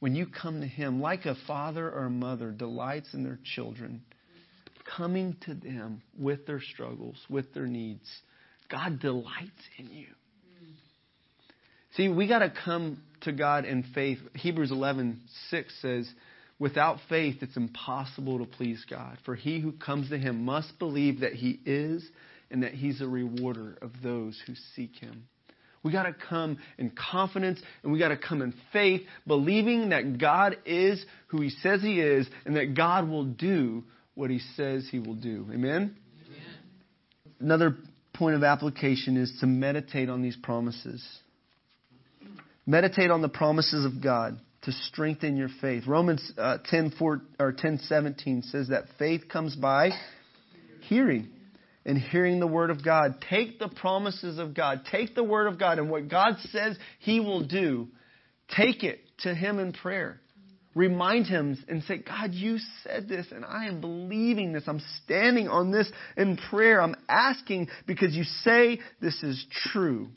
When 0.00 0.14
you 0.14 0.26
come 0.26 0.60
to 0.60 0.66
Him, 0.66 1.00
like 1.00 1.24
a 1.24 1.36
father 1.46 1.88
or 1.90 2.04
a 2.04 2.10
mother 2.10 2.50
delights 2.50 3.14
in 3.14 3.24
their 3.24 3.38
children, 3.54 4.02
coming 4.96 5.36
to 5.46 5.54
them 5.54 6.02
with 6.18 6.46
their 6.46 6.60
struggles, 6.60 7.16
with 7.28 7.52
their 7.54 7.66
needs, 7.66 8.06
God 8.70 9.00
delights 9.00 9.62
in 9.78 9.90
you. 9.90 10.06
See, 11.96 12.08
we 12.08 12.28
got 12.28 12.40
to 12.40 12.52
come 12.64 13.02
to 13.22 13.32
God 13.32 13.64
in 13.64 13.82
faith. 13.94 14.18
Hebrews 14.34 14.70
11:6 14.70 15.16
says, 15.80 16.08
Without 16.58 16.98
faith, 17.08 17.36
it's 17.42 17.56
impossible 17.56 18.38
to 18.38 18.46
please 18.46 18.84
God. 18.88 19.18
For 19.24 19.34
he 19.34 19.60
who 19.60 19.72
comes 19.72 20.08
to 20.08 20.18
him 20.18 20.44
must 20.44 20.78
believe 20.78 21.20
that 21.20 21.34
he 21.34 21.60
is 21.66 22.08
and 22.50 22.62
that 22.62 22.72
he's 22.72 23.00
a 23.00 23.06
rewarder 23.06 23.76
of 23.82 23.90
those 24.02 24.40
who 24.46 24.54
seek 24.74 24.96
him. 24.96 25.24
We 25.82 25.92
got 25.92 26.04
to 26.04 26.14
come 26.14 26.58
in 26.78 26.90
confidence 26.90 27.60
and 27.82 27.92
we 27.92 27.98
got 27.98 28.08
to 28.08 28.16
come 28.16 28.42
in 28.42 28.54
faith, 28.72 29.02
believing 29.26 29.90
that 29.90 30.18
God 30.18 30.56
is 30.64 31.04
who 31.28 31.42
he 31.42 31.50
says 31.50 31.82
he 31.82 32.00
is 32.00 32.26
and 32.44 32.56
that 32.56 32.74
God 32.74 33.08
will 33.08 33.24
do 33.24 33.84
what 34.14 34.30
he 34.30 34.40
says 34.56 34.88
he 34.90 34.98
will 34.98 35.14
do. 35.14 35.46
Amen? 35.52 35.62
Amen. 35.62 35.96
Another 37.38 37.76
point 38.14 38.34
of 38.34 38.42
application 38.42 39.16
is 39.16 39.36
to 39.40 39.46
meditate 39.46 40.08
on 40.08 40.22
these 40.22 40.36
promises. 40.36 41.06
Meditate 42.66 43.10
on 43.10 43.22
the 43.22 43.28
promises 43.28 43.84
of 43.84 44.02
God 44.02 44.40
to 44.66 44.72
strengthen 44.72 45.36
your 45.36 45.48
faith. 45.60 45.84
Romans 45.86 46.32
uh, 46.36 46.58
10, 46.66 46.94
4, 46.98 47.22
or 47.38 47.52
10 47.52 47.78
17 47.78 48.42
says 48.42 48.68
that 48.68 48.84
faith 48.98 49.22
comes 49.32 49.56
by 49.56 49.90
hearing 50.82 51.28
and 51.84 51.96
hearing 51.96 52.40
the 52.40 52.48
word 52.48 52.70
of 52.70 52.84
God. 52.84 53.24
Take 53.30 53.60
the 53.60 53.68
promises 53.68 54.38
of 54.38 54.54
God. 54.54 54.82
Take 54.90 55.14
the 55.14 55.24
word 55.24 55.46
of 55.46 55.58
God 55.58 55.78
and 55.78 55.88
what 55.88 56.08
God 56.08 56.36
says 56.50 56.76
he 56.98 57.20
will 57.20 57.46
do. 57.46 57.86
Take 58.56 58.82
it 58.82 58.98
to 59.20 59.34
him 59.34 59.60
in 59.60 59.72
prayer. 59.72 60.20
Remind 60.74 61.26
him 61.26 61.56
and 61.68 61.82
say, 61.84 61.98
God, 61.98 62.34
you 62.34 62.58
said 62.82 63.08
this 63.08 63.26
and 63.30 63.44
I 63.44 63.66
am 63.66 63.80
believing 63.80 64.52
this. 64.52 64.64
I'm 64.66 64.82
standing 65.04 65.48
on 65.48 65.70
this 65.70 65.90
in 66.16 66.36
prayer. 66.36 66.82
I'm 66.82 66.96
asking 67.08 67.68
because 67.86 68.14
you 68.14 68.24
say 68.24 68.80
this 69.00 69.22
is 69.22 69.46
true. 69.72 70.08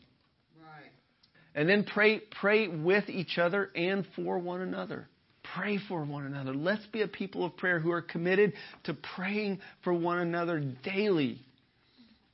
And 1.60 1.68
then 1.68 1.84
pray, 1.84 2.22
pray 2.40 2.70
with 2.70 3.10
each 3.10 3.38
other 3.38 3.70
and 3.76 4.08
for 4.16 4.40
one 4.40 4.62
another. 4.62 5.10
Pray 5.58 5.78
for 5.90 6.06
one 6.06 6.26
another. 6.26 6.54
Let's 6.54 6.86
be 6.88 7.02
a 7.02 7.08
people 7.08 7.44
of 7.44 7.58
prayer 7.58 7.82
who 7.82 7.92
are 7.92 8.02
committed 8.02 8.54
to 8.86 8.94
praying 8.94 9.60
for 9.84 9.94
one 9.94 10.20
another 10.20 10.64
daily. 10.86 11.42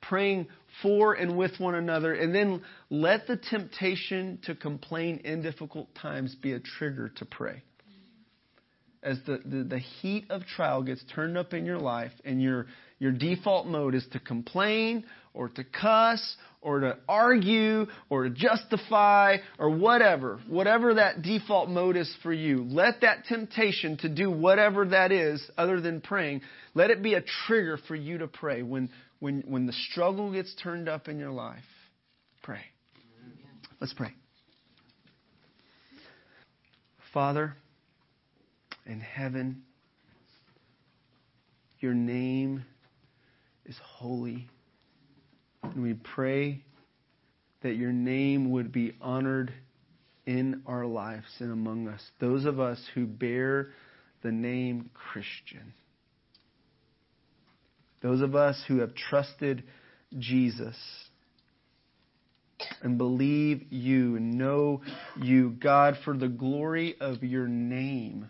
Praying 0.00 0.46
for 0.80 1.14
and 1.14 1.36
with 1.36 1.58
one 1.58 1.74
another. 1.74 2.14
And 2.14 2.32
then 2.32 2.62
let 2.88 3.26
the 3.26 3.36
temptation 3.36 4.38
to 4.44 4.54
complain 4.54 5.22
in 5.24 5.42
difficult 5.42 5.92
times 5.96 6.36
be 6.36 6.52
a 6.52 6.60
trigger 6.60 7.08
to 7.16 7.24
pray. 7.24 7.64
As 9.02 9.18
the, 9.26 9.40
the, 9.44 9.64
the 9.64 9.78
heat 9.80 10.26
of 10.30 10.46
trial 10.46 10.84
gets 10.84 11.02
turned 11.12 11.36
up 11.36 11.52
in 11.52 11.66
your 11.66 11.80
life 11.80 12.12
and 12.24 12.40
your, 12.40 12.66
your 12.98 13.12
default 13.12 13.66
mode 13.66 13.94
is 13.94 14.06
to 14.12 14.20
complain 14.20 15.04
or 15.34 15.50
to 15.50 15.64
cuss 15.64 16.36
or 16.62 16.80
to 16.80 16.98
argue 17.08 17.86
or 18.08 18.24
to 18.24 18.30
justify 18.30 19.36
or 19.58 19.70
whatever, 19.70 20.40
whatever 20.48 20.94
that 20.94 21.22
default 21.22 21.68
mode 21.68 21.96
is 21.96 22.12
for 22.22 22.32
you, 22.32 22.64
let 22.64 23.02
that 23.02 23.24
temptation 23.26 23.98
to 23.98 24.08
do 24.08 24.30
whatever 24.30 24.86
that 24.86 25.12
is 25.12 25.48
other 25.58 25.80
than 25.80 26.00
praying, 26.00 26.40
let 26.74 26.90
it 26.90 27.02
be 27.02 27.14
a 27.14 27.22
trigger 27.46 27.78
for 27.86 27.94
you 27.94 28.18
to 28.18 28.26
pray 28.26 28.62
when, 28.62 28.88
when, 29.20 29.44
when 29.46 29.66
the 29.66 29.74
struggle 29.90 30.32
gets 30.32 30.54
turned 30.62 30.88
up 30.88 31.06
in 31.06 31.18
your 31.18 31.32
life. 31.32 31.58
Pray. 32.42 32.62
Let's 33.78 33.92
pray. 33.92 34.14
Father 37.12 37.54
in 38.86 39.00
heaven, 39.00 39.62
your 41.80 41.94
name 41.94 42.35
holy. 43.96 44.46
And 45.62 45.82
we 45.82 45.94
pray 45.94 46.62
that 47.62 47.76
your 47.76 47.92
name 47.92 48.50
would 48.50 48.70
be 48.70 48.92
honored 49.00 49.52
in 50.26 50.62
our 50.66 50.84
lives 50.84 51.26
and 51.38 51.50
among 51.50 51.88
us. 51.88 52.02
Those 52.20 52.44
of 52.44 52.60
us 52.60 52.78
who 52.94 53.06
bear 53.06 53.70
the 54.22 54.32
name 54.32 54.90
Christian. 54.92 55.72
Those 58.02 58.20
of 58.20 58.34
us 58.34 58.62
who 58.68 58.80
have 58.80 58.94
trusted 58.94 59.64
Jesus 60.18 60.76
and 62.82 62.98
believe 62.98 63.72
you 63.72 64.16
and 64.16 64.36
know 64.36 64.82
you, 65.20 65.50
God, 65.50 65.96
for 66.04 66.14
the 66.14 66.28
glory 66.28 66.96
of 67.00 67.22
your 67.22 67.48
name, 67.48 68.28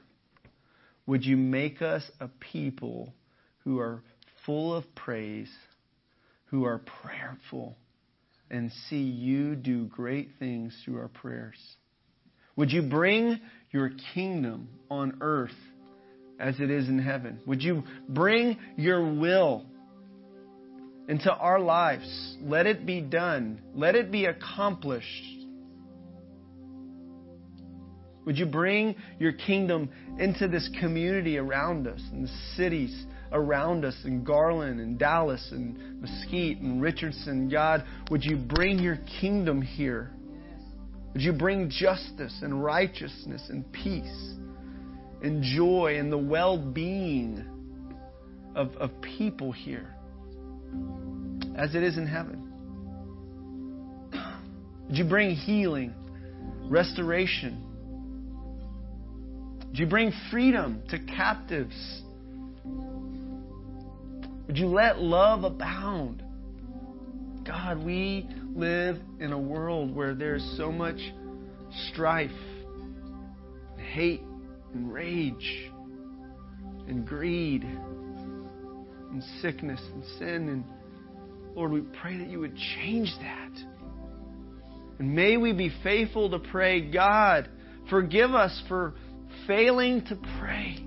would 1.06 1.24
you 1.24 1.36
make 1.36 1.82
us 1.82 2.04
a 2.20 2.28
people 2.28 3.12
who 3.64 3.80
are 3.80 4.04
full 4.46 4.74
of 4.74 4.84
praise, 4.94 5.50
who 6.46 6.64
are 6.64 6.80
prayerful, 7.02 7.76
and 8.50 8.70
see 8.88 9.02
you 9.02 9.56
do 9.56 9.86
great 9.86 10.30
things 10.38 10.74
through 10.84 10.98
our 10.98 11.08
prayers. 11.08 11.58
Would 12.54 12.70
you 12.70 12.82
bring 12.82 13.40
your 13.72 13.90
kingdom 14.14 14.68
on 14.88 15.18
earth 15.20 15.50
as 16.38 16.60
it 16.60 16.70
is 16.70 16.88
in 16.88 16.98
heaven? 16.98 17.40
Would 17.46 17.62
you 17.62 17.82
bring 18.08 18.56
your 18.76 19.12
will 19.14 19.66
into 21.08 21.32
our 21.32 21.58
lives? 21.58 22.36
Let 22.40 22.66
it 22.66 22.86
be 22.86 23.00
done. 23.00 23.60
Let 23.74 23.96
it 23.96 24.12
be 24.12 24.26
accomplished. 24.26 25.24
Would 28.24 28.38
you 28.38 28.46
bring 28.46 28.96
your 29.18 29.32
kingdom 29.32 29.90
into 30.18 30.48
this 30.48 30.68
community 30.80 31.36
around 31.36 31.86
us, 31.86 32.00
in 32.12 32.22
the 32.22 32.54
cities 32.56 33.06
around 33.32 33.84
us, 33.84 33.96
in 34.04 34.24
Garland 34.24 34.80
and 34.80 34.98
Dallas 34.98 35.48
and 35.52 36.00
Mesquite 36.00 36.58
and 36.58 36.80
Richardson? 36.80 37.48
God, 37.48 37.84
would 38.10 38.24
you 38.24 38.36
bring 38.36 38.78
your 38.78 38.98
kingdom 39.20 39.62
here? 39.62 40.10
Would 41.12 41.22
you 41.22 41.32
bring 41.32 41.70
justice 41.70 42.40
and 42.42 42.62
righteousness 42.62 43.46
and 43.48 43.70
peace 43.72 44.34
and 45.22 45.42
joy 45.42 45.96
and 45.98 46.12
the 46.12 46.18
well 46.18 46.58
being 46.58 47.44
of, 48.54 48.74
of 48.76 48.90
people 49.00 49.50
here 49.52 49.94
as 51.56 51.74
it 51.74 51.82
is 51.82 51.96
in 51.96 52.06
heaven? 52.06 52.52
Would 54.88 54.96
you 54.96 55.04
bring 55.04 55.34
healing, 55.34 55.94
restoration? 56.68 57.62
Would 59.68 59.78
you 59.78 59.86
bring 59.86 60.12
freedom 60.30 60.82
to 60.90 60.98
captives? 60.98 62.02
Would 64.46 64.58
you 64.58 64.66
let 64.66 65.00
love 65.00 65.44
abound? 65.44 66.22
God, 67.44 67.84
we 67.84 68.28
live 68.54 68.98
in 69.20 69.32
a 69.32 69.38
world 69.38 69.94
where 69.94 70.14
there's 70.14 70.44
so 70.56 70.70
much 70.72 70.98
strife, 71.90 72.30
and 73.76 73.80
hate, 73.80 74.22
and 74.72 74.92
rage, 74.92 75.70
and 76.88 77.06
greed, 77.06 77.62
and 77.64 79.22
sickness, 79.42 79.80
and 79.92 80.04
sin. 80.18 80.48
And 80.48 80.64
Lord, 81.54 81.72
we 81.72 81.80
pray 82.00 82.16
that 82.18 82.28
you 82.28 82.40
would 82.40 82.56
change 82.76 83.12
that. 83.20 83.52
And 84.98 85.14
may 85.14 85.36
we 85.36 85.52
be 85.52 85.70
faithful 85.82 86.30
to 86.30 86.38
pray, 86.38 86.80
God, 86.80 87.48
forgive 87.90 88.34
us 88.34 88.62
for 88.68 88.94
failing 89.46 90.04
to 90.06 90.16
pray. 90.40 90.85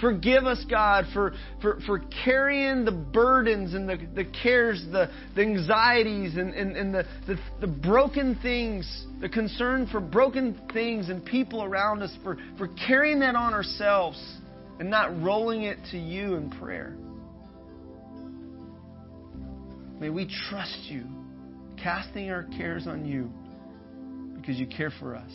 Forgive 0.00 0.44
us, 0.44 0.62
God, 0.68 1.06
for, 1.14 1.32
for, 1.62 1.80
for 1.86 2.02
carrying 2.24 2.84
the 2.84 2.92
burdens 2.92 3.72
and 3.72 3.88
the, 3.88 3.96
the 4.14 4.24
cares, 4.42 4.84
the, 4.92 5.10
the 5.34 5.40
anxieties, 5.40 6.36
and, 6.36 6.52
and, 6.52 6.76
and 6.76 6.94
the, 6.94 7.04
the, 7.26 7.38
the 7.62 7.66
broken 7.66 8.38
things, 8.42 9.06
the 9.20 9.28
concern 9.28 9.86
for 9.90 10.00
broken 10.00 10.60
things 10.72 11.08
and 11.08 11.24
people 11.24 11.62
around 11.62 12.02
us, 12.02 12.14
for, 12.22 12.36
for 12.58 12.68
carrying 12.86 13.20
that 13.20 13.36
on 13.36 13.54
ourselves 13.54 14.22
and 14.78 14.90
not 14.90 15.22
rolling 15.22 15.62
it 15.62 15.78
to 15.90 15.98
you 15.98 16.34
in 16.34 16.50
prayer. 16.50 16.94
May 19.98 20.10
we 20.10 20.30
trust 20.50 20.78
you, 20.88 21.04
casting 21.82 22.30
our 22.30 22.44
cares 22.58 22.86
on 22.86 23.06
you 23.06 23.30
because 24.38 24.58
you 24.58 24.66
care 24.66 24.92
for 25.00 25.16
us. 25.16 25.30